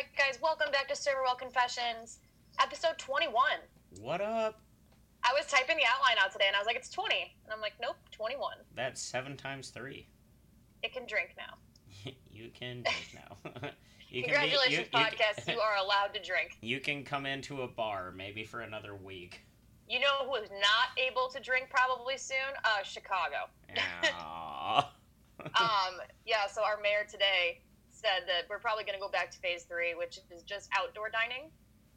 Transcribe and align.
right, 0.00 0.16
guys, 0.16 0.40
welcome 0.40 0.72
back 0.72 0.88
to 0.88 0.96
Server 0.96 1.22
Well 1.22 1.34
Confessions, 1.34 2.20
episode 2.58 2.96
21. 2.96 3.34
What 4.00 4.22
up? 4.22 4.62
I 5.22 5.34
was 5.34 5.44
typing 5.46 5.76
the 5.76 5.82
outline 5.82 6.16
out 6.24 6.32
today 6.32 6.46
and 6.46 6.56
I 6.56 6.58
was 6.58 6.66
like, 6.66 6.76
it's 6.76 6.88
20. 6.88 7.14
And 7.44 7.52
I'm 7.52 7.60
like, 7.60 7.74
nope, 7.82 7.96
21. 8.10 8.54
That's 8.74 9.02
seven 9.02 9.36
times 9.36 9.68
three. 9.68 10.08
It 10.82 10.94
can 10.94 11.06
drink 11.06 11.34
now. 11.36 12.12
you 12.30 12.48
can 12.54 12.82
drink 12.82 13.14
now. 13.14 13.50
you 14.08 14.22
Congratulations, 14.22 14.72
you, 14.72 14.78
you, 14.78 15.04
podcast. 15.04 15.52
You, 15.52 15.60
are 15.60 15.76
allowed 15.84 16.14
to 16.14 16.22
drink. 16.22 16.56
You 16.62 16.80
can 16.80 17.04
come 17.04 17.26
into 17.26 17.60
a 17.62 17.68
bar 17.68 18.14
maybe 18.16 18.42
for 18.42 18.60
another 18.60 18.94
week. 18.94 19.44
You 19.86 20.00
know 20.00 20.24
who 20.24 20.36
is 20.36 20.48
not 20.50 20.96
able 20.96 21.28
to 21.28 21.40
drink 21.40 21.68
probably 21.68 22.16
soon? 22.16 22.36
Uh, 22.64 22.82
Chicago. 22.84 23.50
Um, 25.60 26.00
yeah, 26.24 26.46
so 26.50 26.62
our 26.62 26.80
mayor 26.82 27.06
today 27.10 27.60
said 28.00 28.26
that 28.26 28.48
we're 28.48 28.58
probably 28.58 28.84
going 28.84 28.94
to 28.96 29.00
go 29.00 29.10
back 29.10 29.30
to 29.32 29.38
phase 29.38 29.64
three, 29.64 29.94
which 29.94 30.18
is 30.30 30.42
just 30.42 30.68
outdoor 30.76 31.10
dining. 31.10 31.50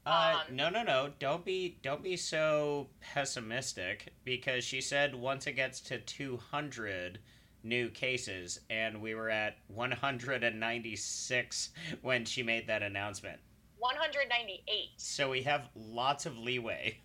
Uh, 0.05 0.39
Um, 0.49 0.55
no, 0.55 0.69
no, 0.69 0.83
no! 0.83 1.11
Don't 1.19 1.45
be, 1.45 1.77
don't 1.81 2.03
be 2.03 2.17
so 2.17 2.87
pessimistic. 2.99 4.13
Because 4.25 4.63
she 4.63 4.81
said 4.81 5.15
once 5.15 5.47
it 5.47 5.53
gets 5.53 5.79
to 5.81 5.99
two 5.99 6.37
hundred 6.37 7.19
new 7.63 7.89
cases, 7.89 8.59
and 8.69 9.01
we 9.01 9.15
were 9.15 9.29
at 9.29 9.57
one 9.67 9.91
hundred 9.91 10.43
and 10.43 10.59
ninety-six 10.59 11.69
when 12.01 12.25
she 12.25 12.43
made 12.43 12.67
that 12.67 12.83
announcement. 12.83 13.39
198. 13.79 14.63
So 14.95 15.29
we 15.29 15.41
have 15.43 15.67
lots 15.75 16.25
of 16.25 16.37
leeway. 16.37 16.99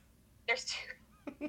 There's 0.47 0.65
two. 0.65 1.49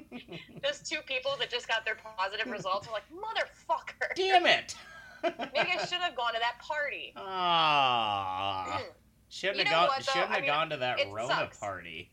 Those 0.62 0.80
two 0.80 0.98
people 1.06 1.32
that 1.38 1.50
just 1.50 1.68
got 1.68 1.84
their 1.84 1.96
positive 2.16 2.50
results 2.52 2.86
are 2.88 2.92
like, 2.92 3.04
motherfucker. 3.10 4.14
Damn 4.16 4.46
it! 4.46 4.74
Maybe 5.22 5.70
I 5.70 5.84
should 5.86 5.98
have 6.00 6.16
gone 6.16 6.32
to 6.34 6.40
that 6.40 6.58
party. 6.60 7.12
Ah, 7.16 8.82
shouldn't 9.28 9.58
You 9.58 9.64
have 9.64 9.72
gone. 9.74 9.88
what, 9.88 10.04
shouldn't 10.04 10.30
I 10.30 10.34
have 10.34 10.42
mean, 10.42 10.50
gone 10.50 10.70
to 10.70 10.76
that 10.78 10.98
Rona 11.10 11.28
sucks. 11.28 11.58
party. 11.58 12.10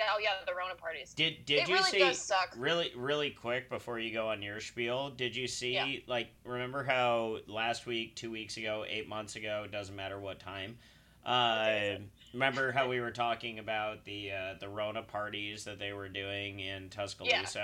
Oh 0.00 0.18
yeah, 0.20 0.30
the 0.46 0.54
Rona 0.54 0.74
parties. 0.74 1.14
Did 1.14 1.44
Did 1.44 1.60
it 1.60 1.68
you 1.68 1.74
really 1.76 1.90
see? 1.90 2.14
suck. 2.14 2.54
Really, 2.56 2.90
really 2.96 3.30
quick 3.30 3.68
before 3.70 3.98
you 4.00 4.12
go 4.12 4.28
on 4.28 4.42
your 4.42 4.58
spiel, 4.58 5.10
did 5.10 5.36
you 5.36 5.46
see 5.46 5.74
Yeah. 5.74 5.96
like 6.08 6.28
remember 6.44 6.82
how 6.82 7.38
last 7.46 7.86
week, 7.86 8.16
two 8.16 8.30
weeks 8.30 8.56
ago, 8.56 8.84
eight 8.88 9.08
months 9.08 9.36
ago, 9.36 9.66
doesn't 9.70 9.94
matter 9.94 10.18
what 10.18 10.40
time. 10.40 10.78
Uh, 11.24 11.98
remember 12.32 12.72
how 12.72 12.88
we 12.88 12.98
were 13.00 13.12
talking 13.12 13.60
about 13.60 14.04
the 14.04 14.32
uh, 14.32 14.54
the 14.58 14.68
Rona 14.68 15.02
parties 15.02 15.64
that 15.64 15.78
they 15.78 15.92
were 15.92 16.08
doing 16.08 16.58
in 16.58 16.88
Tuscaloosa? 16.88 17.60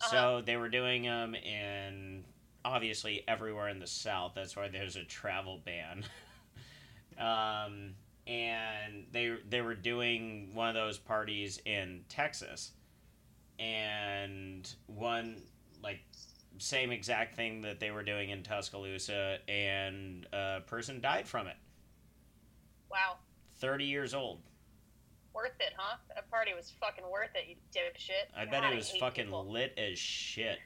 Uh-huh. 0.00 0.10
So 0.10 0.42
they 0.44 0.56
were 0.56 0.68
doing 0.68 1.02
them 1.02 1.34
in 1.36 2.24
obviously 2.68 3.24
everywhere 3.26 3.68
in 3.68 3.78
the 3.78 3.86
South. 3.86 4.32
That's 4.34 4.54
why 4.56 4.68
there's 4.68 4.96
a 4.96 5.04
travel 5.04 5.60
ban. 5.64 6.04
um, 7.18 7.94
and 8.26 9.06
they 9.10 9.36
they 9.48 9.62
were 9.62 9.74
doing 9.74 10.50
one 10.52 10.68
of 10.68 10.74
those 10.74 10.98
parties 10.98 11.60
in 11.64 12.04
Texas, 12.08 12.72
and 13.58 14.70
one 14.86 15.42
like 15.82 16.00
same 16.58 16.90
exact 16.90 17.36
thing 17.36 17.62
that 17.62 17.80
they 17.80 17.90
were 17.90 18.02
doing 18.02 18.30
in 18.30 18.42
Tuscaloosa, 18.42 19.38
and 19.48 20.26
a 20.32 20.60
person 20.66 21.00
died 21.00 21.26
from 21.26 21.46
it. 21.46 21.56
Wow, 22.90 23.16
Thirty 23.60 23.84
years 23.84 24.12
old. 24.14 24.40
worth 25.34 25.52
it, 25.60 25.72
huh? 25.76 25.96
That 26.14 26.30
party 26.30 26.52
was 26.54 26.72
fucking 26.80 27.04
worth 27.10 27.30
it, 27.34 27.48
you 27.48 27.56
dipshit. 27.72 28.36
I 28.36 28.44
bet 28.44 28.62
God, 28.62 28.72
it 28.72 28.76
was 28.76 28.90
fucking 28.90 29.26
people. 29.26 29.50
lit 29.50 29.72
as 29.78 29.98
shit. 29.98 30.58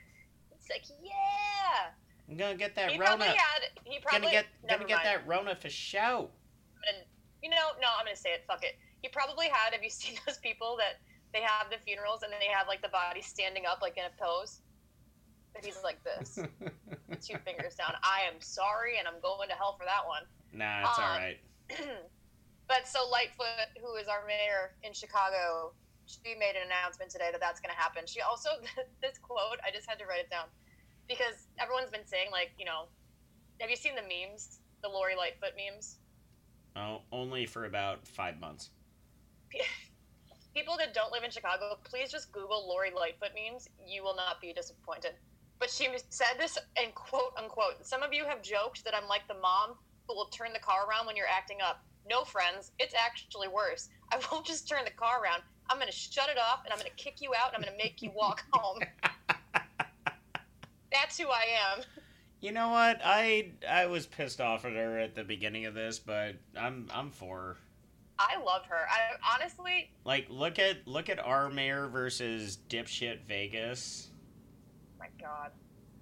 Like, 0.73 0.85
yeah. 1.03 1.93
I'm 2.29 2.37
gonna 2.37 2.55
get 2.57 2.75
that 2.77 2.87
Rona. 2.89 2.93
He 2.95 2.99
Rona. 2.99 3.17
probably 3.17 3.37
had. 3.37 3.63
He 3.85 3.99
probably 4.01 4.21
gonna 4.21 4.33
get 4.33 4.47
gonna 4.69 4.85
get 4.89 5.03
that 5.05 5.27
Rona 5.27 5.55
for 5.55 5.69
show. 5.69 6.31
And 6.89 7.05
you 7.43 7.51
know, 7.51 7.77
no, 7.81 7.89
I'm 7.99 8.07
gonna 8.07 8.17
say 8.17 8.31
it. 8.31 8.45
Fuck 8.47 8.65
it. 8.65 8.77
He 9.03 9.09
probably 9.09 9.49
had. 9.49 9.75
Have 9.75 9.83
you 9.85 9.91
seen 10.03 10.17
those 10.27 10.39
people 10.39 10.77
that 10.79 11.01
they 11.35 11.41
have 11.43 11.71
the 11.71 11.77
funerals 11.79 12.23
and 12.23 12.33
then 12.33 12.41
they 12.41 12.53
have 12.53 12.69
like 12.69 12.81
the 12.81 12.89
body 12.89 13.21
standing 13.21 13.65
up 13.67 13.81
like 13.83 13.99
in 13.99 14.05
a 14.05 14.15
pose? 14.23 14.61
But 15.53 15.65
he's 15.67 15.77
like 15.85 16.01
this, 16.03 16.39
two 17.21 17.37
fingers 17.45 17.75
down. 17.75 17.93
I 18.03 18.25
am 18.25 18.41
sorry, 18.41 18.97
and 18.99 19.07
I'm 19.07 19.21
going 19.21 19.51
to 19.51 19.55
hell 19.55 19.77
for 19.77 19.85
that 19.85 20.01
one. 20.09 20.23
nah, 20.55 20.81
it's 20.89 20.99
Um, 20.99 21.05
all 21.05 21.19
right. 21.21 21.39
but 22.69 22.89
so 22.89 23.05
Lightfoot, 23.13 23.69
who 23.85 23.93
is 24.01 24.09
our 24.09 24.25
mayor 24.25 24.73
in 24.83 24.95
Chicago, 24.95 25.75
she 26.07 26.33
made 26.41 26.57
an 26.57 26.65
announcement 26.73 27.11
today 27.11 27.29
that 27.31 27.41
that's 27.41 27.61
going 27.61 27.69
to 27.69 27.77
happen. 27.77 28.07
She 28.07 28.23
also 28.23 28.49
this 29.03 29.19
quote. 29.21 29.61
I 29.61 29.69
just 29.71 29.85
had 29.85 29.99
to 30.01 30.07
write 30.07 30.21
it 30.25 30.31
down 30.31 30.49
because 31.13 31.47
everyone's 31.59 31.91
been 31.91 32.07
saying 32.07 32.29
like, 32.31 32.51
you 32.59 32.65
know, 32.65 32.89
have 33.61 33.71
you 33.71 33.77
seen 33.77 33.95
the 33.95 34.03
memes, 34.03 34.61
the 34.83 34.89
Lori 34.89 35.15
Lightfoot 35.17 35.53
memes? 35.57 35.99
Oh, 36.77 37.03
only 37.13 37.47
for 37.47 37.67
about 37.67 38.07
five 38.07 38.41
months. 38.41 38.71
People 40.55 40.77
that 40.79 40.95
don't 40.95 41.13
live 41.13 41.25
in 41.25 41.31
Chicago, 41.31 41.79
please 41.85 42.11
just 42.11 42.33
Google 42.33 42.69
Lori 42.69 42.91
Lightfoot 42.95 43.31
memes. 43.35 43.69
You 43.87 44.03
will 44.03 44.17
not 44.17 44.41
be 44.41 44.53
disappointed. 44.53 45.13
But 45.59 45.71
she 45.71 45.89
said 46.09 46.35
this 46.39 46.59
and 46.77 46.95
quote 46.95 47.33
unquote. 47.39 47.87
Some 47.87 48.03
of 48.03 48.13
you 48.13 48.25
have 48.25 48.43
joked 48.43 48.85
that 48.85 48.95
I'm 48.95 49.09
like 49.09 49.29
the 49.29 49.41
mom 49.41 49.77
who 50.09 50.15
will 50.15 50.27
turn 50.27 50.53
the 50.53 50.59
car 50.59 50.87
around 50.89 51.07
when 51.07 51.17
you're 51.17 51.27
acting 51.27 51.59
up. 51.65 51.85
No, 52.09 52.25
friends, 52.25 52.73
it's 52.79 52.95
actually 52.95 53.49
worse. 53.49 53.89
I 54.13 54.21
won't 54.33 54.45
just 54.45 54.69
turn 54.69 54.85
the 54.85 54.91
car 54.91 55.23
around. 55.23 55.43
I'm 55.71 55.79
going 55.79 55.91
to 55.91 55.97
shut 55.97 56.29
it 56.29 56.39
off 56.39 56.63
and 56.65 56.73
I'm 56.73 56.79
going 56.79 56.91
to 56.91 57.03
kick 57.03 57.21
you 57.21 57.31
out 57.39 57.55
and 57.55 57.57
I'm 57.57 57.63
going 57.63 57.79
to 57.79 57.83
make 57.83 58.03
you 58.03 58.11
walk 58.15 58.45
home. 58.53 58.81
That's 60.93 61.19
who 61.19 61.29
I 61.29 61.45
am. 61.75 61.85
You 62.41 62.53
know 62.53 62.69
what? 62.71 63.01
I 63.05 63.53
I 63.69 63.87
was 63.87 64.07
pissed 64.07 64.41
off 64.41 64.65
at 64.65 64.73
her 64.73 64.99
at 64.99 65.15
the 65.15 65.25
beginning 65.25 65.67
of 65.67 65.75
this, 65.75 65.99
but 65.99 66.37
I'm 66.59 66.89
I'm 66.93 67.11
for 67.11 67.39
her. 67.41 67.57
I 68.19 68.37
love 68.43 68.67
her. 68.67 68.87
I 68.89 69.35
honestly, 69.35 69.91
Like 70.05 70.27
look 70.29 70.59
at 70.59 70.87
look 70.87 71.09
at 71.09 71.19
our 71.19 71.51
mayor 71.51 71.89
versus 71.89 72.59
dipshit 72.69 73.23
Vegas. 73.27 74.11
Oh 74.11 74.99
my 75.01 75.07
God. 75.21 75.51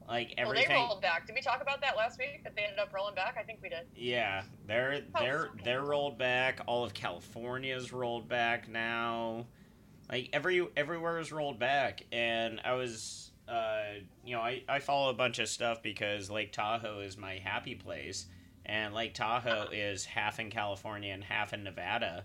Like 0.08 0.34
Well, 0.36 0.48
everything. 0.48 0.68
they 0.68 0.74
rolled 0.74 1.00
back. 1.02 1.26
Did 1.26 1.34
we 1.36 1.40
talk 1.40 1.62
about 1.62 1.80
that 1.82 1.96
last 1.96 2.18
week? 2.18 2.42
That 2.42 2.56
they 2.56 2.62
ended 2.64 2.78
up 2.80 2.92
rolling 2.92 3.14
back? 3.14 3.36
I 3.38 3.42
think 3.44 3.60
we 3.62 3.68
did. 3.68 3.86
Yeah, 3.94 4.42
they're 4.66 5.02
Oh, 5.14 5.20
they're 5.20 5.50
they're 5.62 5.82
rolled 5.84 6.18
back. 6.18 6.60
All 6.66 6.84
of 6.84 6.92
California's 6.94 7.92
rolled 7.92 8.28
back 8.28 8.68
now. 8.68 9.46
Like 10.10 10.30
every 10.32 10.66
everywhere 10.76 11.18
is 11.20 11.30
rolled 11.32 11.58
back, 11.60 12.02
and 12.10 12.60
I 12.64 12.72
was, 12.72 13.29
uh, 13.50 13.82
you 14.24 14.36
know, 14.36 14.42
I 14.42 14.62
I 14.68 14.78
follow 14.78 15.10
a 15.10 15.14
bunch 15.14 15.38
of 15.38 15.48
stuff 15.48 15.82
because 15.82 16.30
Lake 16.30 16.52
Tahoe 16.52 17.00
is 17.00 17.16
my 17.16 17.34
happy 17.34 17.74
place, 17.74 18.26
and 18.64 18.94
Lake 18.94 19.14
Tahoe 19.14 19.68
is 19.72 20.04
half 20.04 20.38
in 20.38 20.50
California 20.50 21.12
and 21.12 21.24
half 21.24 21.52
in 21.52 21.64
Nevada, 21.64 22.24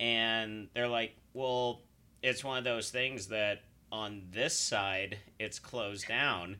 and 0.00 0.68
they're 0.74 0.88
like, 0.88 1.16
well, 1.34 1.82
it's 2.22 2.42
one 2.42 2.58
of 2.58 2.64
those 2.64 2.90
things 2.90 3.28
that 3.28 3.62
on 3.92 4.22
this 4.32 4.58
side 4.58 5.18
it's 5.38 5.60
closed 5.60 6.08
down 6.08 6.56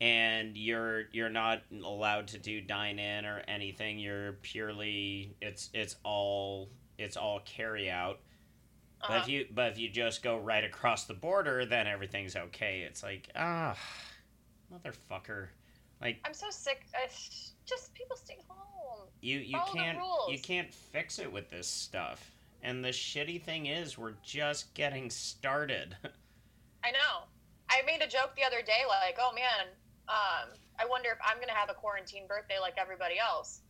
and 0.00 0.56
you're 0.56 1.04
you're 1.12 1.30
not 1.30 1.62
allowed 1.84 2.28
to 2.28 2.38
do 2.38 2.60
dine 2.60 2.98
in 2.98 3.24
or 3.24 3.42
anything. 3.48 3.98
You're 3.98 4.32
purely 4.42 5.34
it's 5.40 5.70
it's 5.72 5.96
all 6.04 6.68
it's 6.98 7.16
all 7.16 7.40
carry 7.44 7.90
out 7.90 8.20
but 9.08 9.14
Uh-huh. 9.14 9.22
if 9.22 9.28
you 9.28 9.46
but 9.54 9.72
if 9.72 9.78
you 9.78 9.88
just 9.88 10.22
go 10.22 10.38
right 10.38 10.64
across 10.64 11.04
the 11.04 11.14
border 11.14 11.64
then 11.64 11.86
everything's 11.86 12.36
okay 12.36 12.80
it's 12.82 13.02
like 13.02 13.28
ah 13.36 13.76
motherfucker 14.72 15.48
like 16.00 16.18
I'm 16.24 16.34
so 16.34 16.50
sick. 16.50 16.84
I, 16.94 17.08
just 17.64 17.94
people 17.94 18.16
stay 18.16 18.38
home. 18.48 19.08
you 19.22 19.38
you 19.38 19.58
Follow 19.58 19.72
can't 19.72 19.98
rules. 19.98 20.30
you 20.30 20.38
can't 20.38 20.72
fix 20.72 21.18
it 21.18 21.32
with 21.32 21.50
this 21.50 21.66
stuff 21.66 22.30
and 22.62 22.84
the 22.84 22.90
shitty 22.90 23.42
thing 23.42 23.66
is 23.66 23.96
we're 23.98 24.14
just 24.22 24.72
getting 24.74 25.10
started 25.10 25.96
I 26.84 26.92
know. 26.92 27.24
I 27.68 27.82
made 27.84 28.00
a 28.00 28.06
joke 28.06 28.36
the 28.36 28.44
other 28.44 28.62
day, 28.62 28.82
like, 28.88 29.16
"Oh 29.20 29.32
man, 29.34 29.66
um, 30.08 30.54
I 30.78 30.86
wonder 30.88 31.08
if 31.10 31.18
I'm 31.26 31.40
gonna 31.40 31.50
have 31.50 31.68
a 31.68 31.74
quarantine 31.74 32.28
birthday 32.28 32.60
like 32.60 32.74
everybody 32.78 33.18
else." 33.18 33.62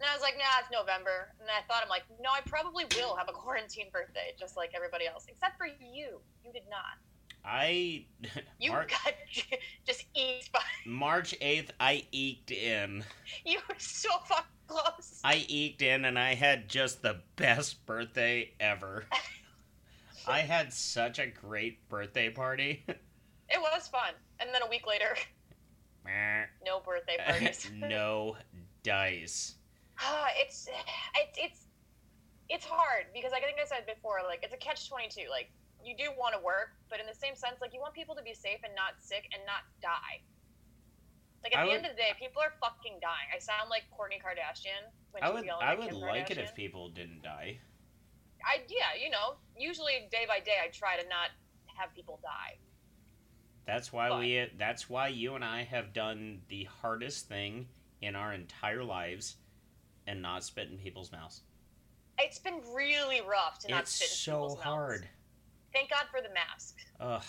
And 0.00 0.08
I 0.08 0.14
was 0.14 0.22
like, 0.22 0.36
"Nah, 0.38 0.44
it's 0.60 0.70
November." 0.70 1.34
And 1.40 1.48
I 1.50 1.62
thought, 1.66 1.82
I'm 1.82 1.88
like, 1.88 2.04
"No, 2.20 2.30
I 2.30 2.40
probably 2.46 2.84
will 2.96 3.16
have 3.16 3.28
a 3.28 3.32
quarantine 3.42 3.86
birthday 3.92 4.34
just 4.38 4.56
like 4.56 4.72
everybody 4.74 5.06
else, 5.06 5.26
except 5.28 5.56
for 5.58 5.66
you. 5.66 6.20
You 6.44 6.52
did 6.52 6.62
not. 6.70 6.98
i 7.44 8.04
You 8.60 8.72
Mar- 8.72 8.86
got 8.86 9.14
just 9.86 10.04
eked 10.14 10.50
by. 10.52 10.60
march 10.86 11.34
8th 11.40 11.70
i 11.80 12.04
eked 12.12 12.50
in 12.50 13.04
You 13.44 13.58
were 13.68 13.74
so 13.78 14.08
fucking 14.26 14.44
close. 14.66 15.20
I 15.24 15.44
eked 15.48 15.82
in 15.82 16.04
and 16.04 16.18
I 16.18 16.34
had 16.34 16.68
just 16.68 17.02
the 17.02 17.20
best 17.36 17.84
birthday 17.86 18.52
ever. 18.60 19.04
I 20.26 20.40
had 20.40 20.72
such 20.72 21.18
a 21.18 21.26
great 21.26 21.88
birthday 21.88 22.28
party. 22.28 22.84
It 22.86 23.60
was 23.60 23.88
fun. 23.88 24.12
And 24.40 24.50
then 24.52 24.62
a 24.62 24.68
week 24.68 24.86
later, 24.86 25.16
no 26.64 26.80
birthday 26.80 27.16
parties. 27.26 27.70
no 27.74 28.36
dice. 28.82 29.54
Ah, 30.00 30.28
it's 30.36 30.68
it's 31.16 31.38
it's 31.38 31.60
it's 32.48 32.64
hard 32.64 33.06
because 33.12 33.32
like 33.32 33.42
I 33.42 33.46
think 33.46 33.58
I 33.60 33.66
said 33.66 33.84
before, 33.86 34.18
like 34.26 34.40
it's 34.42 34.54
a 34.54 34.58
catch 34.58 34.88
twenty 34.88 35.08
two. 35.08 35.28
Like 35.30 35.50
you 35.84 35.94
do 35.96 36.10
want 36.18 36.34
to 36.34 36.40
work, 36.42 36.74
but 36.90 37.00
in 37.00 37.06
the 37.06 37.14
same 37.14 37.34
sense, 37.34 37.60
like 37.60 37.74
you 37.74 37.80
want 37.80 37.94
people 37.94 38.14
to 38.14 38.22
be 38.22 38.34
safe 38.34 38.58
and 38.64 38.74
not 38.74 38.98
sick 39.00 39.26
and 39.32 39.42
not 39.46 39.62
die. 39.82 40.22
Like 41.44 41.54
at 41.54 41.60
I 41.60 41.62
the 41.62 41.68
would- 41.70 41.76
end 41.78 41.86
of 41.86 41.92
the 41.92 41.98
day, 42.02 42.12
people 42.18 42.42
are 42.42 42.52
fucking 42.60 42.98
dying. 43.00 43.28
I 43.34 43.38
sound 43.38 43.70
like 43.70 43.84
Kourtney 43.94 44.18
Kardashian 44.22 44.86
when 45.12 45.22
I 45.22 45.26
she's 45.28 45.34
would 45.34 45.44
yelling 45.46 45.66
I 45.66 45.74
would 45.74 45.90
Kim 45.90 46.00
like 46.00 46.30
it 46.30 46.38
if 46.38 46.54
people 46.54 46.88
didn't 46.90 47.22
die. 47.22 47.58
I 48.44 48.62
yeah, 48.68 48.94
you 49.02 49.10
know, 49.10 49.36
usually 49.56 50.08
day 50.10 50.24
by 50.26 50.40
day, 50.40 50.58
I 50.62 50.68
try 50.68 50.96
to 50.96 51.06
not 51.08 51.30
have 51.74 51.94
people 51.94 52.18
die. 52.22 52.58
That's 53.66 53.92
why 53.92 54.08
But- 54.08 54.20
we 54.20 54.46
that's 54.58 54.88
why 54.88 55.08
you 55.08 55.34
and 55.34 55.44
I 55.44 55.62
have 55.64 55.92
done 55.92 56.42
the 56.48 56.64
hardest 56.64 57.28
thing 57.28 57.68
in 58.00 58.14
our 58.16 58.32
entire 58.32 58.82
lives 58.84 59.36
and 60.08 60.20
not 60.22 60.42
spit 60.42 60.68
in 60.70 60.78
people's 60.78 61.12
mouths. 61.12 61.42
It's 62.18 62.38
been 62.38 62.60
really 62.74 63.20
rough 63.20 63.60
to 63.60 63.68
not 63.70 63.82
It's 63.82 63.92
spit 63.92 64.08
in 64.10 64.14
so 64.16 64.32
people's 64.32 64.52
mouths. 64.56 64.64
hard. 64.64 65.08
Thank 65.72 65.90
God 65.90 66.06
for 66.10 66.20
the 66.20 66.32
mask. 66.34 66.76
Ugh, 67.00 67.22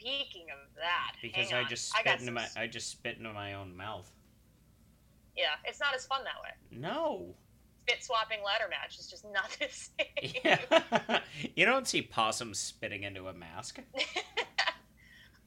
Speaking 0.00 0.46
of 0.50 0.74
that, 0.76 1.12
because 1.20 1.52
I 1.52 1.64
just 1.64 1.92
I 1.94 2.00
spit 2.00 2.04
got 2.04 2.12
into 2.14 2.24
some 2.26 2.34
my 2.34 2.46
I 2.56 2.66
just 2.66 2.88
spit 2.90 3.18
into 3.18 3.32
my 3.32 3.54
own 3.54 3.76
mouth. 3.76 4.10
yeah, 5.36 5.56
it's 5.64 5.80
not 5.80 5.94
as 5.94 6.06
fun 6.06 6.20
that 6.24 6.40
way. 6.42 6.50
No. 6.70 7.34
Spit 7.88 8.04
swapping 8.04 8.38
ladder 8.44 8.68
match 8.70 8.98
is 8.98 9.08
just 9.08 9.24
not 9.32 9.50
the 9.58 9.68
same. 9.70 10.42
Yeah. 10.44 11.20
you 11.56 11.64
don't 11.64 11.86
see 11.88 12.02
possums 12.02 12.58
spitting 12.58 13.02
into 13.04 13.28
a 13.28 13.32
mask. 13.34 13.80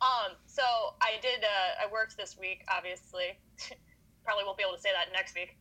um, 0.01 0.33
so 0.47 0.63
I 1.01 1.13
did. 1.21 1.43
Uh, 1.43 1.85
I 1.87 1.91
worked 1.91 2.17
this 2.17 2.37
week, 2.39 2.63
obviously. 2.75 3.37
Probably 4.23 4.43
won't 4.45 4.57
be 4.57 4.63
able 4.63 4.75
to 4.75 4.81
say 4.81 4.89
that 4.93 5.11
next 5.13 5.35
week, 5.35 5.57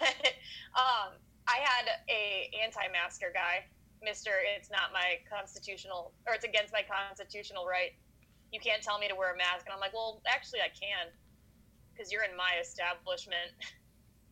but 0.00 0.32
um, 0.74 1.14
I 1.46 1.60
had 1.60 1.86
a 2.08 2.50
anti-masker 2.64 3.32
guy, 3.34 3.64
Mister. 4.02 4.30
It's 4.56 4.70
not 4.70 4.92
my 4.92 5.20
constitutional, 5.28 6.12
or 6.26 6.34
it's 6.34 6.44
against 6.44 6.72
my 6.72 6.82
constitutional 6.82 7.66
right. 7.66 7.92
You 8.52 8.60
can't 8.60 8.82
tell 8.82 8.98
me 8.98 9.08
to 9.08 9.14
wear 9.14 9.34
a 9.34 9.36
mask, 9.36 9.66
and 9.66 9.74
I'm 9.74 9.80
like, 9.80 9.92
well, 9.92 10.22
actually, 10.26 10.60
I 10.60 10.70
can, 10.70 11.10
because 11.92 12.12
you're 12.12 12.24
in 12.24 12.36
my 12.36 12.56
establishment. 12.60 13.52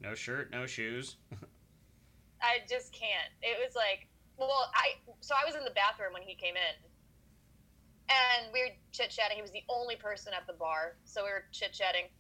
No 0.01 0.15
shirt, 0.15 0.51
no 0.51 0.67
shoes. 0.67 1.17
I 2.43 2.59
just 2.69 2.93
can't. 2.93 3.31
It 3.43 3.59
was 3.63 3.77
like, 3.77 4.09
well, 4.37 4.71
I 4.75 4.99
so 5.21 5.35
I 5.39 5.47
was 5.47 5.55
in 5.55 5.65
the 5.65 5.75
bathroom 5.77 6.13
when 6.13 6.23
he 6.23 6.35
came 6.35 6.57
in, 6.57 6.75
and 8.11 8.53
we 8.53 8.61
were 8.63 8.75
chit 8.91 9.11
chatting. 9.11 9.37
He 9.37 9.43
was 9.43 9.53
the 9.53 9.63
only 9.69 9.97
person 9.97 10.33
at 10.35 10.47
the 10.47 10.55
bar, 10.55 10.97
so 11.05 11.23
we 11.25 11.31
were 11.31 11.45
chit 11.53 11.73
chatting. 11.73 12.11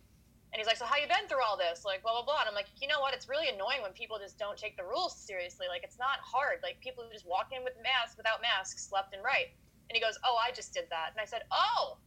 And 0.53 0.61
he's 0.61 0.67
like, 0.67 0.77
"So 0.77 0.85
how 0.85 0.97
you 0.97 1.09
been 1.09 1.27
through 1.29 1.43
all 1.43 1.57
this?" 1.57 1.85
Like, 1.85 2.03
blah 2.03 2.13
blah 2.13 2.25
blah. 2.25 2.41
And 2.41 2.49
I'm 2.49 2.55
like, 2.55 2.69
you 2.77 2.87
know 2.87 3.01
what? 3.01 3.15
It's 3.15 3.29
really 3.29 3.49
annoying 3.49 3.81
when 3.81 3.93
people 3.93 4.19
just 4.19 4.39
don't 4.39 4.59
take 4.59 4.77
the 4.77 4.85
rules 4.85 5.17
seriously. 5.17 5.67
Like, 5.69 5.83
it's 5.83 5.99
not 5.99 6.21
hard. 6.21 6.61
Like, 6.63 6.79
people 6.81 7.05
who 7.05 7.13
just 7.13 7.27
walk 7.27 7.53
in 7.57 7.65
with 7.65 7.73
masks, 7.83 8.17
without 8.17 8.43
masks, 8.43 8.93
left 8.93 9.15
and 9.15 9.25
right. 9.25 9.49
And 9.89 9.97
he 9.97 10.01
goes, 10.01 10.19
"Oh, 10.25 10.37
I 10.37 10.53
just 10.53 10.75
did 10.75 10.89
that." 10.91 11.11
And 11.13 11.21
I 11.21 11.25
said, 11.25 11.43
"Oh, 11.51 11.99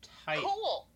Tight. 0.00 0.40
cool." 0.40 0.88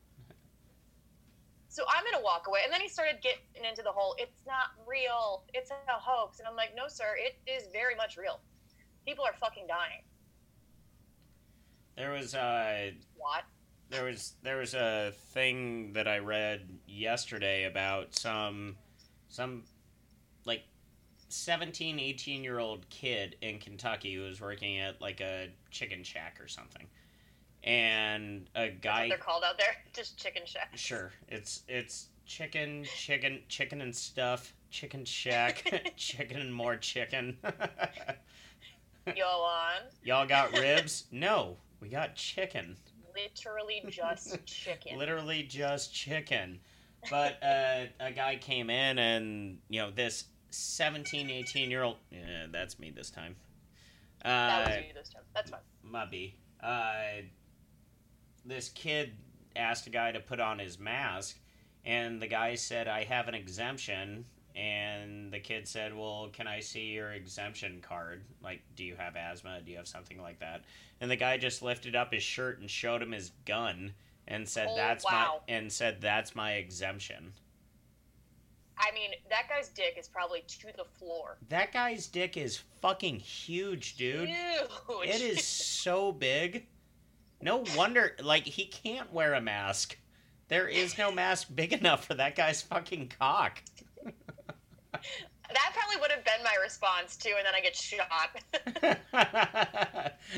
So 1.69 1.85
I'm 1.89 2.03
gonna 2.11 2.25
walk 2.25 2.49
away, 2.49 2.61
and 2.65 2.73
then 2.73 2.81
he 2.81 2.89
started 2.89 3.21
getting 3.23 3.65
into 3.69 3.83
the 3.83 3.93
whole 3.93 4.17
"it's 4.19 4.45
not 4.47 4.71
real, 4.87 5.45
it's 5.55 5.71
a 5.71 5.77
hoax," 5.93 6.39
and 6.41 6.49
I'm 6.49 6.57
like, 6.57 6.75
"No, 6.75 6.89
sir, 6.89 7.17
it 7.17 7.39
is 7.47 7.69
very 7.73 7.95
much 7.95 8.17
real. 8.17 8.41
People 9.05 9.25
are 9.25 9.35
fucking 9.35 9.67
dying." 9.69 10.03
There 11.97 12.11
was 12.11 12.35
uh 12.35 12.93
What? 13.15 13.45
There 13.91 14.05
was 14.05 14.35
there 14.43 14.59
was 14.59 14.75
a 14.75 15.13
thing 15.33 15.93
that 15.95 16.07
I 16.07 16.19
read 16.19 16.69
yesterday 16.87 17.65
about 17.65 18.15
some 18.15 18.77
some 19.29 19.63
like 20.45 20.63
17 21.29 21.99
18 21.99 22.45
year 22.45 22.59
old 22.59 22.89
kid 22.91 23.37
in 23.41 23.59
Kentucky 23.59 24.15
who 24.15 24.23
was 24.23 24.41
working 24.41 24.79
at 24.79 25.01
like 25.01 25.21
a 25.21 25.49
chicken 25.71 26.03
shack 26.03 26.39
or 26.41 26.49
something 26.49 26.87
and 27.65 28.47
a 28.55 28.69
guy 28.69 29.09
they're 29.09 29.19
called 29.19 29.43
out 29.45 29.59
there. 29.59 29.75
Just 29.93 30.17
chicken 30.19 30.43
shack. 30.45 30.71
sure 30.75 31.13
it's 31.29 31.63
it's 31.69 32.09
chicken 32.27 32.85
chicken 32.97 33.41
chicken 33.49 33.81
and 33.81 33.95
stuff 33.95 34.53
chicken 34.71 35.05
shack 35.05 35.65
chicken 35.97 36.41
and 36.41 36.53
more 36.55 36.77
chicken 36.77 37.37
Go 39.07 39.23
on. 39.25 39.81
y'all 40.05 40.27
got 40.27 40.53
ribs 40.53 41.05
no 41.11 41.57
we 41.81 41.89
got 41.89 42.15
chicken 42.15 42.77
Literally 43.25 43.85
just 43.89 44.45
chicken. 44.47 44.99
literally 44.99 45.43
just 45.43 45.93
chicken 45.95 46.61
but 47.11 47.43
uh, 47.43 47.85
a 48.01 48.13
guy 48.13 48.37
came 48.37 48.71
in 48.71 48.99
and 48.99 49.59
you 49.69 49.81
know 49.81 49.91
this 49.91 50.25
17 50.51 51.31
18 51.31 51.71
year 51.71 51.83
old 51.83 51.97
yeah 52.11 52.47
that's 52.51 52.79
me 52.79 52.91
this 52.91 53.11
time 53.11 53.37
that 54.25 54.67
uh, 54.67 54.71
was 54.71 54.87
you 54.89 54.95
this 54.95 55.09
time. 55.11 55.23
That's 55.35 55.51
fine. 55.51 56.11
be 56.11 56.37
uh, 56.63 57.23
this 58.45 58.69
kid 58.71 59.13
asked 59.55 59.87
a 59.87 59.91
guy 59.91 60.13
to 60.13 60.21
put 60.21 60.41
on 60.41 60.59
his 60.59 60.79
mask 60.79 61.39
and 61.85 62.21
the 62.21 62.27
guy 62.27 62.55
said 62.55 62.89
i 62.89 63.05
have 63.05 63.29
an 63.29 63.35
exemption 63.35 64.25
and 64.59 65.33
the 65.33 65.39
kid 65.39 65.69
said 65.69 65.97
well 65.97 66.29
can 66.33 66.49
i 66.49 66.59
see 66.59 66.87
your 66.87 67.13
exemption 67.13 67.81
card 67.81 68.25
like 68.43 68.61
do 68.75 68.83
you 68.83 68.97
have 68.97 69.15
asthma 69.15 69.61
do 69.65 69.71
you 69.71 69.77
have 69.77 69.87
something 69.87 70.21
like 70.21 70.41
that 70.41 70.65
and 71.01 71.09
the 71.09 71.17
guy 71.17 71.37
just 71.39 71.63
lifted 71.63 71.95
up 71.95 72.13
his 72.13 72.23
shirt 72.25 72.59
and 72.59 72.69
showed 72.69 73.01
him 73.01 73.13
his 73.13 73.31
gun 73.45 73.93
and 74.27 74.49
said 74.49 74.67
Oh, 74.69 74.77
that's 74.77 75.05
wow. 75.05 75.43
my 75.47 75.55
and 75.55 75.73
said 75.73 76.01
that's 76.01 76.35
my 76.35 76.55
exemption 76.55 77.33
I 78.81 78.93
mean, 78.95 79.11
that 79.29 79.49
guy's 79.49 79.71
dick 79.71 79.97
is 79.99 80.07
probably 80.07 80.45
to 80.47 80.69
the 80.77 80.85
floor. 80.85 81.37
that 81.49 81.73
guy's 81.73 82.07
dick 82.07 82.37
is 82.37 82.59
fucking 82.81 83.17
huge 83.19 83.97
dude 83.97 84.29
Huge. 84.29 85.09
It 85.09 85.21
is 85.21 85.45
so 85.45 86.13
big. 86.13 86.67
No 87.43 87.65
wonder, 87.77 88.15
like, 88.23 88.45
he 88.45 88.67
can't 88.67 89.13
wear 89.13 89.35
a 89.35 89.41
mask. 89.41 89.97
There 90.47 90.69
is 90.69 90.97
no 90.97 91.11
mask 91.11 91.49
big 91.55 91.73
enough 91.73 92.05
for 92.07 92.15
that 92.15 92.37
guy's 92.37 92.63
fucking 92.63 93.13
cock. 93.19 93.63
That 94.93 95.73
probably 95.75 96.01
would 96.01 96.11
have 96.11 96.25
been 96.25 96.45
my 96.45 96.57
response 96.63 97.17
too, 97.17 97.33
and 97.37 97.47
then 97.47 97.55
I 97.55 97.61
get 97.61 97.75
shot. 97.75 98.13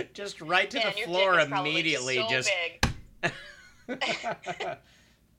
just 0.14 0.40
right 0.40 0.70
to 0.70 0.78
Man, 0.78 0.92
the 0.94 1.02
floor 1.02 1.40
immediately. 1.40 2.16
so 2.16 2.28
just, 2.28 2.50
big. 3.22 3.32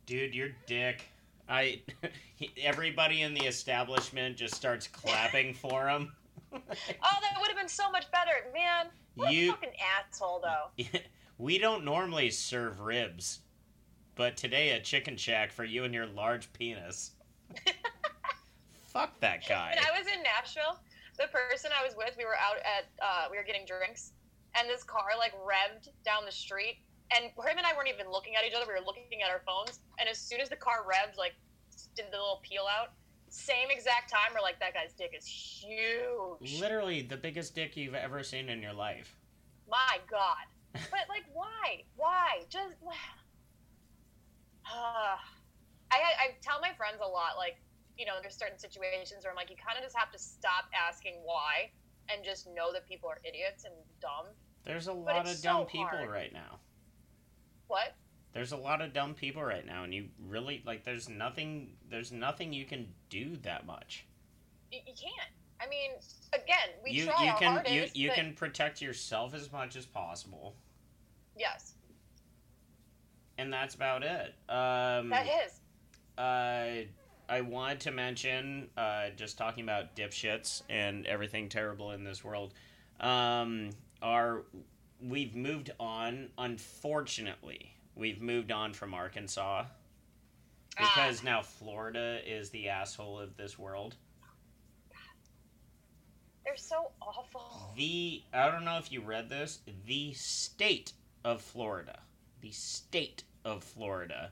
dude, 0.06 0.36
your 0.36 0.50
dick. 0.68 1.04
I, 1.48 1.82
he, 2.36 2.52
everybody 2.64 3.22
in 3.22 3.34
the 3.34 3.46
establishment 3.46 4.38
just 4.38 4.56
starts 4.56 4.88
clapping 4.88 5.54
for 5.54 5.88
him. 5.88 6.12
Oh, 6.54 6.60
that 6.68 7.38
would 7.40 7.48
have 7.48 7.58
been 7.58 7.70
so 7.70 7.90
much 7.92 8.12
better, 8.12 8.52
man. 8.54 8.88
What 9.16 9.32
You- 9.32 9.52
a 9.52 9.54
fucking 9.54 9.72
asshole, 10.00 10.42
though. 10.44 10.84
we 11.38 11.58
don't 11.58 11.86
normally 11.86 12.30
serve 12.30 12.82
ribs, 12.82 13.40
but 14.16 14.36
today 14.36 14.72
a 14.72 14.82
chicken 14.82 15.16
shack 15.16 15.52
for 15.52 15.64
you 15.64 15.86
and 15.86 15.94
your 15.94 16.08
large 16.08 16.52
penis. 16.54 17.12
Fuck 18.92 19.20
that 19.22 19.48
guy. 19.48 19.72
When 19.76 19.84
I 19.84 19.98
was 19.98 20.08
in 20.08 20.22
Nashville, 20.22 20.80
the 21.18 21.28
person 21.32 21.72
I 21.72 21.84
was 21.84 21.96
with, 21.96 22.16
we 22.18 22.26
were 22.26 22.36
out 22.36 22.60
at, 22.60 22.92
uh, 23.00 23.32
we 23.32 23.38
were 23.38 23.44
getting 23.44 23.66
drinks, 23.66 24.12
and 24.56 24.70
this 24.70 24.84
car 24.84 25.16
like 25.18 25.32
revved 25.40 25.90
down 26.04 26.26
the 26.26 26.32
street, 26.32 26.84
and 27.16 27.26
him 27.26 27.58
and 27.58 27.66
I 27.66 27.72
weren't 27.76 27.88
even 27.88 28.12
looking 28.12 28.36
at 28.36 28.44
each 28.44 28.54
other. 28.54 28.66
We 28.68 28.74
were 28.74 28.86
looking 28.86 29.24
at 29.24 29.32
our 29.32 29.42
phones, 29.48 29.80
and 30.00 30.10
as 30.10 30.18
soon 30.20 30.42
as 30.42 30.50
the 30.50 30.58
car 30.58 30.84
revved, 30.84 31.18
like 31.18 31.34
did 31.96 32.08
the 32.12 32.20
little 32.20 32.42
peel 32.44 32.68
out, 32.68 32.92
same 33.30 33.72
exact 33.72 34.12
time, 34.12 34.36
we're 34.36 34.42
like, 34.42 34.60
that 34.60 34.74
guy's 34.74 34.94
dick 34.94 35.16
is 35.18 35.26
huge. 35.26 36.60
Literally 36.60 37.02
the 37.02 37.16
biggest 37.18 37.56
dick 37.56 37.78
you've 37.78 37.96
ever 37.96 38.24
seen 38.24 38.50
in 38.50 38.62
your 38.62 38.74
life. 38.74 39.16
My 39.70 40.00
God. 40.10 40.46
But 40.90 41.08
like, 41.10 41.26
why? 41.34 41.84
Why? 41.96 42.44
Just. 42.50 42.76
Uh, 44.64 45.18
I 45.92 45.98
I 45.98 46.36
tell 46.42 46.62
my 46.62 46.72
friends 46.78 47.00
a 47.04 47.08
lot, 47.08 47.36
like, 47.36 47.58
you 47.98 48.06
know, 48.06 48.14
there's 48.22 48.36
certain 48.38 48.58
situations 48.58 49.24
where 49.24 49.32
I'm 49.32 49.36
like, 49.36 49.50
you 49.50 49.56
kind 49.56 49.78
of 49.78 49.84
just 49.84 49.98
have 49.98 50.12
to 50.12 50.20
stop 50.20 50.66
asking 50.76 51.16
why, 51.24 51.70
and 52.10 52.24
just 52.24 52.48
know 52.48 52.72
that 52.74 52.88
people 52.88 53.10
are 53.10 53.20
idiots 53.24 53.66
and 53.66 53.74
dumb. 54.02 54.26
There's 54.64 54.88
a 54.88 54.94
lot 54.94 55.28
of 55.28 55.42
dumb 55.42 55.62
so 55.62 55.66
people 55.66 55.88
hard. 55.88 56.10
right 56.10 56.34
now. 56.34 56.60
What? 57.68 57.94
There's 58.34 58.52
a 58.54 58.58
lot 58.58 58.82
of 58.82 58.94
dumb 58.94 59.14
people 59.14 59.44
right 59.44 59.66
now, 59.66 59.84
and 59.84 59.94
you 59.94 60.08
really 60.28 60.62
like. 60.66 60.84
There's 60.84 61.10
nothing. 61.10 61.72
There's 61.90 62.12
nothing 62.12 62.54
you 62.54 62.66
can 62.66 62.88
do 63.10 63.36
that 63.44 63.66
much. 63.66 64.06
You, 64.72 64.80
you 64.88 64.94
can't. 64.94 65.32
I 65.60 65.68
mean, 65.68 65.92
again, 66.34 66.76
we 66.84 66.92
you 66.92 67.06
try 67.06 67.26
you 67.26 67.32
our 67.32 67.38
can 67.38 67.52
hardest. 67.54 67.74
you 67.76 67.88
you 67.94 68.08
but- 68.10 68.16
can 68.16 68.34
protect 68.34 68.82
yourself 68.82 69.34
as 69.34 69.52
much 69.52 69.76
as 69.76 69.86
possible, 69.86 70.56
Yes, 71.38 71.74
and 73.38 73.52
that's 73.52 73.76
about 73.76 74.04
it. 74.04 74.34
Um, 74.50 75.10
that 75.10 75.28
is. 75.46 75.60
Uh, 76.18 76.88
I 77.32 77.40
wanted 77.40 77.80
to 77.82 77.92
mention, 77.92 78.68
uh, 78.76 79.12
just 79.16 79.38
talking 79.38 79.64
about 79.64 79.96
dipshits 79.96 80.64
and 80.70 81.08
everything 81.08 81.48
terrible 81.48 81.92
in 81.92 82.04
this 82.04 82.26
world. 82.26 82.54
Um, 83.00 83.70
our 84.02 84.44
we've 85.02 85.34
moved 85.34 85.72
on. 85.80 86.28
Unfortunately, 86.38 87.74
we've 87.96 88.22
moved 88.22 88.52
on 88.52 88.74
from 88.74 88.94
Arkansas 88.94 89.64
because 90.78 91.24
now 91.24 91.42
Florida 91.42 92.20
is 92.26 92.50
the 92.50 92.68
asshole 92.68 93.18
of 93.18 93.38
this 93.38 93.58
world. 93.58 93.96
They're 96.44 96.58
so 96.58 96.92
awful. 97.02 97.72
The 97.78 98.24
I 98.34 98.52
don't 98.52 98.66
know 98.66 98.78
if 98.78 98.92
you 98.92 99.00
read 99.00 99.30
this. 99.30 99.60
The 99.86 100.12
state 100.12 100.92
of 101.24 101.42
Florida, 101.42 102.02
the 102.42 102.52
state 102.52 103.24
of 103.46 103.64
Florida, 103.64 104.32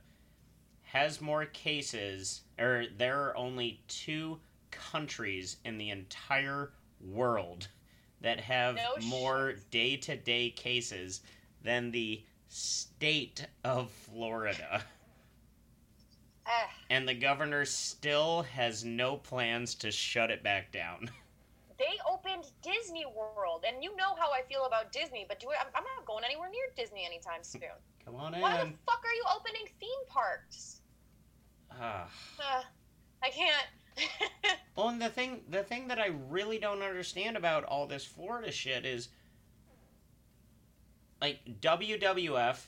has 0.91 1.21
more 1.21 1.45
cases, 1.45 2.41
or 2.57 2.85
there 2.97 3.21
are 3.21 3.37
only 3.37 3.79
two 3.87 4.39
countries 4.71 5.57
in 5.63 5.77
the 5.77 5.91
entire 5.91 6.71
world 6.99 7.67
that 8.21 8.39
have 8.39 8.75
No 8.75 9.07
more 9.07 9.53
day 9.69 9.97
to 9.97 10.15
day 10.15 10.49
cases 10.49 11.21
than 11.63 11.91
the 11.91 12.23
state 12.47 13.45
of 13.63 13.91
Florida. 13.91 14.83
Ah, 16.51 16.71
And 16.89 17.07
the 17.07 17.13
governor 17.13 17.63
still 17.63 18.41
has 18.41 18.83
no 18.83 19.17
plans 19.17 19.75
to 19.75 19.91
shut 19.91 20.31
it 20.31 20.41
back 20.41 20.71
down. 20.71 21.07
they 21.77 21.99
opened 22.11 22.45
Disney 22.63 23.05
World, 23.05 23.65
and 23.67 23.83
you 23.83 23.95
know 23.95 24.15
how 24.17 24.31
I 24.31 24.41
feel 24.49 24.65
about 24.65 24.91
Disney, 24.91 25.27
but 25.27 25.39
do 25.39 25.49
I, 25.49 25.61
I'm 25.75 25.83
not 25.83 26.07
going 26.07 26.23
anywhere 26.23 26.49
near 26.49 26.65
Disney 26.75 27.05
anytime 27.05 27.43
soon. 27.43 27.61
Come 28.03 28.15
on 28.15 28.33
in. 28.33 28.41
Why 28.41 28.57
the 28.57 28.71
fuck 28.87 29.03
are 29.05 29.13
you 29.13 29.23
opening 29.35 29.67
theme 29.79 30.05
parks? 30.07 30.78
Uh, 31.79 32.05
I 33.23 33.29
can't. 33.29 33.67
Well, 34.75 34.87
and 34.87 35.01
the 35.01 35.09
thing, 35.09 35.41
the 35.49 35.61
thing 35.63 35.89
that 35.89 35.99
I 35.99 36.11
really 36.29 36.57
don't 36.57 36.81
understand 36.81 37.35
about 37.35 37.65
all 37.65 37.85
this 37.85 38.05
Florida 38.05 38.49
shit 38.49 38.85
is, 38.85 39.09
like 41.21 41.39
WWF 41.59 42.65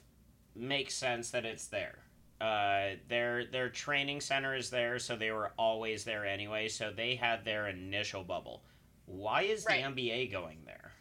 makes 0.54 0.94
sense 0.94 1.32
that 1.32 1.46
it's 1.46 1.68
there. 1.68 2.00
Uh, 2.42 2.96
their 3.08 3.46
their 3.46 3.70
training 3.70 4.20
center 4.20 4.56
is 4.56 4.70
there, 4.70 5.00
so 5.00 5.16
they 5.16 5.32
were 5.32 5.54
always 5.58 6.04
there 6.04 6.26
anyway. 6.26 6.68
So 6.68 6.92
they 6.92 7.16
had 7.16 7.46
their 7.46 7.68
initial 7.70 8.24
bubble. 8.24 8.64
Why 9.06 9.44
is 9.44 9.66
Right. 9.66 9.82
the 9.82 9.90
NBA 10.04 10.32
going 10.34 10.64
there? 10.66 10.92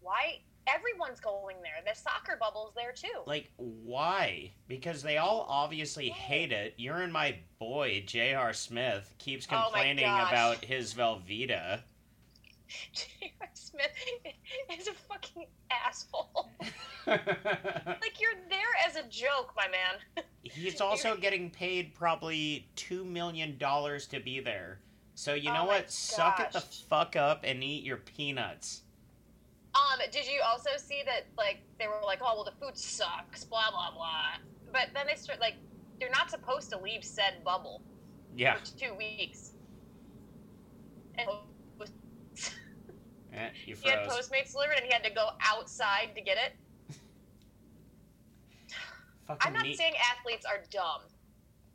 Why? 0.00 0.40
Everyone's 0.66 1.20
going 1.20 1.56
there. 1.62 1.82
The 1.86 1.98
soccer 1.98 2.36
bubble's 2.40 2.72
there 2.74 2.92
too. 2.92 3.20
Like, 3.26 3.50
why? 3.56 4.52
Because 4.68 5.02
they 5.02 5.18
all 5.18 5.44
obviously 5.48 6.08
hate 6.08 6.52
it. 6.52 6.74
You're 6.78 7.02
in 7.02 7.12
my 7.12 7.36
boy 7.58 8.02
J.R. 8.06 8.52
Smith 8.52 9.12
keeps 9.18 9.46
Oh 9.50 9.54
my 9.54 9.62
complaining 9.62 10.04
gosh. 10.06 10.30
about 10.30 10.64
his 10.64 10.94
Velveeta. 10.94 11.80
J.R. 12.92 13.48
Smith 13.52 13.90
is 14.78 14.88
a 14.88 14.94
fucking 14.94 15.46
asshole. 15.70 16.50
Like 17.06 18.18
you're 18.18 18.32
there 18.48 18.60
as 18.88 18.96
a 18.96 19.02
joke, 19.10 19.52
my 19.54 19.68
man. 19.68 20.24
He's 20.42 20.80
also 20.80 21.16
getting 21.16 21.50
paid 21.50 21.94
probably 21.94 22.66
two 22.76 23.04
million 23.04 23.58
dollars 23.58 24.06
to 24.06 24.20
be 24.20 24.40
there. 24.40 24.78
So 25.14 25.34
you 25.34 25.50
Oh 25.50 25.54
know 25.54 25.60
my 25.66 25.80
what? 25.80 25.90
Suck 25.90 26.40
it 26.40 26.52
the 26.52 26.60
gosh. 26.60 26.82
fuck 26.88 27.14
up 27.16 27.40
and 27.44 27.62
eat 27.62 27.84
your 27.84 27.98
peanuts. 27.98 28.80
Um, 29.74 29.98
did 30.12 30.26
you 30.26 30.40
also 30.46 30.70
see 30.76 31.02
that 31.06 31.26
like 31.36 31.58
they 31.78 31.88
were 31.88 32.00
like, 32.04 32.20
oh 32.22 32.34
well, 32.36 32.44
the 32.44 32.52
food 32.64 32.76
sucks, 32.76 33.44
blah 33.44 33.70
blah 33.70 33.90
blah. 33.92 34.36
But 34.72 34.88
then 34.94 35.06
they 35.08 35.16
start 35.16 35.40
like 35.40 35.54
they're 35.98 36.10
not 36.10 36.30
supposed 36.30 36.70
to 36.70 36.78
leave 36.78 37.04
said 37.04 37.42
bubble 37.44 37.82
Yeah. 38.36 38.56
for 38.56 38.66
two 38.78 38.94
weeks. 38.94 39.52
And 41.16 41.28
Eh, 43.36 43.48
he 43.64 43.72
had. 43.72 44.06
Postmates 44.08 44.52
delivered, 44.52 44.76
and 44.76 44.84
he 44.86 44.92
had 44.92 45.02
to 45.02 45.10
go 45.10 45.30
outside 45.40 46.10
to 46.14 46.20
get 46.20 46.36
it. 46.36 46.52
Fucking 49.26 49.40
I'm 49.46 49.52
not 49.54 49.62
neat. 49.64 49.76
saying 49.76 49.94
athletes 50.16 50.46
are 50.46 50.60
dumb, 50.70 51.00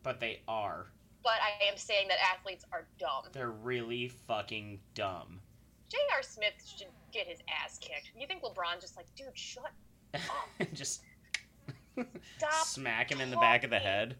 but 0.03 0.19
they 0.21 0.41
are. 0.47 0.85
but 1.23 1.33
I 1.41 1.65
am 1.69 1.75
saying 1.77 2.07
that 2.07 2.17
athletes 2.33 2.63
are 2.71 2.87
dumb. 2.97 3.23
They're 3.33 3.49
really 3.51 4.07
fucking 4.07 4.79
dumb. 4.93 5.41
J.R. 5.89 6.21
Smith 6.23 6.53
should 6.65 6.87
get 7.11 7.27
his 7.27 7.39
ass 7.63 7.77
kicked. 7.79 8.11
You 8.17 8.27
think 8.27 8.41
LeBron 8.43 8.79
just 8.81 8.95
like, 8.97 9.05
dude, 9.15 9.27
shut 9.37 9.65
up. 9.65 10.21
Just 10.73 11.01
stop, 12.37 12.65
smack 12.65 13.11
him 13.11 13.21
in 13.21 13.29
the 13.29 13.37
back 13.37 13.63
of 13.63 13.69
the 13.69 13.77
head. 13.79 14.15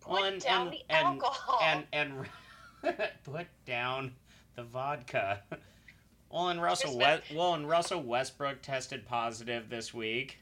put 0.00 0.22
and- 0.24 0.40
down 0.42 0.66
and- 0.68 0.72
the 0.76 0.80
and- 0.94 1.06
alcohol. 1.22 1.60
and 1.62 1.84
and 1.92 2.26
put 3.24 3.46
down 3.64 4.12
the 4.56 4.64
vodka. 4.64 5.42
Well, 6.30 6.48
and 6.48 6.60
Russell. 6.60 6.98
West, 6.98 7.22
well, 7.34 7.54
and 7.54 7.68
Russell 7.68 8.02
Westbrook 8.02 8.60
tested 8.62 9.06
positive 9.06 9.68
this 9.70 9.94
week, 9.94 10.38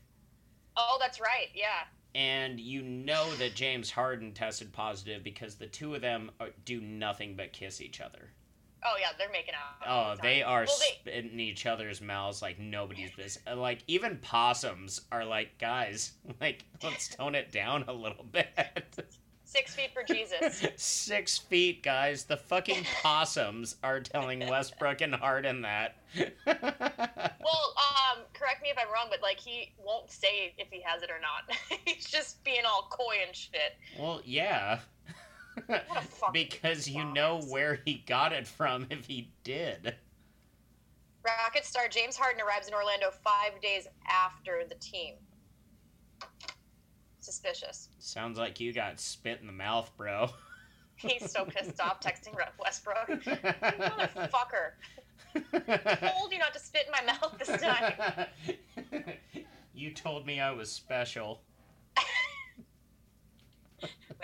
oh, 0.76 0.97
that's 1.00 1.21
right. 1.21 1.49
Yeah. 1.55 1.85
and 2.15 2.59
you 2.59 2.83
know 2.83 3.33
that 3.37 3.55
James 3.55 3.91
Harden 3.91 4.33
tested 4.33 4.73
positive 4.73 5.23
because 5.23 5.55
the 5.57 5.67
two 5.67 5.95
of 5.95 6.00
them 6.00 6.31
are, 6.41 6.49
do 6.65 6.81
nothing 6.81 7.37
but 7.37 7.53
kiss 7.53 7.81
each 7.81 8.00
other. 8.00 8.31
Oh 8.87 8.97
yeah, 9.00 9.09
they're 9.19 9.31
making 9.31 9.55
out. 9.55 9.87
Oh, 9.88 10.14
the 10.16 10.23
they 10.23 10.43
are 10.43 10.64
Well, 10.66 10.76
they, 10.78 11.11
spitting 11.12 11.40
each 11.40 11.66
other's 11.66 12.00
mouths 12.00 12.40
like 12.43 12.59
nobody's 12.59 13.11
business. 13.11 13.45
Like 13.57 13.81
even 13.88 14.19
possums 14.19 15.00
are 15.11 15.25
like, 15.25 15.59
guys, 15.59 16.12
like 16.40 16.64
let's 16.83 17.09
tone 17.09 17.35
it 17.35 17.50
down 17.52 17.85
a 17.88 17.93
little 17.93 18.25
bit. 18.33 18.47
six 19.45 19.75
feet 19.75 19.90
for 19.93 20.02
Jesus. 20.05 20.64
Six 20.76 21.38
feet, 21.38 21.83
guys. 21.83 22.25
The 22.25 22.37
fucking 22.37 22.85
possums 23.02 23.76
are 23.83 24.00
telling 24.00 24.47
Westbrook 24.47 25.00
and 25.00 25.14
Harden 25.14 25.62
that. 25.62 25.97
well, 26.16 27.75
um, 27.76 28.23
correct 28.35 28.62
me 28.62 28.69
if 28.71 28.76
I'm 28.78 28.93
wrong, 28.93 29.07
but 29.11 29.21
like 29.23 29.40
he 29.40 29.73
won't 29.85 30.11
say 30.11 30.55
if 30.59 30.69
he 30.71 30.81
has 30.83 31.02
it 31.02 31.11
or 31.11 31.19
not. 31.21 31.57
He's 31.85 32.07
just 32.07 32.43
being 32.45 32.64
all 32.66 32.88
coy 32.90 33.16
and 33.26 33.35
shit. 33.35 33.76
well, 33.99 34.21
yeah. 34.25 34.78
What 35.67 35.87
a 35.91 36.01
fucking 36.03 36.33
because 36.33 36.89
you 36.89 37.05
know 37.05 37.41
where 37.49 37.81
he 37.85 38.05
got 38.07 38.33
it 38.33 38.47
from 38.47 38.87
if 38.91 39.07
he 39.07 39.33
did. 39.43 39.95
Rocket 41.25 41.65
star 41.65 41.89
James 41.89 42.17
Harden 42.17 42.41
arrives 42.41 42.69
in 42.69 42.75
Orlando 42.75 43.11
five 43.11 43.61
days 43.61 43.89
after 44.09 44.63
the 44.69 44.77
team. 44.77 45.15
Suspicious. 47.21 47.89
Sounds 47.99 48.39
like 48.39 48.61
you 48.61 48.73
got 48.73 49.01
spit 49.01 49.41
in 49.41 49.47
the 49.47 49.53
mouth, 49.53 49.91
bro. 49.97 50.31
He's 50.97 51.31
so 51.31 51.45
pissed 51.45 51.81
off 51.81 52.01
texting 52.01 52.35
Westbrook. 52.59 53.09
Motherfucker. 53.25 54.73
Told 55.35 56.33
you 56.33 56.39
not 56.39 56.55
to 56.55 56.61
spit 56.61 56.87
in 56.87 56.93
my 56.93 57.13
mouth 57.13 57.37
this 57.39 57.61
time. 57.61 58.27
you 59.75 59.93
told 59.93 60.25
me 60.25 60.41
I 60.41 60.53
was 60.53 60.71
special. 60.71 61.43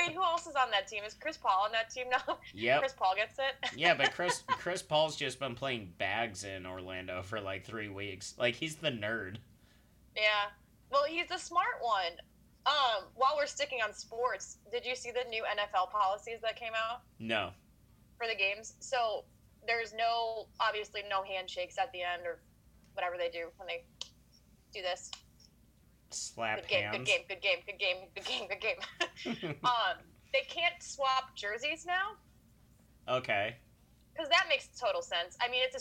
Wait, 0.07 0.15
who 0.15 0.23
else 0.23 0.47
is 0.47 0.55
on 0.57 0.71
that 0.73 0.89
team? 0.89 1.05
Is 1.05 1.15
Chris 1.15 1.37
Paul 1.37 1.65
on 1.65 1.73
that 1.73 1.91
team 1.91 2.07
now? 2.11 2.39
Yeah, 2.55 2.79
Chris 2.81 2.93
Paul 2.93 3.15
gets 3.17 3.39
it? 3.39 3.71
Yeah, 3.77 3.95
but 3.95 4.13
Chris 4.13 4.43
Chris 4.49 4.83
Paul's 4.83 5.17
just 5.17 5.39
been 5.39 5.55
playing 5.55 5.93
bags 5.99 6.45
in 6.45 6.67
Orlando 6.67 7.23
for 7.23 7.41
like 7.41 7.65
three 7.65 7.89
weeks. 7.89 8.35
Like 8.39 8.55
he's 8.55 8.77
the 8.77 8.91
nerd. 8.91 9.37
Yeah. 10.17 10.51
Well, 10.91 11.05
he's 11.05 11.29
the 11.29 11.39
smart 11.39 11.81
one. 11.81 12.13
Um, 12.67 13.05
while 13.15 13.35
we're 13.37 13.47
sticking 13.47 13.81
on 13.83 13.93
sports, 13.93 14.59
did 14.71 14.85
you 14.85 14.95
see 14.95 15.11
the 15.11 15.29
new 15.29 15.43
NFL 15.45 15.91
policies 15.91 16.39
that 16.43 16.55
came 16.57 16.73
out 16.77 17.01
No. 17.19 17.51
for 18.19 18.27
the 18.29 18.35
games? 18.37 18.75
So 18.81 19.25
there's 19.67 19.93
no, 19.95 20.47
obviously, 20.61 21.03
no 21.11 21.23
handshakes 21.25 21.77
at 21.79 21.91
the 21.93 22.03
end 22.03 22.23
or 22.25 22.41
whatever 22.95 23.17
they 23.17 23.31
do 23.31 23.47
when 23.57 23.67
they 23.67 23.85
do 24.73 24.81
this. 24.83 25.11
Slap 26.15 26.61
Good 26.63 26.69
game, 26.69 26.83
hands. 26.85 26.97
good 26.99 27.07
game, 27.07 27.21
good 27.29 27.41
game, 27.43 27.59
good 27.67 27.79
game, 27.79 27.97
good 28.15 28.25
game, 28.25 28.49
good 28.49 29.41
game. 29.41 29.55
um, 29.65 29.97
they 30.33 30.41
can't 30.49 30.75
swap 30.81 31.35
jerseys 31.37 31.85
now 31.87 32.13
okay. 33.09 33.57
because 34.15 34.29
that 34.31 34.47
makes 34.49 34.69
total 34.79 35.03
sense. 35.03 35.37
I 35.41 35.49
mean, 35.51 35.63
it's 35.65 35.77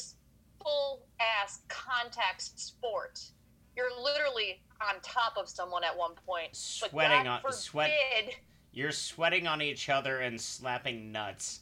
a 0.59 0.63
full 0.63 1.05
ass 1.19 1.61
contact 1.67 2.41
sport. 2.59 3.19
You're 3.75 3.91
literally 4.01 4.61
on 4.81 4.99
top 5.01 5.37
of 5.37 5.47
someone 5.47 5.83
at 5.83 5.97
one 5.97 6.11
point. 6.25 6.55
Sweating 6.55 7.27
on 7.27 7.41
sweat. 7.51 7.91
forbid- 8.25 8.35
You're 8.73 8.91
sweating 8.91 9.47
on 9.47 9.61
each 9.61 9.89
other 9.89 10.19
and 10.19 10.39
slapping 10.39 11.11
nuts. 11.11 11.61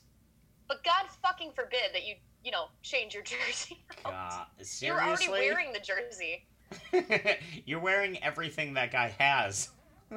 But 0.68 0.84
God 0.84 1.06
fucking 1.22 1.52
forbid 1.56 1.94
that 1.94 2.06
you, 2.08 2.16
you 2.44 2.52
know, 2.52 2.66
change 2.82 3.14
your 3.14 3.24
jersey. 3.24 3.84
out. 4.06 4.12
God, 4.12 4.46
You're 4.80 5.02
already 5.02 5.30
wearing 5.30 5.72
the 5.74 5.80
jersey. 5.80 6.46
You're 7.66 7.80
wearing 7.80 8.22
everything 8.24 8.74
that 8.74 8.92
guy 8.92 9.14
has. 9.20 9.70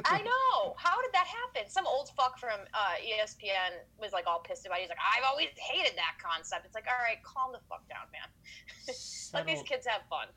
I 0.04 0.18
know. 0.22 0.74
How 0.76 1.00
did 1.02 1.12
that 1.12 1.26
happen? 1.26 1.68
Some 1.68 1.86
old 1.86 2.10
fuck 2.16 2.38
from 2.38 2.60
uh, 2.72 2.94
ESPN 3.02 3.76
was 4.00 4.12
like 4.12 4.26
all 4.26 4.40
pissed 4.40 4.66
about 4.66 4.78
it. 4.78 4.82
He's 4.82 4.88
like, 4.88 4.98
I've 4.98 5.24
always 5.28 5.48
hated 5.56 5.96
that 5.96 6.16
concept. 6.22 6.64
It's 6.64 6.74
like, 6.74 6.86
all 6.86 7.02
right, 7.02 7.22
calm 7.22 7.52
the 7.52 7.60
fuck 7.68 7.86
down, 7.88 8.06
man. 8.12 8.28
Let 9.34 9.46
these 9.46 9.62
kids 9.62 9.86
have 9.86 10.02
fun. 10.08 10.28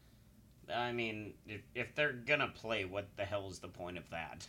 I 0.73 0.91
mean, 0.91 1.33
if, 1.47 1.61
if 1.75 1.93
they're 1.95 2.13
gonna 2.13 2.47
play, 2.47 2.85
what 2.85 3.07
the 3.17 3.23
hell 3.23 3.47
is 3.49 3.59
the 3.59 3.67
point 3.67 3.97
of 3.97 4.09
that? 4.09 4.47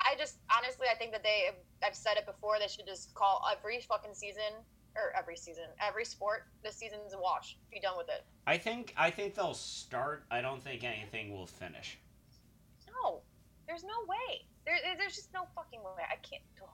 I 0.00 0.16
just 0.18 0.38
honestly, 0.54 0.86
I 0.92 0.96
think 0.96 1.12
that 1.12 1.22
they. 1.22 1.50
I've 1.82 1.94
said 1.94 2.16
it 2.16 2.26
before. 2.26 2.56
They 2.58 2.68
should 2.68 2.86
just 2.86 3.14
call 3.14 3.42
every 3.50 3.80
fucking 3.80 4.14
season 4.14 4.52
or 4.96 5.12
every 5.18 5.36
season, 5.36 5.64
every 5.80 6.04
sport 6.04 6.44
this 6.62 6.76
season's 6.76 7.12
a 7.14 7.18
wash. 7.18 7.56
Be 7.72 7.80
done 7.80 7.94
with 7.96 8.08
it. 8.08 8.24
I 8.46 8.56
think 8.58 8.94
I 8.96 9.10
think 9.10 9.34
they'll 9.34 9.54
start. 9.54 10.24
I 10.30 10.40
don't 10.40 10.62
think 10.62 10.84
anything 10.84 11.32
will 11.32 11.46
finish. 11.46 11.98
No, 13.02 13.20
there's 13.66 13.82
no 13.84 13.98
way. 14.08 14.42
There, 14.66 14.76
there's 14.98 15.14
just 15.16 15.32
no 15.34 15.46
fucking 15.54 15.80
way. 15.82 16.02
I 16.08 16.16
can't. 16.16 16.42
ugh. 16.62 16.68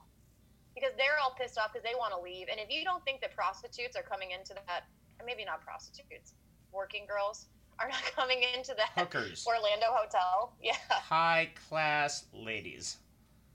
Because 0.74 0.92
they're 0.96 1.18
all 1.22 1.34
pissed 1.38 1.58
off 1.58 1.72
because 1.72 1.82
they 1.84 1.96
want 1.98 2.14
to 2.14 2.20
leave. 2.20 2.46
And 2.50 2.60
if 2.60 2.70
you 2.70 2.84
don't 2.84 3.04
think 3.04 3.20
that 3.22 3.34
prostitutes 3.34 3.96
are 3.96 4.02
coming 4.02 4.30
into 4.30 4.54
that, 4.68 4.84
maybe 5.26 5.44
not 5.44 5.60
prostitutes, 5.62 6.34
working 6.72 7.04
girls 7.08 7.46
are 7.78 7.88
not 7.88 8.02
coming 8.16 8.42
into 8.54 8.74
that 8.76 8.90
Hookers, 8.96 9.44
Orlando 9.46 9.86
hotel. 9.88 10.52
Yeah. 10.62 10.74
high 10.88 11.50
class 11.68 12.26
ladies. 12.32 12.98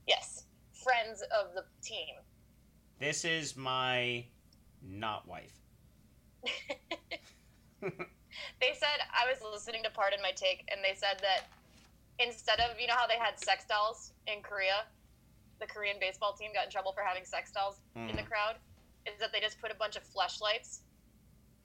Yes. 0.07 0.43
friends 0.83 1.21
of 1.21 1.53
the 1.55 1.63
team. 1.81 2.15
This 2.99 3.23
is 3.25 3.55
my 3.55 4.25
not 4.87 5.27
wife. 5.27 5.53
they 7.81 8.73
said 8.73 8.97
I 9.11 9.29
was 9.29 9.39
listening 9.51 9.83
to 9.83 9.89
part 9.89 10.11
Pardon 10.11 10.21
My 10.21 10.31
Take, 10.31 10.69
and 10.71 10.81
they 10.83 10.95
said 10.95 11.19
that 11.21 11.49
instead 12.19 12.59
of 12.59 12.79
you 12.79 12.87
know 12.87 12.93
how 12.95 13.07
they 13.07 13.17
had 13.17 13.39
sex 13.39 13.65
dolls 13.65 14.11
in 14.27 14.41
Korea, 14.41 14.85
the 15.59 15.67
Korean 15.67 15.97
baseball 15.99 16.33
team 16.33 16.51
got 16.53 16.65
in 16.65 16.71
trouble 16.71 16.91
for 16.93 17.01
having 17.01 17.25
sex 17.25 17.51
dolls 17.51 17.79
mm. 17.97 18.09
in 18.09 18.15
the 18.15 18.21
mm. 18.21 18.27
crowd. 18.29 18.55
Is 19.05 19.19
that 19.19 19.31
they 19.31 19.39
just 19.39 19.61
put 19.61 19.71
a 19.71 19.75
bunch 19.75 19.95
of 19.95 20.03
flashlights, 20.03 20.81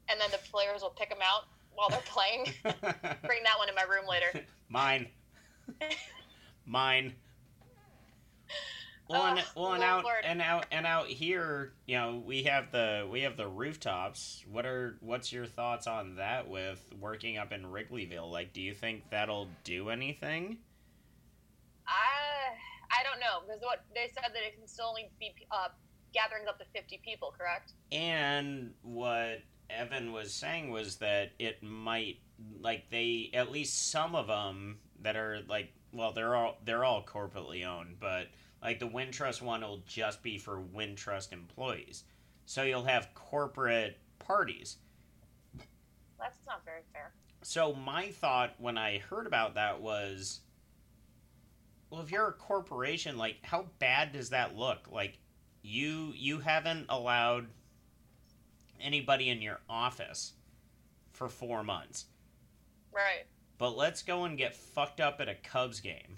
and 0.09 0.21
then 0.21 0.31
the 0.31 0.41
players 0.51 0.83
will 0.83 0.91
pick 0.91 1.09
them 1.09 1.21
out 1.23 1.45
while 1.75 1.89
they're 1.89 2.01
playing. 2.05 2.45
Bring 2.63 3.43
that 3.45 3.59
one 3.59 3.69
in 3.69 3.75
my 3.75 3.83
room 3.83 4.07
later. 4.07 4.45
Mine. 4.69 5.09
Mine. 6.67 7.15
Well, 9.11 9.27
and, 9.27 9.45
well, 9.57 9.73
and 9.73 9.83
out 9.83 10.05
and 10.23 10.41
out 10.41 10.67
and 10.71 10.87
out 10.87 11.09
here, 11.09 11.73
you 11.85 11.97
know, 11.97 12.23
we 12.25 12.45
have 12.45 12.71
the 12.71 13.09
we 13.11 13.23
have 13.23 13.37
the 13.37 13.49
rooftops. 13.49 14.45
What 14.49 14.65
are 14.67 14.99
what's 15.01 15.33
your 15.33 15.47
thoughts 15.47 15.89
on 15.89 16.15
that 16.15 16.49
with 16.49 16.81
working 17.01 17.37
up 17.37 17.53
in 17.53 17.65
Wrigleyville? 17.65 18.31
Like, 18.31 18.53
do 18.53 18.63
you 18.63 18.73
think 18.73 19.03
that'll 19.11 19.49
do 19.65 19.89
anything? 19.89 20.59
I 21.89 22.55
I 22.93 23.03
don't 23.03 23.19
know 23.19 23.45
because 23.45 23.61
what 23.63 23.85
they 23.97 24.13
said 24.15 24.31
that 24.33 24.43
it 24.47 24.57
can 24.57 24.69
still 24.69 24.87
only 24.87 25.11
be 25.19 25.35
uh, 25.51 25.69
gatherings 26.15 26.47
up 26.49 26.61
to 26.61 26.65
fifty 26.73 27.01
people, 27.05 27.35
correct? 27.37 27.73
And 27.91 28.75
what 28.83 29.41
Evan 29.71 30.13
was 30.13 30.33
saying 30.33 30.71
was 30.71 30.97
that 30.97 31.33
it 31.41 31.65
might 31.65 32.19
like 32.61 32.89
they 32.91 33.31
at 33.35 33.51
least 33.51 33.91
some 33.91 34.15
of 34.15 34.29
them 34.29 34.79
that 35.03 35.17
are 35.17 35.41
like 35.49 35.73
well 35.93 36.13
they're 36.13 36.37
all 36.37 36.59
they're 36.65 36.85
all 36.85 37.03
corporately 37.03 37.67
owned, 37.67 37.97
but 37.99 38.29
like 38.63 38.79
the 38.79 38.89
Wintrust 38.89 39.43
one 39.43 39.63
will 39.63 39.83
just 39.87 40.23
be 40.23 40.39
for 40.39 40.63
Wintrust 40.75 41.33
employees. 41.33 42.05
So 42.47 42.63
you'll 42.63 42.85
have 42.85 43.15
corporate 43.15 43.99
parties. 44.19 44.77
That's 46.19 46.39
not 46.47 46.65
very 46.65 46.83
fair. 46.93 47.13
So 47.43 47.73
my 47.73 48.09
thought 48.09 48.55
when 48.59 48.77
I 48.77 48.99
heard 48.99 49.27
about 49.27 49.55
that 49.55 49.81
was 49.81 50.41
well 51.89 52.03
if 52.03 52.11
you're 52.11 52.29
a 52.29 52.33
corporation 52.33 53.17
like 53.17 53.37
how 53.43 53.67
bad 53.79 54.13
does 54.13 54.31
that 54.31 54.57
look? 54.57 54.89
Like 54.91 55.19
you 55.63 56.13
you 56.15 56.41
haven't 56.41 56.87
allowed 56.89 57.47
anybody 58.81 59.31
in 59.31 59.41
your 59.43 59.61
office 59.69 60.33
for 61.13 61.29
4 61.29 61.63
months. 61.65 62.07
Right. 62.93 63.27
But 63.59 63.77
let's 63.77 64.03
go 64.03 64.25
and 64.25 64.39
get 64.39 64.55
fucked 64.55 65.01
up 65.01 65.21
at 65.21 65.29
a 65.29 65.35
Cubs 65.35 65.81
game 65.81 66.17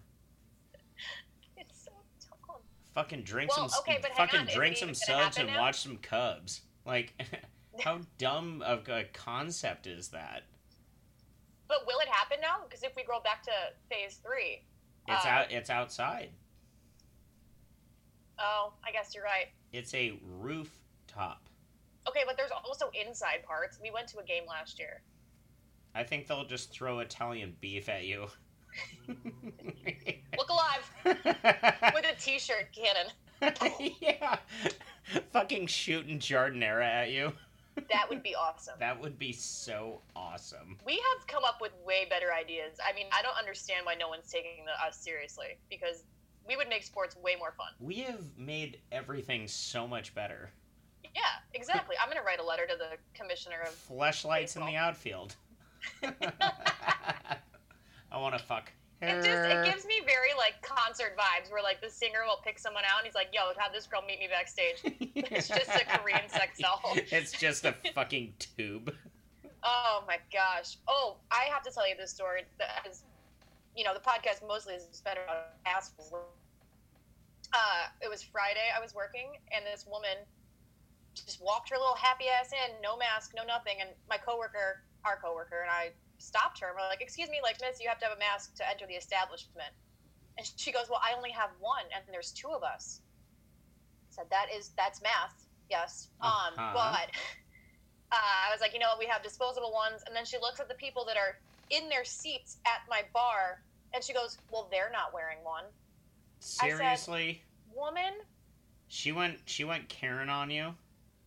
fucking 2.95 3.23
drink 3.23 3.51
well, 3.57 3.69
some 3.69 3.81
okay, 3.81 4.01
fucking 4.17 4.47
drink 4.55 4.77
some 4.77 4.95
subs 4.95 5.39
and 5.39 5.49
now? 5.49 5.61
watch 5.61 5.81
some 5.81 5.97
Cubs. 5.99 6.63
Like, 6.85 7.15
how 7.81 8.01
dumb 8.19 8.63
of 8.63 8.89
a 8.89 9.05
concept 9.13 9.87
is 9.87 10.09
that? 10.09 10.43
But 11.69 11.87
will 11.87 11.99
it 12.01 12.09
happen 12.09 12.39
now? 12.41 12.65
Because 12.69 12.83
if 12.83 12.95
we 12.97 13.05
go 13.05 13.21
back 13.23 13.43
to 13.45 13.53
phase 13.91 14.21
three, 14.23 14.63
it's 15.09 15.25
uh, 15.25 15.29
out. 15.29 15.51
It's 15.51 15.71
outside. 15.71 16.31
Oh, 18.39 18.73
I 18.85 18.93
guess 18.93 19.15
you're 19.15 19.25
right. 19.25 19.47
It's 19.73 19.95
a 19.95 20.19
rooftop. 20.39 21.49
Okay, 22.09 22.23
but 22.27 22.37
there's 22.37 22.51
also 22.51 22.91
inside 23.07 23.45
parts. 23.45 23.79
We 23.81 23.91
went 23.91 24.09
to 24.09 24.19
a 24.19 24.25
game 24.25 24.43
last 24.49 24.79
year. 24.79 25.03
I 25.95 26.03
think 26.03 26.27
they'll 26.27 26.47
just 26.47 26.73
throw 26.73 26.99
Italian 26.99 27.55
beef 27.61 27.89
at 27.89 28.05
you. 28.05 28.27
Look 30.43 30.51
alive 30.51 30.91
with 31.95 32.05
a 32.05 32.15
t-shirt 32.21 32.67
cannon. 32.73 33.07
yeah, 34.01 34.39
fucking 35.33 35.69
shooting 35.69 36.19
Giardiniera 36.19 36.85
at 36.85 37.13
you. 37.13 37.33
That 37.89 38.11
would 38.11 38.25
be 38.25 38.35
awesome. 38.41 38.75
That 38.81 39.01
would 39.01 39.21
be 39.21 39.31
so 39.31 40.01
awesome. 40.17 40.79
We 40.85 40.95
have 40.95 41.29
come 41.29 41.45
up 41.45 41.61
with 41.61 41.71
way 41.87 42.09
better 42.11 42.33
ideas. 42.33 42.79
I 42.85 42.93
mean, 42.93 43.07
I 43.13 43.23
don't 43.23 43.39
understand 43.39 43.87
why 43.87 43.95
no 43.95 44.09
one's 44.09 44.29
taking 44.29 44.65
the, 44.65 44.73
us 44.85 44.97
seriously 44.97 45.59
because 45.71 46.03
we 46.49 46.57
would 46.57 46.69
make 46.69 46.83
sports 46.83 47.15
way 47.15 47.37
more 47.39 47.53
fun. 47.57 47.69
We 47.79 48.01
have 48.01 48.37
made 48.37 48.81
everything 48.91 49.47
so 49.47 49.87
much 49.87 50.13
better. 50.13 50.51
Yeah, 51.15 51.21
exactly. 51.55 51.95
I'm 52.03 52.09
going 52.09 52.19
to 52.19 52.27
write 52.27 52.41
a 52.41 52.45
letter 52.45 52.67
to 52.67 52.75
the 52.77 52.97
commissioner 53.15 53.61
of 53.63 53.75
flashlights 53.75 54.57
in 54.57 54.67
the 54.67 54.75
outfield. 54.75 55.37
I 56.03 57.39
want 58.19 58.37
to 58.37 58.43
fuck. 58.43 58.73
It 59.03 59.17
just 59.17 59.51
it 59.51 59.65
gives 59.65 59.85
me 59.85 60.01
very 60.07 60.31
like 60.39 60.63
concert 60.63 61.17
vibes 61.19 61.51
where 61.51 61.63
like 61.63 61.81
the 61.81 61.91
singer 61.91 62.21
will 62.25 62.39
pick 62.45 62.57
someone 62.57 62.85
out 62.85 62.99
and 62.99 63.07
he's 63.07 63.17
like, 63.17 63.29
"Yo, 63.33 63.41
have 63.59 63.73
this 63.73 63.87
girl 63.87 64.01
meet 64.07 64.21
me 64.21 64.29
backstage." 64.29 64.79
it's 65.17 65.49
just 65.49 65.71
a 65.71 65.85
Korean 65.99 66.29
sex 66.29 66.59
doll. 66.61 66.81
It's 67.11 67.33
just 67.33 67.65
a 67.65 67.75
fucking 67.95 68.35
tube. 68.39 68.95
Oh 69.65 70.05
my 70.07 70.19
gosh! 70.33 70.79
Oh, 70.87 71.17
I 71.33 71.51
have 71.53 71.63
to 71.65 71.71
tell 71.73 71.89
you 71.89 71.97
this 71.97 72.11
story. 72.13 72.43
That 72.59 72.87
is, 72.89 73.03
you 73.77 73.83
know, 73.83 73.93
the 73.93 74.01
podcast 74.01 74.47
mostly 74.47 74.75
is 74.75 74.87
spent 74.93 75.19
about 75.25 75.55
assholes. 75.67 76.13
Uh, 77.53 77.87
it 78.01 78.09
was 78.09 78.23
Friday. 78.23 78.71
I 78.75 78.81
was 78.81 78.95
working, 78.95 79.35
and 79.55 79.65
this 79.67 79.85
woman 79.85 80.17
just 81.15 81.43
walked 81.43 81.71
her 81.71 81.77
little 81.77 81.97
happy 81.97 82.25
ass 82.29 82.53
in, 82.53 82.81
no 82.81 82.97
mask, 82.97 83.33
no 83.37 83.45
nothing. 83.45 83.77
And 83.81 83.91
my 84.09 84.17
coworker, 84.17 84.83
our 85.05 85.17
coworker, 85.17 85.61
and 85.63 85.71
I 85.71 85.91
stopped 86.23 86.61
her 86.61 86.69
and 86.69 86.77
we're 86.77 86.89
like, 86.89 87.03
"Excuse 87.03 87.29
me, 87.29 87.41
like 87.43 87.61
Miss, 87.61 87.81
you 87.81 87.89
have 87.89 87.99
to 87.99 88.07
have 88.07 88.17
a 88.17 88.19
mask 88.19 88.55
to 88.57 88.69
enter 88.69 88.87
the 88.87 88.95
establishment." 88.95 89.75
And 90.39 90.47
she 90.57 90.73
goes, 90.73 90.89
"Well, 90.89 91.01
I 91.03 91.15
only 91.17 91.31
have 91.31 91.51
one, 91.61 91.85
and 91.95 92.05
there's 92.11 92.33
two 92.33 92.49
of 92.49 92.63
us." 92.63 93.01
I 94.11 94.15
said 94.15 94.31
that 94.31 94.47
is 94.55 94.71
that's 94.77 95.03
math, 95.03 95.47
yes. 95.69 96.09
Um, 96.21 96.31
uh-huh. 96.31 96.73
but 96.75 97.09
uh, 98.13 98.49
I 98.49 98.51
was 98.53 98.61
like, 98.61 98.73
you 98.73 98.79
know 98.79 98.89
what, 98.89 98.99
we 98.99 99.07
have 99.07 99.23
disposable 99.23 99.73
ones, 99.73 100.03
and 100.07 100.15
then 100.15 100.25
she 100.25 100.39
looks 100.39 100.61
at 100.61 100.69
the 100.69 100.75
people 100.75 101.05
that 101.07 101.17
are 101.17 101.39
in 101.71 101.89
their 101.89 102.05
seats 102.05 102.59
at 102.67 102.83
my 102.89 103.03
bar, 103.13 103.63
and 103.93 104.03
she 104.03 104.13
goes, 104.13 104.39
"Well, 104.51 104.69
they're 104.71 104.91
not 104.93 105.13
wearing 105.13 105.39
one." 105.43 105.65
Seriously, 106.39 107.43
said, 107.43 107.77
woman. 107.77 108.15
She 108.89 109.13
went. 109.13 109.39
She 109.47 109.65
went 109.65 109.89
Karen 109.89 110.29
on 110.29 110.51
you. 110.51 110.75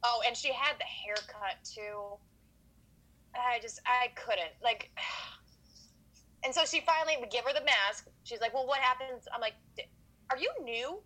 Oh, 0.03 0.21
and 0.25 0.38
she 0.38 0.53
had 0.53 0.77
the 0.77 0.84
haircut 0.84 1.58
too. 1.63 2.17
I 3.38 3.60
just 3.60 3.80
I 3.86 4.08
couldn't 4.15 4.56
like. 4.63 4.91
And 6.43 6.54
so 6.54 6.62
she 6.63 6.82
finally 6.82 7.17
would 7.19 7.32
give 7.32 7.43
her 7.45 7.54
the 7.58 7.65
mask. 7.65 8.06
She's 8.24 8.39
like, 8.39 8.54
"Well, 8.54 8.67
what 8.67 8.78
happens?" 8.80 9.26
I'm 9.34 9.41
like, 9.41 9.56
"Are 10.30 10.38
you 10.38 10.52
new? 10.62 11.02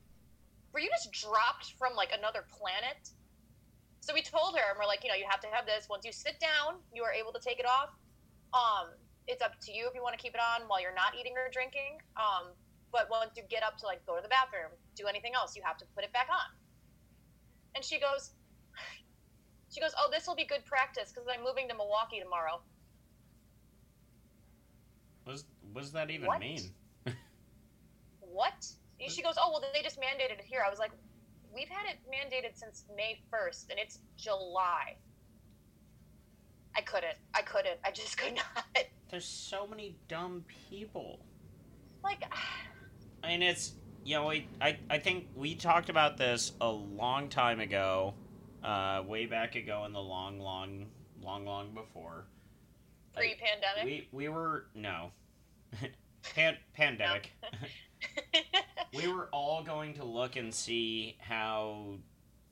Were 0.73 0.81
you 0.81 0.89
just 0.91 1.13
dropped 1.13 1.75
from 1.79 1.95
like 1.95 2.11
another 2.11 2.43
planet?" 2.51 3.11
So 4.01 4.13
we 4.13 4.21
told 4.21 4.57
her, 4.57 4.63
and 4.71 4.75
we're 4.79 4.87
like, 4.87 5.03
you 5.03 5.09
know, 5.09 5.15
you 5.15 5.27
have 5.29 5.39
to 5.41 5.47
have 5.53 5.65
this. 5.65 5.87
Once 5.89 6.03
you 6.03 6.11
sit 6.11 6.39
down, 6.39 6.79
you 6.91 7.03
are 7.03 7.11
able 7.11 7.31
to 7.31 7.39
take 7.39 7.59
it 7.59 7.65
off. 7.67 7.93
Um, 8.53 8.95
it's 9.27 9.41
up 9.41 9.59
to 9.61 9.71
you 9.71 9.87
if 9.87 9.93
you 9.93 10.01
want 10.01 10.17
to 10.17 10.21
keep 10.21 10.33
it 10.33 10.41
on 10.41 10.67
while 10.67 10.81
you're 10.81 10.95
not 10.95 11.13
eating 11.13 11.37
or 11.37 11.47
drinking. 11.51 12.01
Um, 12.17 12.55
but 12.91 13.05
once 13.11 13.37
you 13.37 13.43
get 13.49 13.61
up 13.61 13.77
to 13.79 13.85
like 13.85 14.03
go 14.05 14.15
to 14.15 14.21
the 14.21 14.29
bathroom, 14.31 14.73
do 14.95 15.05
anything 15.05 15.35
else, 15.35 15.55
you 15.55 15.61
have 15.63 15.77
to 15.77 15.85
put 15.93 16.03
it 16.03 16.11
back 16.11 16.27
on. 16.31 16.49
And 17.75 17.85
she 17.85 17.99
goes, 17.99 18.33
she 19.71 19.79
goes, 19.79 19.91
"Oh, 19.97 20.09
this 20.11 20.27
will 20.27 20.35
be 20.35 20.45
good 20.45 20.65
practice 20.65 21.11
because 21.11 21.27
I'm 21.31 21.43
moving 21.43 21.67
to 21.69 21.75
Milwaukee 21.75 22.19
tomorrow." 22.19 22.61
What 25.25 25.81
does 25.81 25.91
that 25.91 26.09
even 26.09 26.27
what? 26.27 26.39
mean? 26.39 26.61
what? 28.21 28.67
She 29.07 29.21
goes, 29.21 29.35
"Oh, 29.41 29.51
well, 29.51 29.63
they 29.73 29.81
just 29.81 29.97
mandated 29.97 30.39
it 30.39 30.45
here." 30.45 30.61
I 30.65 30.69
was 30.69 30.77
like, 30.77 30.91
"We've 31.55 31.69
had 31.69 31.85
it 31.89 31.99
mandated 32.11 32.57
since 32.57 32.83
May 32.97 33.17
1st, 33.31 33.69
and 33.69 33.79
it's 33.79 33.99
July." 34.17 34.97
I 36.75 36.81
couldn't. 36.81 37.17
I 37.33 37.41
couldn't. 37.41 37.79
I 37.85 37.91
just 37.91 38.17
could 38.17 38.35
not. 38.35 38.65
There's 39.09 39.23
so 39.25 39.65
many 39.65 39.95
dumb 40.09 40.43
people. 40.69 41.19
Like, 42.03 42.23
I 43.23 43.27
mean, 43.27 43.41
it's 43.41 43.73
you 44.03 44.15
know, 44.15 44.29
I 44.29 44.77
I 44.89 44.97
think 44.97 45.27
we 45.33 45.55
talked 45.55 45.87
about 45.87 46.17
this 46.17 46.51
a 46.59 46.69
long 46.69 47.29
time 47.29 47.61
ago 47.61 48.15
uh, 48.63 49.03
way 49.05 49.25
back 49.25 49.55
ago 49.55 49.85
in 49.85 49.93
the 49.93 50.01
long, 50.01 50.39
long, 50.39 50.85
long, 51.21 51.45
long 51.45 51.73
before. 51.73 52.25
Pre-pandemic. 53.15 53.85
we 53.85 54.07
we 54.11 54.29
were 54.29 54.65
no, 54.75 55.11
Pan- 56.35 56.57
pandemic. 56.73 57.31
we 58.95 59.07
were 59.07 59.27
all 59.31 59.63
going 59.63 59.93
to 59.95 60.05
look 60.05 60.35
and 60.35 60.53
see 60.53 61.17
how, 61.19 61.95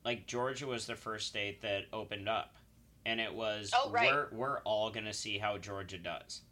like 0.04 0.26
Georgia 0.26 0.66
was 0.66 0.86
the 0.86 0.94
first 0.94 1.26
state 1.26 1.62
that 1.62 1.84
opened 1.92 2.28
up, 2.28 2.56
and 3.06 3.20
it 3.20 3.32
was 3.32 3.70
oh, 3.74 3.90
right. 3.90 4.10
we're 4.10 4.28
we're 4.32 4.58
all 4.60 4.90
gonna 4.90 5.12
see 5.12 5.38
how 5.38 5.56
Georgia 5.58 5.98
does. 5.98 6.42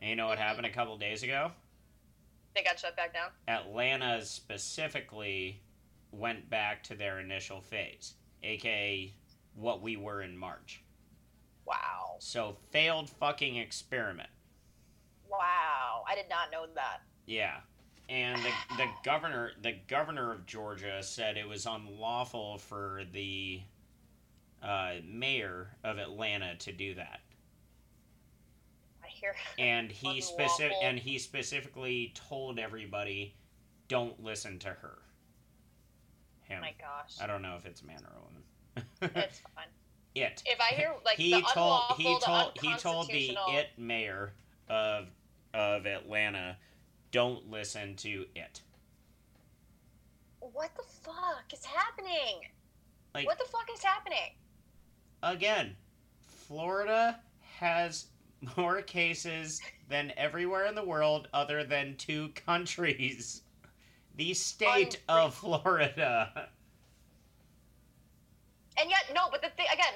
And 0.00 0.10
you 0.10 0.16
know 0.16 0.28
what 0.28 0.38
mm-hmm. 0.38 0.46
happened 0.46 0.66
a 0.66 0.70
couple 0.70 0.96
days 0.96 1.22
ago? 1.22 1.50
They 2.54 2.62
got 2.62 2.78
shut 2.78 2.96
back 2.96 3.12
down. 3.12 3.30
Atlanta 3.48 4.24
specifically 4.24 5.62
went 6.10 6.48
back 6.50 6.82
to 6.84 6.94
their 6.94 7.20
initial 7.20 7.60
phase 7.60 8.14
aka 8.42 9.12
what 9.54 9.82
we 9.82 9.96
were 9.96 10.22
in 10.22 10.36
March. 10.36 10.82
Wow. 11.66 12.16
So 12.18 12.56
failed 12.70 13.08
fucking 13.10 13.56
experiment. 13.56 14.28
Wow, 15.30 16.04
I 16.08 16.14
did 16.14 16.28
not 16.28 16.50
know 16.50 16.66
that. 16.74 17.02
Yeah. 17.26 17.56
and 18.08 18.42
the, 18.42 18.50
the 18.76 18.86
governor 19.04 19.52
the 19.62 19.74
governor 19.88 20.32
of 20.32 20.44
Georgia 20.46 21.02
said 21.02 21.36
it 21.36 21.48
was 21.48 21.66
unlawful 21.66 22.58
for 22.58 23.02
the 23.12 23.60
uh, 24.62 24.94
mayor 25.08 25.68
of 25.84 25.98
Atlanta 25.98 26.56
to 26.56 26.72
do 26.72 26.94
that. 26.94 27.20
I 29.02 29.08
hear. 29.08 29.34
And 29.58 29.90
he 29.90 30.20
specific 30.20 30.76
and 30.82 30.98
he 30.98 31.18
specifically 31.18 32.12
told 32.14 32.58
everybody, 32.58 33.34
don't 33.88 34.20
listen 34.22 34.58
to 34.60 34.68
her. 34.68 34.98
Oh 36.50 36.60
my 36.60 36.74
gosh, 36.80 37.16
I 37.22 37.26
don't 37.28 37.42
know 37.42 37.54
if 37.56 37.64
it's 37.64 37.82
man 37.84 37.98
or 38.04 38.18
woman. 38.24 38.29
It's 39.02 39.40
fun. 39.54 39.64
it. 40.14 40.42
If 40.46 40.60
I 40.60 40.74
hear 40.74 40.94
like 41.04 41.16
he 41.16 41.32
the 41.32 41.40
told 41.42 41.56
unlawful, 41.56 41.96
he 41.96 42.14
the 42.14 42.20
told 42.20 42.58
he 42.60 42.76
told 42.76 43.08
the 43.08 43.36
it 43.48 43.68
mayor 43.76 44.32
of 44.68 45.06
of 45.54 45.86
Atlanta, 45.86 46.56
don't 47.12 47.50
listen 47.50 47.96
to 47.96 48.26
it. 48.34 48.62
What 50.40 50.70
the 50.76 50.82
fuck 50.82 51.52
is 51.52 51.64
happening? 51.64 52.42
Like 53.14 53.26
what 53.26 53.38
the 53.38 53.44
fuck 53.44 53.68
is 53.74 53.82
happening? 53.82 54.34
again, 55.22 55.76
Florida 56.20 57.20
has 57.58 58.06
more 58.56 58.82
cases 58.82 59.60
than 59.88 60.12
everywhere 60.16 60.66
in 60.66 60.74
the 60.74 60.84
world 60.84 61.28
other 61.32 61.64
than 61.64 61.96
two 61.96 62.30
countries. 62.30 63.42
The 64.16 64.34
state 64.34 65.00
of 65.08 65.34
Florida. 65.34 66.48
And 68.80 68.88
yet, 68.88 69.12
no. 69.14 69.28
But 69.30 69.42
the 69.42 69.50
thing 69.50 69.66
again, 69.72 69.92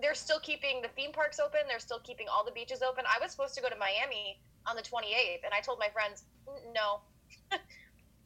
they're 0.00 0.14
still 0.14 0.38
keeping 0.40 0.80
the 0.80 0.88
theme 0.88 1.12
parks 1.12 1.40
open. 1.40 1.60
They're 1.66 1.80
still 1.80 2.00
keeping 2.00 2.26
all 2.28 2.44
the 2.44 2.52
beaches 2.52 2.82
open. 2.82 3.04
I 3.06 3.20
was 3.20 3.32
supposed 3.32 3.54
to 3.56 3.60
go 3.60 3.68
to 3.68 3.76
Miami 3.76 4.40
on 4.66 4.76
the 4.76 4.82
28th, 4.82 5.42
and 5.44 5.52
I 5.52 5.60
told 5.60 5.78
my 5.78 5.88
friends, 5.88 6.24
no, 6.72 7.00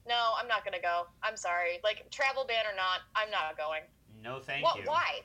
no, 0.07 0.21
I'm 0.39 0.49
not 0.49 0.65
gonna 0.65 0.83
go. 0.83 1.07
I'm 1.23 1.37
sorry. 1.37 1.81
Like 1.83 2.11
travel 2.11 2.45
ban 2.47 2.67
or 2.67 2.77
not, 2.77 3.01
I'm 3.17 3.31
not 3.31 3.57
going. 3.57 3.83
No, 4.23 4.41
thank 4.41 4.65
what? 4.65 4.77
you. 4.77 4.83
Why? 4.85 5.21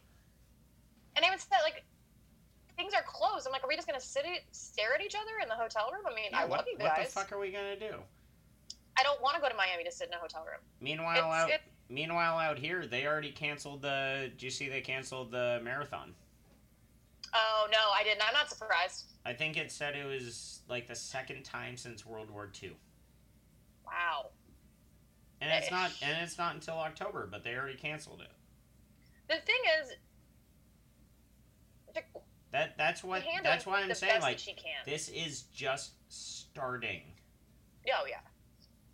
And 1.15 1.25
I 1.25 1.27
even 1.27 1.39
said 1.39 1.59
like. 1.63 1.83
Things 2.77 2.93
are 2.93 3.01
closed. 3.07 3.47
I'm 3.47 3.51
like, 3.51 3.63
are 3.63 3.67
we 3.67 3.75
just 3.75 3.87
gonna 3.87 3.99
sit 3.99 4.21
it, 4.23 4.43
stare 4.51 4.93
at 4.93 5.01
each 5.01 5.15
other 5.15 5.41
in 5.41 5.49
the 5.49 5.55
hotel 5.55 5.89
room? 5.91 6.05
I 6.05 6.13
mean, 6.13 6.29
Yeah, 6.29 6.41
I 6.41 6.45
what, 6.45 6.59
love 6.59 6.65
you 6.71 6.77
guys 6.77 6.93
what 6.95 7.05
the 7.07 7.11
fuck 7.11 7.31
are 7.31 7.39
we 7.39 7.49
gonna 7.49 7.75
do? 7.75 7.97
I 8.95 9.01
don't 9.01 9.19
want 9.19 9.33
to 9.35 9.41
go 9.41 9.49
to 9.49 9.55
Miami 9.55 9.83
to 9.83 9.91
sit 9.91 10.09
in 10.09 10.13
a 10.13 10.17
hotel 10.17 10.45
room. 10.45 10.61
Meanwhile, 10.79 11.17
It's- 11.17 11.41
out 11.41 11.49
it- 11.49 11.61
meanwhile 11.89 12.37
out 12.37 12.57
here, 12.59 12.85
they 12.85 13.05
already 13.05 13.31
canceled 13.31 13.81
the. 13.81 14.31
Do 14.37 14.45
you 14.45 14.51
see 14.51 14.69
they 14.69 14.81
canceled 14.81 15.31
the 15.31 15.59
marathon? 15.63 16.13
Oh 17.33 17.67
no, 17.71 17.77
I 17.97 18.03
didn't. 18.03 18.21
I'm 18.27 18.33
not 18.33 18.49
surprised. 18.49 19.05
I 19.25 19.33
think 19.33 19.57
it 19.57 19.71
said 19.71 19.95
it 19.95 20.05
was 20.05 20.61
like 20.69 20.87
the 20.87 20.95
second 20.95 21.43
time 21.43 21.75
since 21.75 22.05
World 22.05 22.29
War 22.29 22.49
II, 22.63 22.71
Wow. 23.85 24.27
and 25.41 25.51
it's 25.51 25.69
not 25.69 25.91
and 26.01 26.17
it's 26.23 26.37
not 26.37 26.55
until 26.55 26.75
October, 26.75 27.27
but 27.29 27.43
they 27.43 27.55
already 27.55 27.77
canceled 27.77 28.21
it. 28.21 28.31
The 29.27 29.41
thing 29.45 29.61
is, 29.81 29.91
That 32.51 32.77
that's 32.77 33.03
what 33.03 33.23
that's 33.43 33.65
why 33.65 33.81
I'm 33.81 33.93
saying 33.93 34.21
like 34.21 34.39
this 34.85 35.09
is 35.09 35.43
just 35.53 35.91
starting. 36.07 37.01
oh 37.93 38.05
yeah, 38.09 38.19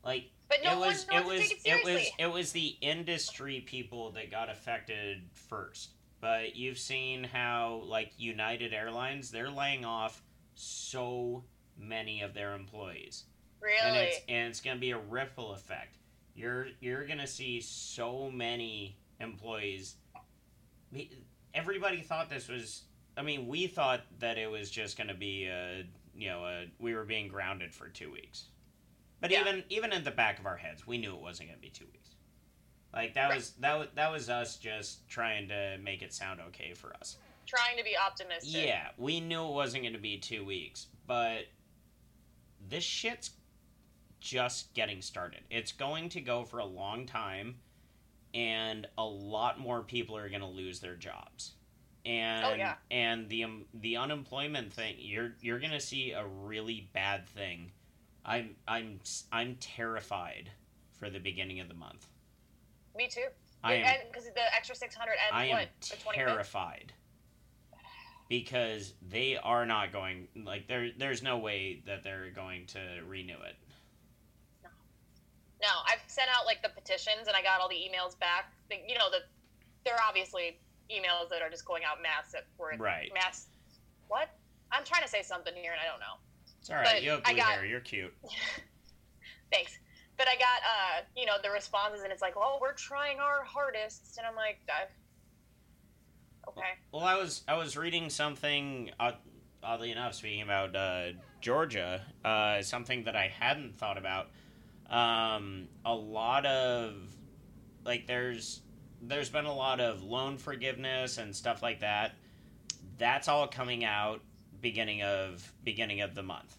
Like 0.03 0.31
but 0.61 0.63
no 0.63 0.83
it 0.83 0.87
was 0.87 1.07
one 1.09 1.21
it 1.21 1.25
was 1.25 1.51
it 1.51 1.57
it 1.65 1.83
was 1.83 2.07
it 2.19 2.31
was 2.31 2.51
the 2.51 2.75
industry 2.81 3.61
people 3.61 4.11
that 4.11 4.31
got 4.31 4.49
affected 4.49 5.23
first. 5.33 5.91
But 6.21 6.55
you've 6.55 6.77
seen 6.77 7.23
how 7.23 7.83
like 7.85 8.13
United 8.17 8.73
Airlines 8.73 9.31
they're 9.31 9.51
laying 9.51 9.83
off 9.85 10.23
so 10.55 11.43
many 11.77 12.21
of 12.21 12.33
their 12.33 12.55
employees. 12.55 13.25
And 13.61 13.95
really? 13.95 14.05
it's 14.07 14.21
and 14.29 14.49
it's 14.49 14.61
going 14.61 14.77
to 14.77 14.81
be 14.81 14.91
a 14.91 14.99
ripple 14.99 15.53
effect. 15.53 15.97
You're 16.35 16.67
you're 16.79 17.05
going 17.05 17.19
to 17.19 17.27
see 17.27 17.61
so 17.61 18.31
many 18.31 18.97
employees 19.19 19.95
everybody 21.53 22.01
thought 22.01 22.29
this 22.29 22.47
was 22.47 22.83
I 23.15 23.21
mean, 23.21 23.47
we 23.47 23.67
thought 23.67 24.01
that 24.19 24.37
it 24.37 24.49
was 24.49 24.69
just 24.69 24.97
going 24.97 25.09
to 25.09 25.13
be 25.13 25.45
a, 25.45 25.85
you 26.15 26.29
know, 26.29 26.45
a, 26.45 26.65
we 26.79 26.95
were 26.95 27.03
being 27.03 27.27
grounded 27.27 27.73
for 27.73 27.87
2 27.87 28.11
weeks. 28.11 28.45
But 29.23 29.31
Yeah. 29.31 29.39
even 29.39 29.63
even 29.69 29.93
in 29.93 30.03
the 30.03 30.11
back 30.11 30.37
of 30.37 30.45
our 30.45 30.57
heads, 30.57 30.85
we 30.85 30.97
knew 30.97 31.15
it 31.15 31.21
wasn't 31.21 31.47
going 31.47 31.57
to 31.57 31.61
be 31.61 31.69
2 31.69 31.85
weeks. 31.93 32.09
Like 32.93 33.13
that 33.13 33.29
Right. 33.29 33.35
was 33.37 33.53
that 33.53 33.79
was, 33.79 33.87
that 33.95 34.11
was 34.11 34.29
us 34.29 34.57
just 34.57 35.07
trying 35.07 35.47
to 35.47 35.77
make 35.77 36.01
it 36.01 36.13
sound 36.13 36.41
okay 36.41 36.73
for 36.73 36.93
us. 36.97 37.17
Trying 37.45 37.77
to 37.77 37.85
be 37.85 37.95
optimistic. 37.97 38.65
Yeah, 38.67 38.89
we 38.97 39.21
knew 39.21 39.47
it 39.47 39.53
wasn't 39.53 39.83
going 39.83 39.93
to 39.93 39.99
be 39.99 40.17
two 40.17 40.43
weeks, 40.43 40.87
but 41.07 41.45
this 42.67 42.83
shit's 42.83 43.31
just 44.19 44.73
getting 44.73 45.01
started. 45.01 45.45
It's 45.49 45.71
going 45.71 46.09
to 46.09 46.21
go 46.21 46.43
for 46.43 46.59
a 46.59 46.65
long 46.65 47.05
time, 47.05 47.61
and 48.33 48.87
a 48.97 49.05
lot 49.05 49.57
more 49.57 49.83
people 49.83 50.17
are 50.17 50.27
going 50.27 50.41
to 50.41 50.47
lose 50.47 50.81
their 50.81 50.95
jobs. 50.97 51.53
And 52.05 52.45
Oh, 52.45 52.53
yeah. 52.55 52.75
and 52.91 53.29
the 53.29 53.45
um, 53.45 53.67
the 53.73 53.95
unemployment 53.95 54.73
thing, 54.73 54.97
you're 54.99 55.35
you're 55.39 55.59
going 55.59 55.71
to 55.71 55.79
see 55.79 56.11
a 56.11 56.25
really 56.25 56.89
bad 56.91 57.25
thing. 57.25 57.71
I'm 58.25 58.55
I'm 58.67 58.99
I'm 59.31 59.55
terrified 59.59 60.51
for 60.97 61.09
the 61.09 61.19
beginning 61.19 61.59
of 61.59 61.67
the 61.67 61.73
month. 61.73 62.07
Me 62.95 63.07
too. 63.07 63.25
I 63.63 63.75
am 63.75 63.97
because 64.11 64.25
the 64.25 64.55
extra 64.55 64.75
six 64.75 64.95
hundred 64.95 65.13
ends 65.13 65.31
I 65.31 65.47
what 65.49 66.09
am 66.09 66.13
terrified 66.15 66.93
because 68.29 68.93
they 69.09 69.37
are 69.37 69.65
not 69.65 69.91
going 69.91 70.27
like 70.43 70.67
there. 70.67 70.89
There's 70.97 71.21
no 71.21 71.37
way 71.37 71.83
that 71.85 72.03
they're 72.03 72.31
going 72.31 72.65
to 72.67 72.79
renew 73.07 73.33
it. 73.33 73.55
No, 74.63 74.69
no. 75.61 75.67
I've 75.87 76.01
sent 76.07 76.29
out 76.35 76.45
like 76.45 76.61
the 76.63 76.69
petitions 76.69 77.27
and 77.27 77.35
I 77.35 77.43
got 77.43 77.59
all 77.59 77.69
the 77.69 77.75
emails 77.75 78.17
back. 78.19 78.53
You 78.69 78.97
know, 78.97 79.09
the 79.11 79.19
they're 79.85 80.01
obviously 80.07 80.59
emails 80.89 81.29
that 81.29 81.41
are 81.41 81.49
just 81.49 81.65
going 81.65 81.83
out 81.83 82.01
mass 82.01 82.31
that 82.31 82.45
were 82.57 82.73
Right. 82.77 83.11
mass. 83.13 83.47
What? 84.07 84.29
I'm 84.71 84.83
trying 84.83 85.03
to 85.03 85.09
say 85.09 85.21
something 85.21 85.53
here 85.55 85.71
and 85.71 85.81
I 85.81 85.85
don't 85.85 85.99
know. 85.99 86.17
It's 86.63 86.69
all 86.69 86.77
right. 86.77 86.87
But 86.93 87.03
you 87.03 87.09
have 87.09 87.23
blue 87.25 87.35
got, 87.35 87.51
hair. 87.51 87.65
You're 87.65 87.81
cute. 87.81 88.13
Thanks. 89.51 89.77
But 90.17 90.29
I 90.29 90.35
got 90.35 90.61
uh, 90.63 91.01
you 91.13 91.25
know, 91.25 91.33
the 91.43 91.49
responses 91.49 92.03
and 92.03 92.11
it's 92.13 92.21
like, 92.21 92.35
"Oh, 92.37 92.57
we're 92.61 92.71
trying 92.71 93.19
our 93.19 93.43
hardest." 93.43 94.17
And 94.17 94.25
I'm 94.25 94.37
like. 94.37 94.61
"Okay." 96.47 96.61
Well, 96.93 97.03
I 97.03 97.15
was 97.17 97.41
I 97.49 97.57
was 97.57 97.75
reading 97.75 98.09
something 98.09 98.91
odd, 98.97 99.17
oddly 99.61 99.91
enough. 99.91 100.13
Speaking 100.13 100.41
about 100.41 100.73
uh, 100.73 101.07
Georgia, 101.41 101.99
uh, 102.23 102.61
something 102.61 103.03
that 103.03 103.17
I 103.17 103.27
hadn't 103.27 103.77
thought 103.77 103.97
about. 103.97 104.29
Um, 104.89 105.67
a 105.83 105.93
lot 105.93 106.45
of 106.45 106.93
like 107.83 108.07
there's 108.07 108.61
there's 109.01 109.29
been 109.29 109.45
a 109.45 109.53
lot 109.53 109.81
of 109.81 110.01
loan 110.01 110.37
forgiveness 110.37 111.17
and 111.17 111.35
stuff 111.35 111.61
like 111.61 111.81
that. 111.81 112.13
That's 112.97 113.27
all 113.27 113.47
coming 113.47 113.83
out 113.83 114.21
beginning 114.63 115.03
of 115.03 115.53
beginning 115.63 116.01
of 116.01 116.15
the 116.15 116.23
month. 116.23 116.57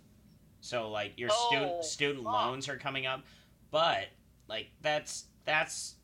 So 0.61 0.91
like 0.91 1.15
your 1.19 1.31
Oh, 1.33 1.49
student 1.49 1.85
student 1.85 2.25
fuck. 2.25 2.33
loans 2.33 2.69
are 2.69 2.77
coming 2.77 3.07
up, 3.07 3.25
but 3.73 4.09
like 4.47 4.71
that's 4.81 5.25
that's 5.45 5.97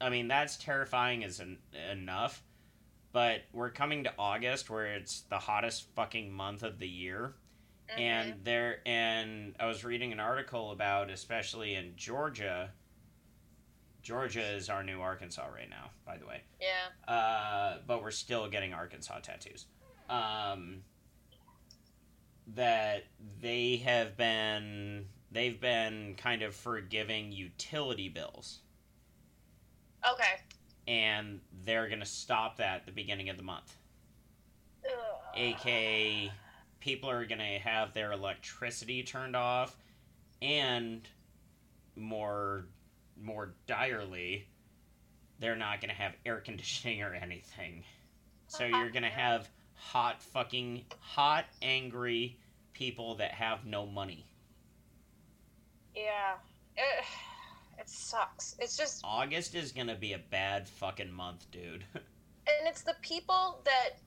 I 0.00 0.10
mean 0.10 0.28
that's 0.28 0.56
terrifying 0.58 1.24
as 1.24 1.40
en- 1.40 1.58
enough. 1.90 2.42
But 3.12 3.44
we're 3.52 3.70
coming 3.70 4.04
to 4.04 4.12
August 4.18 4.68
where 4.68 4.86
it's 4.86 5.22
the 5.22 5.38
hottest 5.38 5.88
fucking 5.94 6.30
month 6.30 6.62
of 6.62 6.78
the 6.78 6.88
year 6.88 7.34
Mhm. 7.88 7.98
and 8.00 8.44
there 8.44 8.82
and 8.84 9.56
I 9.58 9.64
was 9.66 9.82
reading 9.84 10.12
an 10.12 10.20
article 10.20 10.72
about 10.72 11.08
especially 11.10 11.74
in 11.74 11.96
Georgia. 11.96 12.70
Georgia 14.02 14.42
is 14.42 14.68
our 14.70 14.82
new 14.82 15.00
Arkansas 15.00 15.46
right 15.46 15.68
now, 15.68 15.90
by 16.06 16.16
the 16.16 16.26
way. 16.26 16.42
yeah, 16.60 16.88
Uh, 17.12 17.78
but 17.86 18.02
we're 18.02 18.10
still 18.10 18.48
getting 18.48 18.72
Arkansas 18.72 19.18
tattoos. 19.20 19.66
Um, 20.08 20.82
that 22.54 23.04
they 23.40 23.76
have 23.76 24.16
been 24.16 25.06
they've 25.30 25.60
been 25.60 26.14
kind 26.16 26.42
of 26.42 26.54
forgiving 26.54 27.32
utility 27.32 28.08
bills, 28.08 28.60
okay. 30.10 30.40
and 30.86 31.40
they're 31.64 31.88
gonna 31.88 32.06
stop 32.06 32.56
that 32.56 32.76
at 32.76 32.86
the 32.86 32.92
beginning 32.92 33.28
of 33.28 33.36
the 33.36 33.42
month. 33.42 33.76
Ugh. 34.84 34.92
aka 35.34 36.32
people 36.80 37.10
are 37.10 37.24
going 37.24 37.38
to 37.40 37.58
have 37.58 37.92
their 37.92 38.12
electricity 38.12 39.02
turned 39.02 39.36
off 39.36 39.76
and 40.40 41.08
more 41.96 42.66
more 43.20 43.54
direly 43.66 44.46
they're 45.40 45.56
not 45.56 45.80
going 45.80 45.88
to 45.88 45.94
have 45.94 46.12
air 46.24 46.38
conditioning 46.38 47.02
or 47.02 47.12
anything 47.12 47.82
so 48.46 48.64
you're 48.64 48.90
going 48.90 49.02
to 49.02 49.08
have 49.08 49.48
hot 49.78 50.22
fucking 50.22 50.84
hot 51.00 51.46
angry 51.62 52.38
people 52.72 53.14
that 53.16 53.32
have 53.32 53.64
no 53.64 53.86
money 53.86 54.26
Yeah. 55.94 56.34
It, 56.76 57.04
it 57.78 57.88
sucks. 57.88 58.54
It's 58.58 58.76
just 58.76 59.00
august 59.04 59.54
is 59.54 59.72
going 59.72 59.86
to 59.88 59.94
be 59.96 60.12
a 60.12 60.20
bad 60.30 60.68
fucking 60.68 61.12
month 61.12 61.46
dude 61.50 61.84
and 61.94 62.66
it's 62.66 62.82
the 62.82 62.94
people 63.02 63.62
that 63.64 63.98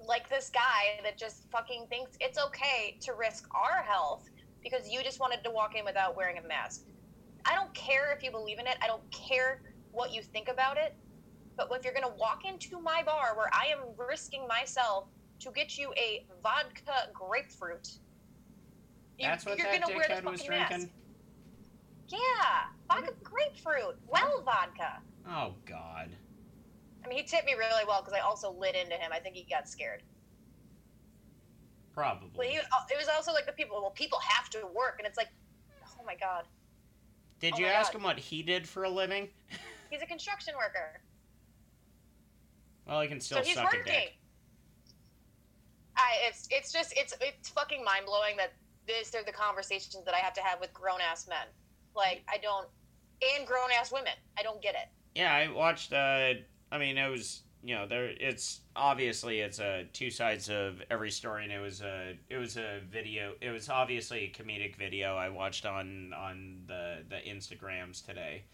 like 0.00 0.28
this 0.28 0.50
guy 0.50 1.00
that 1.02 1.18
just 1.18 1.50
fucking 1.50 1.86
thinks 1.88 2.12
it's 2.20 2.38
okay 2.38 2.96
to 3.00 3.12
risk 3.14 3.46
our 3.54 3.82
health 3.82 4.28
because 4.62 4.88
you 4.90 5.02
just 5.02 5.20
wanted 5.20 5.42
to 5.44 5.50
walk 5.50 5.76
in 5.76 5.84
without 5.84 6.16
wearing 6.16 6.38
a 6.38 6.46
mask. 6.46 6.82
I 7.44 7.54
don't 7.54 7.72
care 7.74 8.12
if 8.14 8.22
you 8.22 8.30
believe 8.30 8.58
in 8.58 8.66
it. 8.66 8.76
I 8.82 8.86
don't 8.86 9.08
care 9.10 9.62
what 9.92 10.12
you 10.12 10.22
think 10.22 10.48
about 10.48 10.76
it. 10.76 10.96
But 11.56 11.68
if 11.72 11.84
you're 11.84 11.94
going 11.94 12.04
to 12.04 12.18
walk 12.18 12.44
into 12.44 12.80
my 12.80 13.02
bar 13.04 13.36
where 13.36 13.50
I 13.52 13.66
am 13.72 13.78
risking 13.96 14.46
myself 14.46 15.06
to 15.40 15.50
get 15.50 15.78
you 15.78 15.92
a 15.96 16.26
vodka 16.42 17.08
grapefruit, 17.12 17.98
you, 19.18 19.26
That's 19.26 19.46
what 19.46 19.58
you're 19.58 19.66
that 19.66 19.80
gonna 19.80 19.96
wear 19.96 20.06
the 20.08 20.30
was 20.30 20.42
fucking 20.42 20.50
mask. 20.50 20.88
Yeah, 22.08 22.18
vodka 22.88 23.12
grapefruit. 23.22 23.96
Well, 24.06 24.42
vodka. 24.44 25.00
Oh 25.28 25.54
God. 25.64 26.10
I 27.04 27.08
mean, 27.08 27.18
he 27.18 27.24
tipped 27.24 27.46
me 27.46 27.54
really 27.54 27.84
well 27.86 28.02
because 28.02 28.14
I 28.14 28.20
also 28.20 28.52
lit 28.52 28.74
into 28.74 28.94
him. 28.94 29.12
I 29.12 29.18
think 29.18 29.36
he 29.36 29.46
got 29.48 29.68
scared. 29.68 30.02
Probably. 31.94 32.30
But 32.36 32.46
he, 32.46 32.58
uh, 32.58 32.62
it 32.90 32.98
was 32.98 33.08
also 33.08 33.32
like 33.32 33.46
the 33.46 33.52
people. 33.52 33.80
Well, 33.80 33.90
people 33.90 34.18
have 34.28 34.50
to 34.50 34.66
work, 34.74 34.96
and 34.98 35.06
it's 35.06 35.16
like, 35.16 35.28
oh 35.98 36.04
my 36.04 36.14
god, 36.14 36.44
Did 37.40 37.54
oh 37.54 37.58
you 37.58 37.66
ask 37.66 37.92
God. 37.92 37.98
him 37.98 38.04
what 38.04 38.18
he 38.18 38.42
did 38.42 38.68
for 38.68 38.84
a 38.84 38.90
living? 38.90 39.28
he's 39.90 40.02
a 40.02 40.06
construction 40.06 40.54
worker, 40.58 41.00
Well, 42.86 43.00
he 43.00 43.08
can 43.08 43.20
still 43.20 43.38
so 43.38 43.44
he's 43.44 43.54
suck 43.54 43.72
a 43.72 43.76
working. 43.78 43.92
dick. 43.92 44.18
I, 45.96 46.28
it's 46.28 46.46
it's 46.50 46.72
just 46.72 46.92
it's 46.96 47.14
it's 47.20 47.48
fucking 47.48 47.84
mind 47.84 48.06
blowing 48.06 48.36
that 48.36 48.52
these 48.86 49.14
are 49.14 49.24
the 49.24 49.32
conversations 49.32 50.04
that 50.04 50.14
I 50.14 50.18
have 50.18 50.34
to 50.34 50.42
have 50.42 50.60
with 50.60 50.72
grown 50.72 51.00
ass 51.00 51.26
men. 51.28 51.46
Like 51.94 52.22
I 52.28 52.38
don't, 52.38 52.68
and 53.36 53.46
grown 53.46 53.70
ass 53.78 53.90
women. 53.92 54.12
I 54.38 54.42
don't 54.42 54.60
get 54.62 54.74
it. 54.74 54.88
Yeah, 55.14 55.32
I 55.32 55.50
watched. 55.50 55.92
Uh, 55.92 56.34
I 56.70 56.78
mean, 56.78 56.98
it 56.98 57.08
was 57.08 57.42
you 57.62 57.74
know 57.74 57.86
there. 57.86 58.10
It's 58.20 58.60
obviously 58.76 59.40
it's 59.40 59.58
a 59.58 59.86
two 59.92 60.10
sides 60.10 60.48
of 60.50 60.82
every 60.90 61.10
story, 61.10 61.44
and 61.44 61.52
it 61.52 61.58
was 61.58 61.80
a 61.80 62.16
it 62.28 62.36
was 62.36 62.56
a 62.56 62.80
video. 62.90 63.32
It 63.40 63.50
was 63.50 63.68
obviously 63.68 64.24
a 64.24 64.42
comedic 64.42 64.76
video 64.76 65.16
I 65.16 65.30
watched 65.30 65.66
on 65.66 66.12
on 66.12 66.58
the 66.66 66.98
the 67.08 67.16
Instagrams 67.16 68.04
today, 68.04 68.44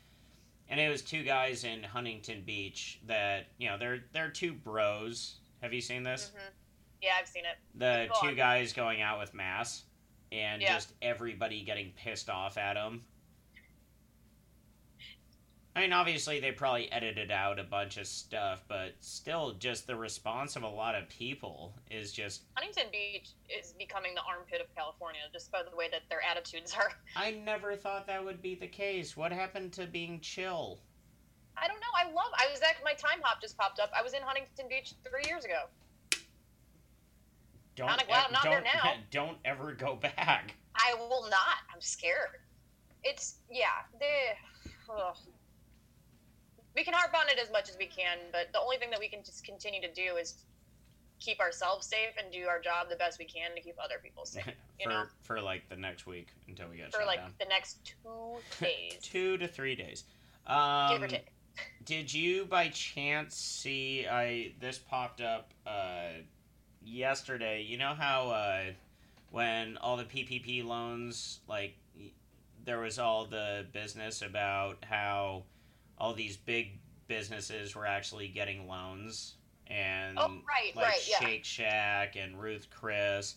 and 0.73 0.81
it 0.81 0.89
was 0.89 1.03
two 1.03 1.23
guys 1.23 1.65
in 1.65 1.83
Huntington 1.83 2.43
Beach 2.47 2.99
that 3.07 3.49
you 3.59 3.69
know 3.69 3.77
they're 3.79 4.05
they're 4.13 4.31
two 4.31 4.55
bros. 4.55 5.37
Have 5.61 5.73
you 5.75 5.83
seen 5.83 6.03
this? 6.03 6.33
hmm 6.35 6.49
Yeah, 7.03 7.11
I've 7.21 7.29
seen 7.29 7.45
it. 7.45 7.59
The 7.79 8.09
Go 8.09 8.21
two 8.23 8.29
on. 8.29 8.35
guys 8.37 8.73
going 8.73 9.03
out 9.03 9.21
with 9.21 9.35
mass, 9.35 9.83
and 10.33 10.63
Yeah. 10.63 10.73
just 10.75 10.95
everybody 11.03 11.63
getting 11.63 11.93
pissed 11.93 12.31
off 12.31 12.57
at 12.57 12.75
them. 12.75 13.05
I 15.75 15.81
mean, 15.81 15.93
obviously 15.95 16.39
they 16.39 16.53
probably 16.53 16.93
edited 16.93 17.31
out 17.31 17.59
a 17.59 17.65
bunch 17.65 17.97
of 17.97 18.07
stuff, 18.07 18.63
but 18.69 18.93
still, 19.01 19.55
just 19.59 19.87
the 19.87 19.97
response 19.97 20.55
of 20.55 20.65
a 20.65 20.69
lot 20.69 20.95
of 20.95 21.09
people 21.09 21.73
is 21.91 22.13
just. 22.13 22.43
Huntington 22.55 22.91
Beach 22.93 23.31
is 23.49 23.73
becoming 23.79 24.15
the 24.15 24.21
armpit 24.29 24.61
of 24.61 24.75
California, 24.77 25.23
just 25.33 25.51
by 25.51 25.63
the 25.63 25.75
way 25.75 25.89
that 25.91 26.03
their 26.11 26.21
attitudes 26.23 26.75
are. 26.77 26.93
I 27.17 27.31
never 27.45 27.75
thought 27.75 28.07
that 28.07 28.23
would 28.23 28.43
be 28.43 28.55
the 28.55 28.67
case. 28.67 29.17
What 29.17 29.33
happened 29.33 29.73
to 29.73 29.87
being 29.87 30.21
chill? 30.21 30.79
I 31.57 31.69
don't 31.69 31.81
know. 31.81 31.87
I 31.97 32.05
love. 32.13 32.33
I 32.37 32.49
was 32.51 32.61
at 32.61 32.77
my 32.85 32.93
time 32.93 33.21
hop 33.23 33.41
just 33.41 33.57
popped 33.57 33.81
up. 33.81 33.91
I 33.99 34.03
was 34.03 34.13
in 34.13 34.21
Huntington 34.23 34.67
Beach 34.69 34.93
three 35.09 35.23
years 35.27 35.45
ago. 35.47 35.69
Don't 37.77 37.89
Kinda 37.89 38.05
glad 38.07 38.27
I'm 38.27 38.33
not 38.33 38.43
there 38.43 38.61
now. 38.61 38.95
don't 39.11 39.39
ever 39.47 39.73
go 39.73 39.97
back. 39.97 40.55
I 40.75 40.95
will 40.95 41.29
not. 41.31 41.65
I'm 41.73 41.81
scared. 41.81 42.41
It's 43.05 43.37
yeah. 43.51 43.87
The 43.99 44.93
ugh. 44.93 45.17
We 46.75 46.85
can 46.85 46.95
harp 46.95 47.13
on 47.15 47.29
it 47.29 47.39
as 47.39 47.51
much 47.53 47.69
as 47.69 47.77
we 47.79 47.87
can, 47.87 48.19
but 48.31 48.53
the 48.53 48.61
only 48.61 48.77
thing 48.79 48.91
that 48.91 49.01
we 49.01 49.09
can 49.09 49.23
just 49.23 49.45
continue 49.45 49.81
to 49.81 49.93
do 49.93 50.17
is 50.17 50.45
keep 51.21 51.39
ourselves 51.41 51.87
safe 51.87 52.15
and 52.23 52.33
do 52.33 52.47
our 52.49 52.61
job 52.61 52.89
the 52.91 52.97
best 52.97 53.19
we 53.19 53.25
can 53.25 53.55
to 53.55 53.61
keep 53.61 53.77
other 53.83 53.97
people 54.03 54.25
safe. 54.25 54.45
You 54.81 54.89
for 54.89 54.95
know, 54.95 55.05
for 55.21 55.41
like 55.41 55.69
the 55.69 55.77
next 55.77 56.07
week 56.09 56.27
until 56.49 56.69
we 56.69 56.79
get 56.79 56.91
to 56.91 56.99
for 56.99 57.05
like 57.07 57.21
down. 57.21 57.35
the 57.39 57.45
next 57.45 57.85
two 57.85 58.39
days, 58.61 58.99
Two 59.01 59.37
to 59.39 59.47
three 59.47 59.77
days. 59.77 60.03
Um, 60.49 60.91
give 60.91 61.03
or 61.03 61.07
take. 61.07 61.27
Did 61.85 62.13
you 62.13 62.47
by 62.47 62.69
chance 62.71 63.37
see 63.37 64.09
I 64.11 64.55
this 64.59 64.79
popped 64.79 65.21
up 65.21 65.53
uh 65.65 66.09
yesterday. 66.85 67.63
You 67.63 67.79
know 67.79 67.95
how 67.95 68.31
uh 68.31 68.63
when 69.31 69.77
all 69.77 69.97
the 69.97 70.05
PPP 70.05 70.65
loans 70.65 71.39
like 71.47 71.77
there 72.65 72.81
was 72.81 72.99
all 72.99 73.25
the 73.27 73.65
business 73.73 74.21
about 74.23 74.79
how 74.83 75.45
all 76.03 76.13
these 76.13 76.37
big 76.37 76.81
businesses 77.07 77.77
were 77.77 77.87
actually 77.87 78.27
getting 78.27 78.67
loans 78.67 79.37
and 79.69 80.19
Oh, 80.19 80.41
right, 80.47 80.75
like 80.75 80.87
right, 80.87 81.09
yeah. 81.09 81.21
Shake 81.21 81.45
Shack 81.45 82.17
and 82.17 82.39
Ruth 82.39 82.67
Chris 82.71 83.37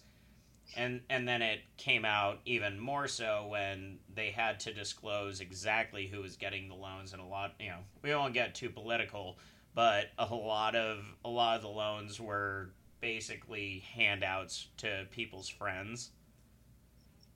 and 0.76 1.02
and 1.12 1.28
then 1.28 1.44
it 1.44 1.60
came 1.78 2.04
out 2.06 2.40
even 2.46 2.80
more 2.80 3.08
so 3.08 3.46
when 3.50 4.00
they 4.16 4.32
had 4.32 4.60
to 4.62 4.74
disclose 4.74 5.40
exactly 5.40 6.08
who 6.08 6.22
was 6.22 6.36
getting 6.36 6.68
the 6.68 6.74
loans 6.76 7.14
and 7.14 7.22
a 7.22 7.26
lot 7.26 7.54
you 7.60 7.70
know 7.70 7.78
we 8.02 8.10
won't 8.16 8.34
get 8.34 8.56
too 8.56 8.72
political 8.72 9.38
but 9.76 10.06
a 10.18 10.26
lot 10.26 10.76
of 10.76 11.06
a 11.24 11.30
lot 11.30 11.56
of 11.56 11.62
the 11.62 11.68
loans 11.68 12.20
were 12.20 12.72
basically 13.00 13.84
handouts 13.94 14.70
to 14.78 15.06
people's 15.12 15.48
friends 15.48 16.10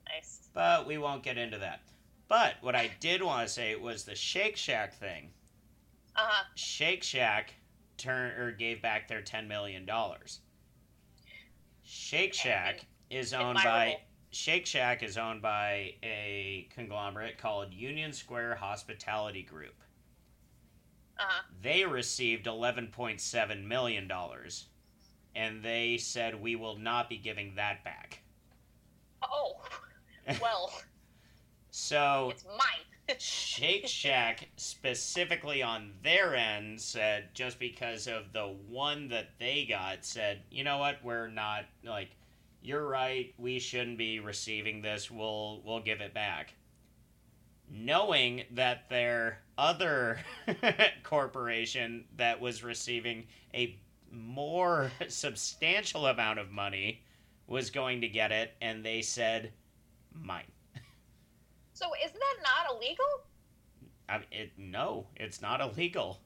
Nice. 0.08 0.48
but 0.52 0.88
we 0.88 0.98
won't 0.98 1.22
get 1.22 1.38
into 1.38 1.58
that 1.58 1.82
but 2.30 2.54
what 2.62 2.74
i 2.74 2.90
did 3.00 3.22
want 3.22 3.46
to 3.46 3.52
say 3.52 3.76
was 3.76 4.04
the 4.04 4.14
shake 4.14 4.56
shack 4.56 4.94
thing 4.94 5.30
Uh 6.16 6.20
huh. 6.24 6.44
Shake 6.54 7.02
Shack 7.02 7.54
turn 7.98 8.32
or 8.40 8.52
gave 8.52 8.82
back 8.82 9.06
their 9.08 9.22
ten 9.22 9.46
million 9.48 9.84
dollars. 9.86 10.40
Shake 11.82 12.34
Shack 12.34 12.86
is 13.10 13.32
owned 13.32 13.58
by. 13.64 13.98
Shake 14.32 14.66
Shack 14.66 15.02
is 15.02 15.16
owned 15.18 15.42
by 15.42 15.94
a 16.02 16.68
conglomerate 16.74 17.38
called 17.38 17.72
Union 17.74 18.12
Square 18.12 18.56
Hospitality 18.56 19.42
Group. 19.42 19.74
Uh 21.18 21.22
huh. 21.26 21.42
They 21.62 21.84
received 21.84 22.46
eleven 22.46 22.88
point 22.88 23.20
seven 23.20 23.66
million 23.68 24.08
dollars, 24.08 24.66
and 25.34 25.62
they 25.62 25.96
said 25.98 26.40
we 26.40 26.56
will 26.56 26.76
not 26.78 27.08
be 27.08 27.18
giving 27.18 27.54
that 27.56 27.84
back. 27.84 28.22
Oh, 29.22 29.60
well, 30.40 30.72
So 31.70 32.30
it's 32.32 32.44
mine. 32.44 33.16
Shake 33.18 33.86
Shack 33.86 34.48
specifically 34.56 35.62
on 35.62 35.92
their 36.02 36.34
end 36.34 36.80
said 36.80 37.34
just 37.34 37.58
because 37.58 38.06
of 38.06 38.32
the 38.32 38.54
one 38.68 39.08
that 39.08 39.38
they 39.38 39.66
got 39.68 40.04
said, 40.04 40.42
you 40.50 40.64
know 40.64 40.78
what, 40.78 41.02
we're 41.02 41.28
not 41.28 41.64
like 41.84 42.10
you're 42.62 42.86
right, 42.86 43.32
we 43.38 43.58
shouldn't 43.58 43.98
be 43.98 44.20
receiving 44.20 44.82
this, 44.82 45.10
we'll 45.10 45.62
we'll 45.64 45.80
give 45.80 46.00
it 46.00 46.14
back. 46.14 46.54
Knowing 47.68 48.44
that 48.52 48.88
their 48.88 49.40
other 49.56 50.18
corporation 51.04 52.04
that 52.16 52.40
was 52.40 52.64
receiving 52.64 53.26
a 53.54 53.78
more 54.10 54.90
substantial 55.08 56.06
amount 56.06 56.38
of 56.38 56.50
money 56.50 57.02
was 57.46 57.70
going 57.70 58.00
to 58.00 58.08
get 58.08 58.32
it 58.32 58.54
and 58.60 58.84
they 58.84 59.02
said 59.02 59.52
mine. 60.12 60.50
So 61.80 61.86
isn't 62.04 62.20
that 62.20 62.36
not 62.42 62.76
illegal? 62.76 63.06
I 64.06 64.18
mean, 64.18 64.26
it, 64.30 64.52
no, 64.58 65.06
it's 65.16 65.40
not 65.40 65.62
illegal. 65.62 66.20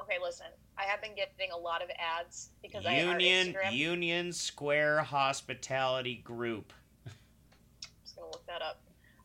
Okay, 0.00 0.14
listen. 0.22 0.46
I 0.78 0.84
have 0.84 1.02
been 1.02 1.16
getting 1.16 1.50
a 1.50 1.56
lot 1.56 1.82
of 1.82 1.90
ads 1.98 2.50
because 2.62 2.86
I 2.86 3.00
Union 3.00 3.48
Instagram. 3.48 3.72
Union 3.72 4.32
Square 4.32 5.00
Hospitality 5.00 6.20
Group. 6.22 6.72
I'm 7.04 7.12
just 8.04 8.14
gonna 8.14 8.28
look 8.28 8.46
that 8.46 8.62
up. 8.62 8.80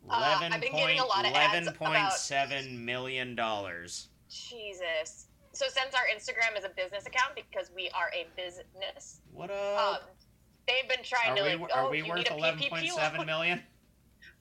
Uh, 0.09 0.15
Eleven 0.17 0.51
I've 0.51 0.61
been 0.61 0.71
point 0.71 0.83
getting 0.83 0.99
a 0.99 1.05
lot 1.05 1.27
of 1.27 1.33
ads 1.33 1.67
eleven 1.67 1.73
point 1.75 2.11
seven 2.13 2.83
million 2.83 3.35
dollars. 3.35 4.07
Jesus. 4.29 5.27
So 5.51 5.65
since 5.69 5.93
our 5.93 6.07
Instagram 6.11 6.57
is 6.57 6.65
a 6.65 6.69
business 6.69 7.05
account 7.05 7.35
because 7.35 7.69
we 7.75 7.91
are 7.93 8.09
a 8.15 8.25
business, 8.35 9.21
What 9.31 9.51
um, 9.51 9.97
they've 10.67 10.89
been 10.89 11.03
trying 11.03 11.33
are 11.33 11.35
to 11.35 11.43
we 11.43 11.55
like, 11.55 11.75
are 11.75 11.85
oh, 11.85 11.91
we 11.91 12.01
worth 12.01 12.31
eleven 12.31 12.67
point 12.67 12.89
seven 12.89 13.27
million? 13.27 13.61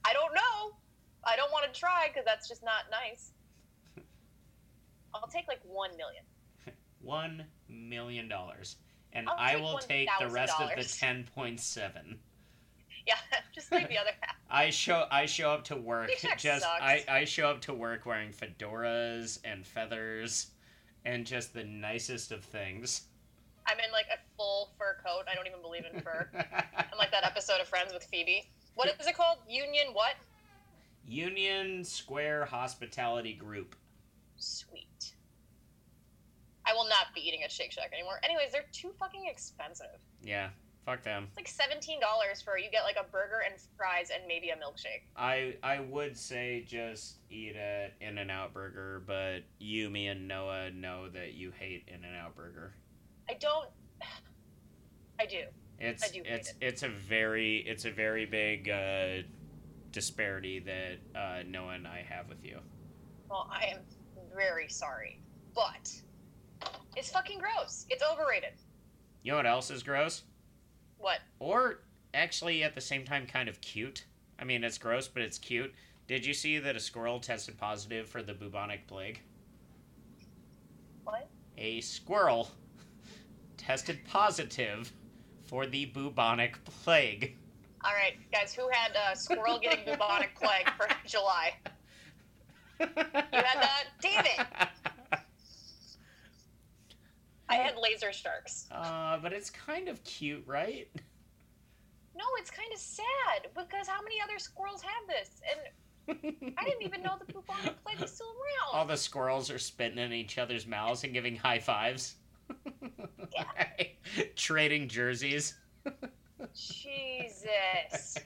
I 0.05 0.12
don't 0.12 0.35
know. 0.35 0.77
I 1.25 1.37
don't 1.37 1.53
want 1.53 1.73
to 1.73 1.79
try 1.79 2.09
because 2.09 2.25
that's 2.25 2.49
just 2.49 2.62
not 2.65 2.85
nice. 2.91 3.33
I'll 5.15 5.29
take 5.29 5.47
like 5.49 5.61
one 5.65 5.91
million. 5.97 6.25
One 7.01 7.45
million 7.69 8.29
dollars, 8.29 8.77
and 9.12 9.29
I'll 9.29 9.35
I 9.37 9.55
take 9.55 9.62
will 9.62 9.79
take 9.79 10.09
the 10.21 10.29
rest 10.29 10.61
of 10.61 10.71
the 10.77 10.85
ten 10.85 11.27
point 11.35 11.61
seven. 11.61 12.19
Yeah, 13.05 13.15
just 13.53 13.73
leave 13.73 13.88
the 13.88 13.99
other 13.99 14.12
half. 14.21 14.37
I 14.49 14.71
show 14.71 15.07
I 15.11 15.27
show 15.27 15.51
up 15.51 15.65
to 15.65 15.75
work 15.75 16.09
just 16.21 16.62
sucks. 16.62 16.65
I, 16.65 17.05
I 17.09 17.25
show 17.25 17.49
up 17.49 17.61
to 17.62 17.75
work 17.75 18.07
wearing 18.07 18.31
fedoras 18.31 19.41
and 19.45 19.67
feathers 19.67 20.53
and 21.05 21.27
just 21.27 21.53
the 21.53 21.65
nicest 21.65 22.31
of 22.31 22.45
things. 22.45 23.03
I'm 23.67 23.79
in 23.79 23.91
like 23.93 24.07
a 24.07 24.19
full 24.37 24.71
fur 24.79 24.99
coat. 25.05 25.25
I 25.31 25.35
don't 25.35 25.49
even 25.49 25.61
believe 25.62 25.83
in 25.93 26.01
fur. 26.01 26.29
I'm 26.77 26.99
like 26.99 27.11
that 27.11 27.25
episode 27.25 27.61
of 27.61 27.67
Friends 27.67 27.93
with 27.93 28.05
Phoebe. 28.05 28.49
What 28.75 28.95
is 29.01 29.07
it 29.07 29.17
called? 29.17 29.39
Union 29.49 29.89
what? 29.93 30.15
Union 31.07 31.85
Square 31.85 32.47
Hospitality 32.47 33.35
Group. 33.35 33.77
Sweet. 34.37 35.15
I 36.67 36.73
will 36.75 36.89
not 36.89 37.15
be 37.15 37.21
eating 37.21 37.43
at 37.43 37.51
Shake 37.51 37.73
Shack 37.73 37.91
anymore. 37.93 38.21
Anyways, 38.23 38.53
they're 38.53 38.65
too 38.73 38.93
fucking 38.99 39.27
expensive. 39.27 40.01
Yeah. 40.23 40.51
Fuck 40.85 41.05
them. 41.05 41.27
It's 41.29 41.37
like 41.37 41.49
seventeen 41.49 42.01
dollars 42.01 42.43
for 42.43 42.59
you 42.59 42.69
get 42.69 42.83
like 42.83 42.97
a 42.97 43.09
burger 43.09 43.43
and 43.47 43.55
fries 43.77 44.11
and 44.13 44.27
maybe 44.27 44.51
a 44.51 44.57
milkshake. 44.57 45.03
I 45.17 45.55
I 45.63 45.79
would 45.79 46.17
say 46.17 46.65
just 46.67 47.19
eat 47.31 47.55
at 47.55 47.93
In 48.01 48.19
and 48.19 48.33
Out 48.33 48.53
Burger, 48.53 49.01
but 49.07 49.43
you, 49.61 49.91
me, 49.91 50.09
and 50.09 50.27
Noah 50.27 50.73
know 50.73 51.09
that 51.11 51.35
you 51.35 51.53
hate 51.57 51.85
In 51.87 52.05
and 52.05 52.17
Out 52.17 52.35
Burger. 52.35 52.75
I 53.29 53.35
don't. 53.35 53.69
I 55.21 55.27
do. 55.27 55.45
It's 55.79 56.11
it's 56.15 56.51
it. 56.51 56.57
it's 56.61 56.83
a 56.83 56.89
very 56.89 57.59
it's 57.67 57.85
a 57.85 57.91
very 57.91 58.25
big 58.25 58.69
uh, 58.69 59.27
disparity 59.91 60.61
that 60.61 61.19
uh, 61.19 61.43
Noah 61.47 61.75
and 61.75 61.87
I 61.87 62.05
have 62.09 62.29
with 62.29 62.45
you. 62.45 62.59
Well, 63.29 63.49
I 63.51 63.67
am 63.67 63.79
very 64.35 64.69
sorry, 64.69 65.21
but 65.55 65.93
it's 66.97 67.11
fucking 67.11 67.39
gross. 67.39 67.87
It's 67.91 68.03
overrated. 68.03 68.53
You 69.23 69.33
know 69.33 69.37
what 69.37 69.47
else 69.47 69.71
is 69.71 69.83
gross? 69.83 70.23
What? 70.99 71.21
Or 71.39 71.81
actually, 72.15 72.63
at 72.63 72.75
the 72.75 72.81
same 72.81 73.05
time, 73.05 73.27
kind 73.27 73.49
of 73.49 73.61
cute. 73.61 74.05
I 74.39 74.45
mean, 74.45 74.65
it's 74.65 74.79
gross, 74.79 75.09
but 75.09 75.23
it's 75.23 75.39
cute. 75.39 75.73
Did 76.07 76.27
you 76.27 76.35
see 76.35 76.59
that 76.59 76.77
a 76.77 76.81
squirrel 76.81 77.21
tested 77.21 77.59
positive 77.59 78.09
for 78.09 78.23
the 78.23 78.35
bubonic 78.35 78.87
plague? 78.87 79.21
What? 81.05 81.29
A 81.59 81.81
squirrel 81.81 82.51
tested 83.57 84.01
positive 84.09 84.93
for 85.53 85.67
the 85.67 85.85
bubonic 85.85 86.65
plague. 86.65 87.37
All 87.85 87.93
right, 87.93 88.15
guys. 88.33 88.55
Who 88.55 88.71
had 88.73 88.97
uh, 88.97 89.15
squirrel 89.15 89.59
getting 89.59 89.85
bubonic 89.85 90.35
plague 90.35 90.67
for 90.79 90.88
July? 91.07 91.53
You 92.81 92.87
had 92.97 93.61
that? 93.61 93.85
Damn 94.01 94.25
it. 94.25 94.47
I 97.51 97.57
had 97.57 97.75
laser 97.77 98.15
sharks. 98.15 98.67
Uh, 98.73 99.19
but 99.19 99.35
it's 99.35 99.51
kind 99.51 99.88
of 99.88 100.03
cute, 100.05 100.43
right? 100.47 100.88
No, 102.17 102.25
it's 102.38 102.51
kind 102.51 102.73
of 102.73 102.79
sad 102.79 103.49
because 103.55 103.87
how 103.87 104.01
many 104.01 104.23
other 104.25 104.38
squirrels 104.38 104.81
have 104.81 105.07
this? 105.07 105.43
And 106.09 106.55
I 106.59 106.65
didn't 106.65 106.83
even 106.83 107.03
know 107.03 107.17
the 107.19 107.31
bubonic 107.31 107.85
plague 107.85 108.01
was 108.01 108.11
still 108.11 108.29
around. 108.29 108.81
All 108.81 108.87
the 108.87 108.97
squirrels 108.97 109.51
are 109.51 109.59
spitting 109.59 109.99
in 109.99 110.15
each 110.15 110.38
other's 110.38 110.67
mouths 110.67 111.05
and 111.05 111.12
giving 111.12 111.37
high 111.37 111.59
fives. 111.59 112.15
Trading 114.37 114.88
jerseys. 114.88 115.55
Jesus. 116.55 118.17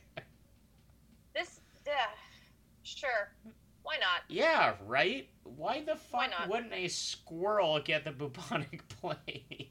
This, 1.34 1.60
uh, 1.86 1.90
sure. 2.82 3.32
Why 3.82 3.96
not? 4.00 4.22
Yeah, 4.28 4.74
right? 4.86 5.28
Why 5.44 5.80
the 5.80 5.96
Why 6.10 6.28
fuck 6.28 6.40
not? 6.40 6.48
wouldn't 6.48 6.72
a 6.72 6.88
squirrel 6.88 7.78
get 7.84 8.04
the 8.04 8.10
bubonic 8.10 8.86
plague? 9.00 9.68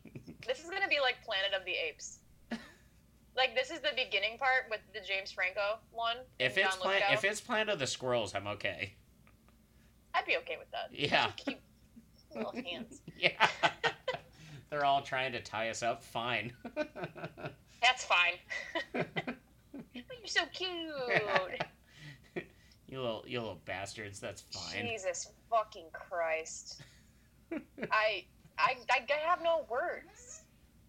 This 0.48 0.63
is 0.63 0.70
gonna 0.70 0.88
be 0.88 1.00
like 1.02 1.15
Planet 1.26 1.54
of 1.58 1.65
the 1.65 1.74
Apes. 1.74 2.20
Like 3.38 3.54
this 3.54 3.70
is 3.70 3.82
the 3.82 3.89
beginning 3.98 4.38
part 4.38 4.70
with 4.70 4.80
the 4.94 5.02
James 5.06 5.30
Franco 5.30 5.78
one. 5.91 6.15
if 6.39 6.58
it's 6.58 6.78
plan- 6.78 7.02
if 7.12 7.26
it's 7.26 7.41
Planet 7.41 7.68
of 7.68 7.80
the 7.80 7.86
Squirrels, 7.88 8.34
I'm 8.34 8.48
okay. 8.48 8.94
I'd 10.13 10.24
be 10.26 10.38
okay 10.38 10.56
with 10.58 10.72
that. 10.72 10.88
Yeah. 10.98 11.32
Cute 11.36 11.58
little 12.34 12.54
hands. 12.54 13.02
Yeah. 13.20 13.48
They're 14.76 14.84
all 14.84 15.02
trying 15.02 15.32
to 15.32 15.40
tie 15.40 15.70
us 15.70 15.82
up. 15.82 16.04
Fine. 16.04 16.52
That's 17.82 18.04
fine. 18.04 18.34
but 18.92 19.08
you're 19.94 20.04
so 20.26 20.42
cute. 20.52 20.70
you 22.90 23.02
little 23.02 23.24
you 23.26 23.40
little 23.40 23.62
bastards. 23.64 24.20
That's 24.20 24.42
fine. 24.42 24.86
Jesus 24.86 25.32
fucking 25.50 25.86
Christ. 25.94 26.82
I, 27.54 28.26
I 28.60 28.76
I 28.90 29.06
have 29.26 29.42
no 29.42 29.66
words. 29.70 30.42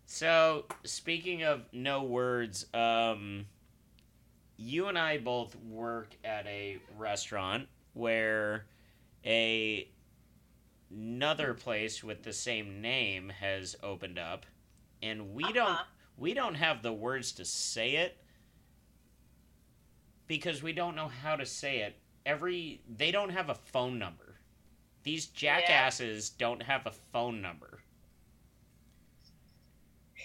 So, 0.06 0.64
speaking 0.82 1.44
of 1.44 1.62
no 1.72 2.02
words, 2.02 2.66
um, 2.74 3.46
you 4.56 4.88
and 4.88 4.98
I 4.98 5.18
both 5.18 5.54
work 5.62 6.16
at 6.24 6.44
a 6.48 6.78
restaurant 6.98 7.68
where 7.92 8.66
a 9.24 9.88
another 10.90 11.54
place 11.54 12.02
with 12.04 12.22
the 12.22 12.32
same 12.32 12.80
name 12.80 13.28
has 13.28 13.76
opened 13.82 14.18
up, 14.18 14.46
and 15.02 15.34
we 15.34 15.42
don't 15.52 15.70
Uh-huh. 15.72 15.84
we 16.16 16.34
don't 16.34 16.54
have 16.54 16.82
the 16.82 16.92
words 16.92 17.32
to 17.32 17.44
say 17.44 17.96
it 17.96 18.16
because 20.26 20.62
we 20.62 20.72
don't 20.72 20.96
know 20.96 21.08
how 21.08 21.36
to 21.36 21.46
say 21.46 21.80
it. 21.80 21.98
Every 22.24 22.80
they 22.88 23.10
don't 23.10 23.30
have 23.30 23.48
a 23.50 23.54
phone 23.54 23.98
number. 23.98 24.40
These 25.02 25.26
jackasses 25.26 26.30
don't 26.30 26.62
have 26.62 26.86
a 26.86 26.90
phone 26.90 27.40
number. 27.40 27.80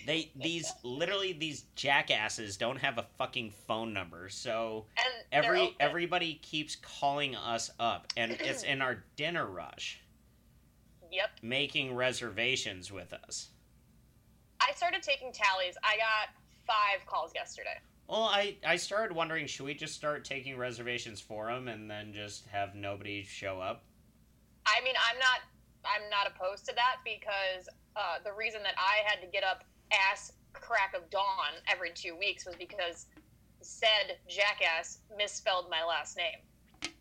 They 0.07 0.31
these 0.35 0.71
literally 0.83 1.33
these 1.33 1.65
jackasses 1.75 2.57
don't 2.57 2.77
have 2.77 2.97
a 2.97 3.03
fucking 3.17 3.51
phone 3.67 3.93
number. 3.93 4.29
So 4.29 4.85
every 5.31 5.75
everybody 5.79 6.35
keeps 6.35 6.75
calling 6.75 7.35
us 7.35 7.69
up 7.79 8.07
and 8.17 8.31
it's 8.31 8.63
in 8.71 8.81
our 8.81 9.03
dinner 9.15 9.45
rush 9.45 9.99
Yep. 11.11 11.29
making 11.41 11.93
reservations 11.95 12.91
with 12.91 13.13
us. 13.13 13.49
I 14.61 14.73
started 14.73 15.03
taking 15.03 15.31
tallies. 15.33 15.75
I 15.83 15.97
got 15.97 16.29
five 16.65 17.05
calls 17.05 17.31
yesterday. 17.35 17.79
Well, 18.07 18.23
I, 18.23 18.57
I 18.65 18.75
started 18.75 19.15
wondering 19.15 19.47
should 19.47 19.65
we 19.65 19.73
just 19.73 19.95
start 19.95 20.25
taking 20.25 20.57
reservations 20.57 21.19
for 21.21 21.47
them 21.47 21.67
and 21.67 21.89
then 21.89 22.13
just 22.13 22.45
have 22.47 22.75
nobody 22.75 23.23
show 23.23 23.59
up? 23.59 23.83
I 24.65 24.83
mean, 24.83 24.95
I'm 25.09 25.17
not 25.17 25.41
I'm 25.83 26.09
not 26.09 26.27
opposed 26.27 26.65
to 26.67 26.75
that 26.75 26.97
because 27.03 27.67
uh, 27.95 28.23
the 28.23 28.33
reason 28.33 28.61
that 28.63 28.75
I 28.77 29.07
had 29.09 29.21
to 29.21 29.27
get 29.27 29.43
up 29.43 29.63
ass 29.91 30.33
crack 30.53 30.93
of 30.95 31.09
dawn 31.09 31.53
every 31.67 31.91
two 31.93 32.15
weeks 32.17 32.45
was 32.45 32.55
because 32.55 33.07
said 33.61 34.17
jackass 34.27 34.99
misspelled 35.17 35.69
my 35.69 35.83
last 35.83 36.17
name. 36.17 36.93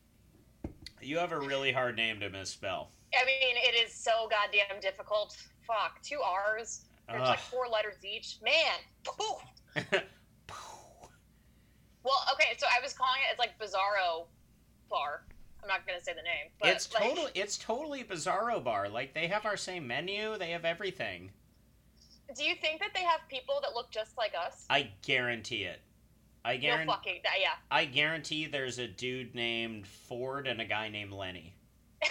You 1.02 1.18
have 1.18 1.32
a 1.32 1.40
really 1.40 1.72
hard 1.72 1.96
name 1.96 2.20
to 2.20 2.30
misspell. 2.30 2.92
I 3.14 3.24
mean, 3.24 3.56
it 3.56 3.86
is 3.86 3.92
so 3.92 4.28
goddamn 4.30 4.80
difficult. 4.80 5.36
Fuck, 5.66 6.00
two 6.02 6.20
R's. 6.20 6.84
There's 7.08 7.22
like 7.22 7.40
four 7.40 7.66
letters 7.66 7.96
each. 8.04 8.38
Man, 8.42 8.78
poof. 9.04 10.02
Well, 12.02 12.24
okay, 12.32 12.56
so 12.58 12.66
I 12.66 12.82
was 12.82 12.92
calling 12.92 13.20
it. 13.28 13.32
It's 13.32 13.38
like 13.38 13.58
Bizarro 13.58 14.26
Bar. 14.88 15.24
I'm 15.62 15.68
not 15.68 15.86
gonna 15.86 16.00
say 16.00 16.12
the 16.12 16.22
name, 16.22 16.50
but 16.58 16.70
it's 16.70 16.92
like, 16.94 17.02
totally 17.02 17.32
it's 17.34 17.58
totally 17.58 18.02
Bizarro 18.02 18.64
Bar. 18.64 18.88
Like 18.88 19.12
they 19.12 19.26
have 19.26 19.44
our 19.44 19.58
same 19.58 19.86
menu, 19.86 20.38
they 20.38 20.50
have 20.52 20.64
everything. 20.64 21.30
Do 22.34 22.44
you 22.44 22.54
think 22.54 22.80
that 22.80 22.90
they 22.94 23.02
have 23.02 23.20
people 23.28 23.56
that 23.62 23.74
look 23.74 23.90
just 23.90 24.16
like 24.16 24.32
us? 24.34 24.64
I 24.70 24.90
guarantee 25.02 25.64
it. 25.64 25.80
I 26.44 26.56
guarantee. 26.56 26.86
No 26.86 26.92
fucking 26.92 27.20
yeah. 27.38 27.50
I 27.70 27.84
guarantee 27.84 28.46
there's 28.46 28.78
a 28.78 28.88
dude 28.88 29.34
named 29.34 29.86
Ford 29.86 30.46
and 30.46 30.60
a 30.60 30.64
guy 30.64 30.88
named 30.88 31.12
Lenny. 31.12 31.54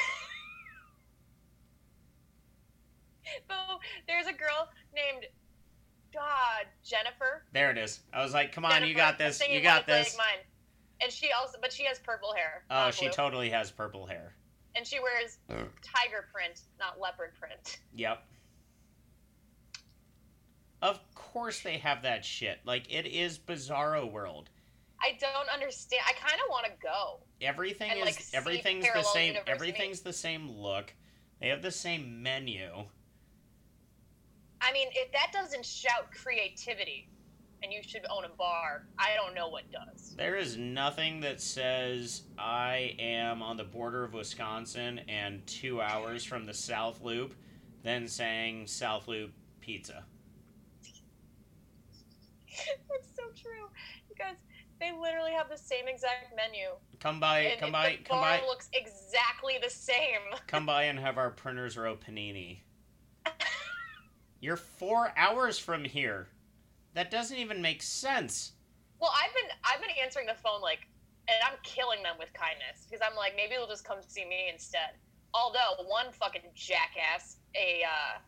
So 3.50 3.56
there's 4.08 4.28
a 4.28 4.34
girl 4.34 4.70
named 4.94 5.26
God 6.14 6.66
Jennifer. 6.84 7.44
There 7.54 7.72
it 7.72 7.78
is. 7.78 8.00
I 8.14 8.24
was 8.24 8.34
like, 8.34 8.52
come 8.52 8.66
on, 8.66 8.88
you 8.88 8.96
got 8.96 9.18
this. 9.18 9.42
You 9.48 9.62
got 9.62 9.86
this. 9.88 10.18
Mine. 10.18 10.44
And 11.02 11.12
she 11.12 11.30
also, 11.32 11.58
but 11.62 11.72
she 11.72 11.86
has 11.86 12.00
purple 12.00 12.34
hair. 12.34 12.64
Oh, 12.70 12.92
she 12.92 13.06
blue. 13.06 13.14
totally 13.14 13.50
has 13.50 13.72
purple 13.72 14.06
hair. 14.06 14.34
and 14.76 14.86
she 14.86 15.00
wears 15.00 15.38
uh. 15.50 15.54
tiger 15.82 16.28
print, 16.34 16.62
not 16.80 17.00
leopard 17.00 17.32
print. 17.40 17.80
Yep. 17.96 18.24
Of 20.82 21.00
course 21.14 21.62
they 21.62 21.78
have 21.78 22.04
that 22.04 22.24
shit. 22.24 22.60
Like 22.66 22.92
it 22.94 23.06
is 23.06 23.38
Bizarro 23.38 24.10
World. 24.12 24.50
I 25.02 25.18
don't 25.20 25.50
understand. 25.54 26.02
I 26.08 26.14
kind 26.14 26.40
of 26.44 26.50
want 26.50 26.66
to 26.66 26.72
go. 26.82 27.20
Everything 27.42 27.92
And, 27.92 28.00
is 28.02 28.06
like, 28.06 28.26
everything's 28.34 28.86
the 28.94 29.04
same. 29.04 29.28
university. 29.34 29.52
Everything's 29.52 30.00
the 30.02 30.14
same 30.14 30.50
look. 30.50 30.94
They 31.40 31.48
have 31.48 31.62
the 31.62 31.72
same 31.72 32.22
menu. 32.22 32.86
I 34.62 34.72
mean, 34.74 34.90
if 34.94 35.12
that 35.14 35.32
doesn't 35.34 35.66
shout 35.66 36.12
creativity, 36.12 37.10
and 37.64 37.74
you 37.74 37.82
should 37.86 38.06
own 38.10 38.26
a 38.26 38.30
bar, 38.30 38.88
I 38.98 39.16
don't 39.16 39.36
know 39.36 39.50
what 39.50 39.64
does. 39.72 40.16
There 40.16 40.38
is 40.38 40.58
nothing 40.58 41.20
that 41.22 41.42
says 41.42 42.24
I 42.38 42.96
am 43.00 43.42
on 43.42 43.58
the 43.58 43.64
border 43.64 44.04
of 44.04 44.14
Wisconsin 44.14 45.02
and 45.08 45.46
two 45.46 45.82
hours 45.82 46.24
from 46.24 46.46
the 46.46 46.54
South 46.54 47.02
Loop 47.02 47.36
than 47.84 48.08
saying 48.08 48.68
South 48.68 49.08
Loop 49.08 49.32
Pizza. 49.62 50.06
That's 52.90 53.10
so 53.16 53.24
true. 53.42 53.70
You 54.10 54.16
guys, 54.18 54.36
they 54.80 54.92
literally 54.92 55.32
have 55.32 55.50
the 55.50 55.58
same 55.58 55.88
exact 55.88 56.36
menu. 56.36 56.68
Come 57.00 57.20
by, 57.20 57.40
and 57.40 57.60
come 57.60 57.72
by, 57.72 57.98
the 57.98 58.04
come 58.04 58.20
bar 58.20 58.40
by, 58.40 58.46
looks 58.46 58.70
exactly 58.74 59.58
the 59.62 59.70
same. 59.70 60.20
come 60.48 60.66
by 60.66 60.84
and 60.84 61.00
have 61.00 61.18
our 61.18 61.30
printers 61.32 61.78
row 61.78 61.96
panini. 61.96 62.60
You're 64.40 64.58
four 64.58 65.14
hours 65.18 65.60
from 65.60 65.84
here. 65.84 66.28
That 66.94 67.12
doesn't 67.12 67.38
even 67.38 67.62
make 67.62 67.82
sense. 67.82 68.54
Well, 69.00 69.12
I've 69.14 69.34
been 69.34 69.50
I've 69.64 69.82
been 69.82 69.96
answering 70.02 70.28
the 70.28 70.36
phone 70.36 70.62
like, 70.62 70.80
and 71.28 71.38
I'm 71.46 71.58
killing 71.64 72.04
them 72.04 72.16
with 72.20 72.34
kindness 72.34 72.86
because 72.86 73.06
I'm 73.06 73.16
like 73.16 73.34
maybe 73.36 73.56
they'll 73.56 73.68
just 73.68 73.86
come 73.86 74.00
see 74.06 74.26
me 74.26 74.50
instead. 74.52 74.98
Although 75.34 75.84
one 75.88 76.12
fucking 76.12 76.50
jackass, 76.56 77.38
a 77.56 77.84
uh, 77.84 78.20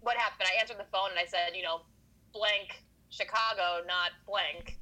what 0.00 0.16
happened? 0.16 0.48
I 0.52 0.60
answered 0.60 0.78
the 0.78 0.90
phone 0.90 1.10
and 1.10 1.18
I 1.18 1.26
said, 1.26 1.56
you 1.56 1.62
know, 1.62 1.82
blank 2.32 2.84
Chicago, 3.10 3.84
not 3.86 4.12
blank. 4.26 4.78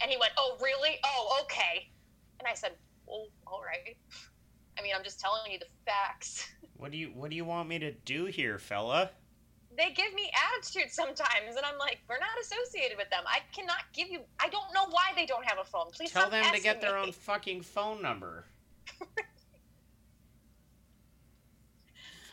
And 0.00 0.10
he 0.10 0.16
went, 0.16 0.32
Oh, 0.38 0.56
really? 0.60 0.98
Oh, 1.04 1.40
okay. 1.42 1.90
And 2.40 2.48
I 2.48 2.54
said, 2.54 2.72
Well, 3.06 3.26
all 3.46 3.62
right. 3.62 3.96
I 4.82 4.84
mean, 4.84 4.94
I'm 4.96 5.04
just 5.04 5.20
telling 5.20 5.52
you 5.52 5.58
the 5.60 5.66
facts. 5.86 6.48
What 6.76 6.90
do 6.90 6.98
you 6.98 7.10
What 7.14 7.30
do 7.30 7.36
you 7.36 7.44
want 7.44 7.68
me 7.68 7.78
to 7.78 7.92
do 7.92 8.24
here, 8.24 8.58
fella? 8.58 9.10
They 9.78 9.90
give 9.92 10.12
me 10.14 10.32
attitude 10.56 10.90
sometimes, 10.90 11.54
and 11.56 11.64
I'm 11.64 11.78
like, 11.78 11.98
We're 12.08 12.18
not 12.18 12.34
associated 12.42 12.98
with 12.98 13.08
them. 13.08 13.22
I 13.24 13.38
cannot 13.54 13.84
give 13.94 14.08
you. 14.08 14.18
I 14.40 14.48
don't 14.48 14.66
know 14.74 14.86
why 14.90 15.12
they 15.14 15.24
don't 15.24 15.44
have 15.44 15.58
a 15.60 15.64
phone. 15.64 15.92
Please 15.92 16.10
Tell 16.10 16.28
them 16.28 16.44
to 16.52 16.60
get 16.60 16.80
their 16.80 16.94
me. 16.96 17.06
own 17.06 17.12
fucking 17.30 17.62
phone 17.62 18.02
number. 18.02 18.46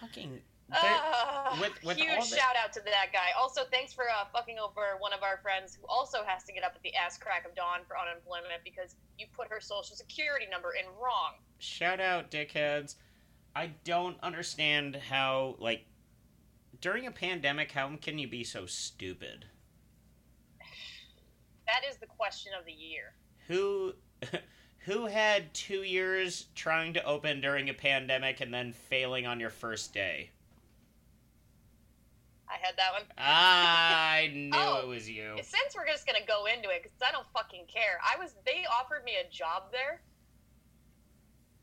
fucking. 0.01 0.41
Ah, 0.71 1.57
with- 1.61 1.83
with 1.83 1.97
huge 1.97 2.09
all 2.09 2.21
the- 2.25 2.35
shout 2.35 2.55
out 2.55 2.73
to 2.73 2.81
that 2.85 3.11
guy. 3.13 3.29
Also, 3.37 3.65
thanks 3.71 3.93
for 3.93 4.05
uh, 4.09 4.25
fucking 4.33 4.57
over 4.57 4.97
one 4.99 5.13
of 5.13 5.21
our 5.21 5.37
friends 5.43 5.75
who 5.75 5.85
also 5.87 6.23
has 6.25 6.43
to 6.45 6.53
get 6.53 6.63
up 6.63 6.73
at 6.75 6.81
the 6.81 6.95
ass 6.95 7.17
crack 7.19 7.45
of 7.45 7.53
dawn 7.55 7.81
for 7.87 7.97
unemployment 7.99 8.63
because 8.63 8.95
you 9.19 9.27
put 9.33 9.47
her 9.49 9.59
social 9.59 9.95
security 9.95 10.45
number 10.49 10.73
in 10.73 10.85
wrong. 11.01 11.33
Shout 11.59 11.99
out 11.99 12.31
dickheads 12.31 12.95
i 13.55 13.69
don't 13.83 14.17
understand 14.23 14.95
how 14.95 15.55
like 15.59 15.85
during 16.81 17.05
a 17.05 17.11
pandemic 17.11 17.71
how 17.71 17.89
can 18.01 18.17
you 18.17 18.27
be 18.27 18.43
so 18.43 18.65
stupid 18.65 19.45
That 21.67 21.81
is 21.89 21.97
the 21.97 22.07
question 22.07 22.51
of 22.57 22.65
the 22.65 22.71
year. 22.71 23.13
who 23.47 23.93
who 24.85 25.05
had 25.05 25.53
two 25.53 25.83
years 25.83 26.45
trying 26.55 26.93
to 26.93 27.03
open 27.05 27.41
during 27.41 27.69
a 27.69 27.73
pandemic 27.73 28.39
and 28.41 28.53
then 28.53 28.71
failing 28.73 29.27
on 29.27 29.39
your 29.39 29.49
first 29.51 29.93
day 29.93 30.31
I 32.51 32.55
had 32.65 32.75
that 32.77 32.93
one. 32.93 33.03
i 33.17 34.31
knew 34.33 34.49
Oh. 34.55 34.79
it 34.83 34.87
was 34.87 35.07
you 35.09 35.35
Since 35.35 35.75
we're 35.75 35.85
just 35.85 36.07
gonna 36.07 36.25
go 36.27 36.45
into 36.45 36.69
it, 36.69 36.81
because 36.81 36.97
I 37.05 37.11
don't 37.11 37.27
fucking 37.33 37.65
care. 37.67 37.99
I 38.03 38.17
was. 38.17 38.33
They 38.45 38.65
offered 38.73 39.03
me 39.03 39.13
a 39.23 39.29
job 39.31 39.71
there. 39.71 40.01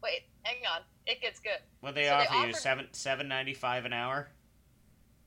Wait, 0.07 0.23
hang 0.45 0.63
on. 0.73 0.83
It 1.07 1.21
gets 1.21 1.41
good. 1.41 1.59
what 1.81 1.95
they 1.97 2.05
so 2.05 2.19
they 2.19 2.27
offer 2.27 2.47
you 2.47 2.53
seven 2.55 2.87
seven 2.93 3.27
ninety 3.27 3.55
five 3.55 3.85
an 3.85 3.93
hour 3.93 4.29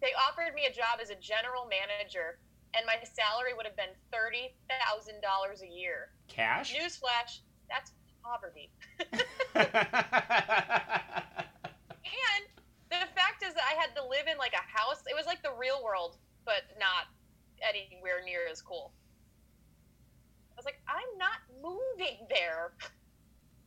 They 0.01 0.11
offered 0.27 0.53
me 0.55 0.65
a 0.69 0.73
job 0.73 0.99
as 1.01 1.09
a 1.09 1.15
general 1.15 1.67
manager, 1.67 2.39
and 2.73 2.85
my 2.85 2.95
salary 3.03 3.51
would 3.55 3.65
have 3.65 3.75
been 3.75 3.91
thirty 4.11 4.55
thousand 4.71 5.19
dollars 5.21 5.61
a 5.61 5.67
year. 5.67 6.09
cash 6.29 6.73
Newsflash: 6.73 7.39
that's 7.69 7.91
poverty. 8.23 8.71
And 12.09 12.45
the 12.89 13.05
fact 13.13 13.43
is 13.45 13.53
that 13.53 13.63
I 13.69 13.79
had 13.79 13.93
to 13.95 14.01
live 14.07 14.25
in 14.31 14.37
like 14.37 14.53
a 14.53 14.65
house. 14.77 15.01
It 15.05 15.15
was 15.15 15.25
like 15.25 15.43
the 15.43 15.53
real 15.59 15.83
world, 15.83 16.17
but 16.45 16.63
not 16.79 17.05
anywhere 17.61 18.23
near 18.25 18.41
as 18.49 18.61
cool. 18.61 18.93
I 20.51 20.55
was 20.57 20.65
like, 20.65 20.81
I'm 20.87 21.17
not 21.17 21.39
moving 21.61 22.25
there. 22.29 22.73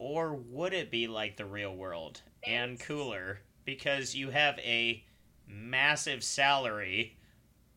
or 0.02 0.34
would 0.34 0.72
it 0.72 0.90
be 0.90 1.06
like 1.06 1.36
the 1.36 1.44
real 1.44 1.76
world 1.76 2.20
and 2.44 2.80
cooler 2.80 3.38
because 3.64 4.16
you 4.16 4.30
have 4.30 4.58
a 4.58 5.04
massive 5.46 6.24
salary 6.24 7.16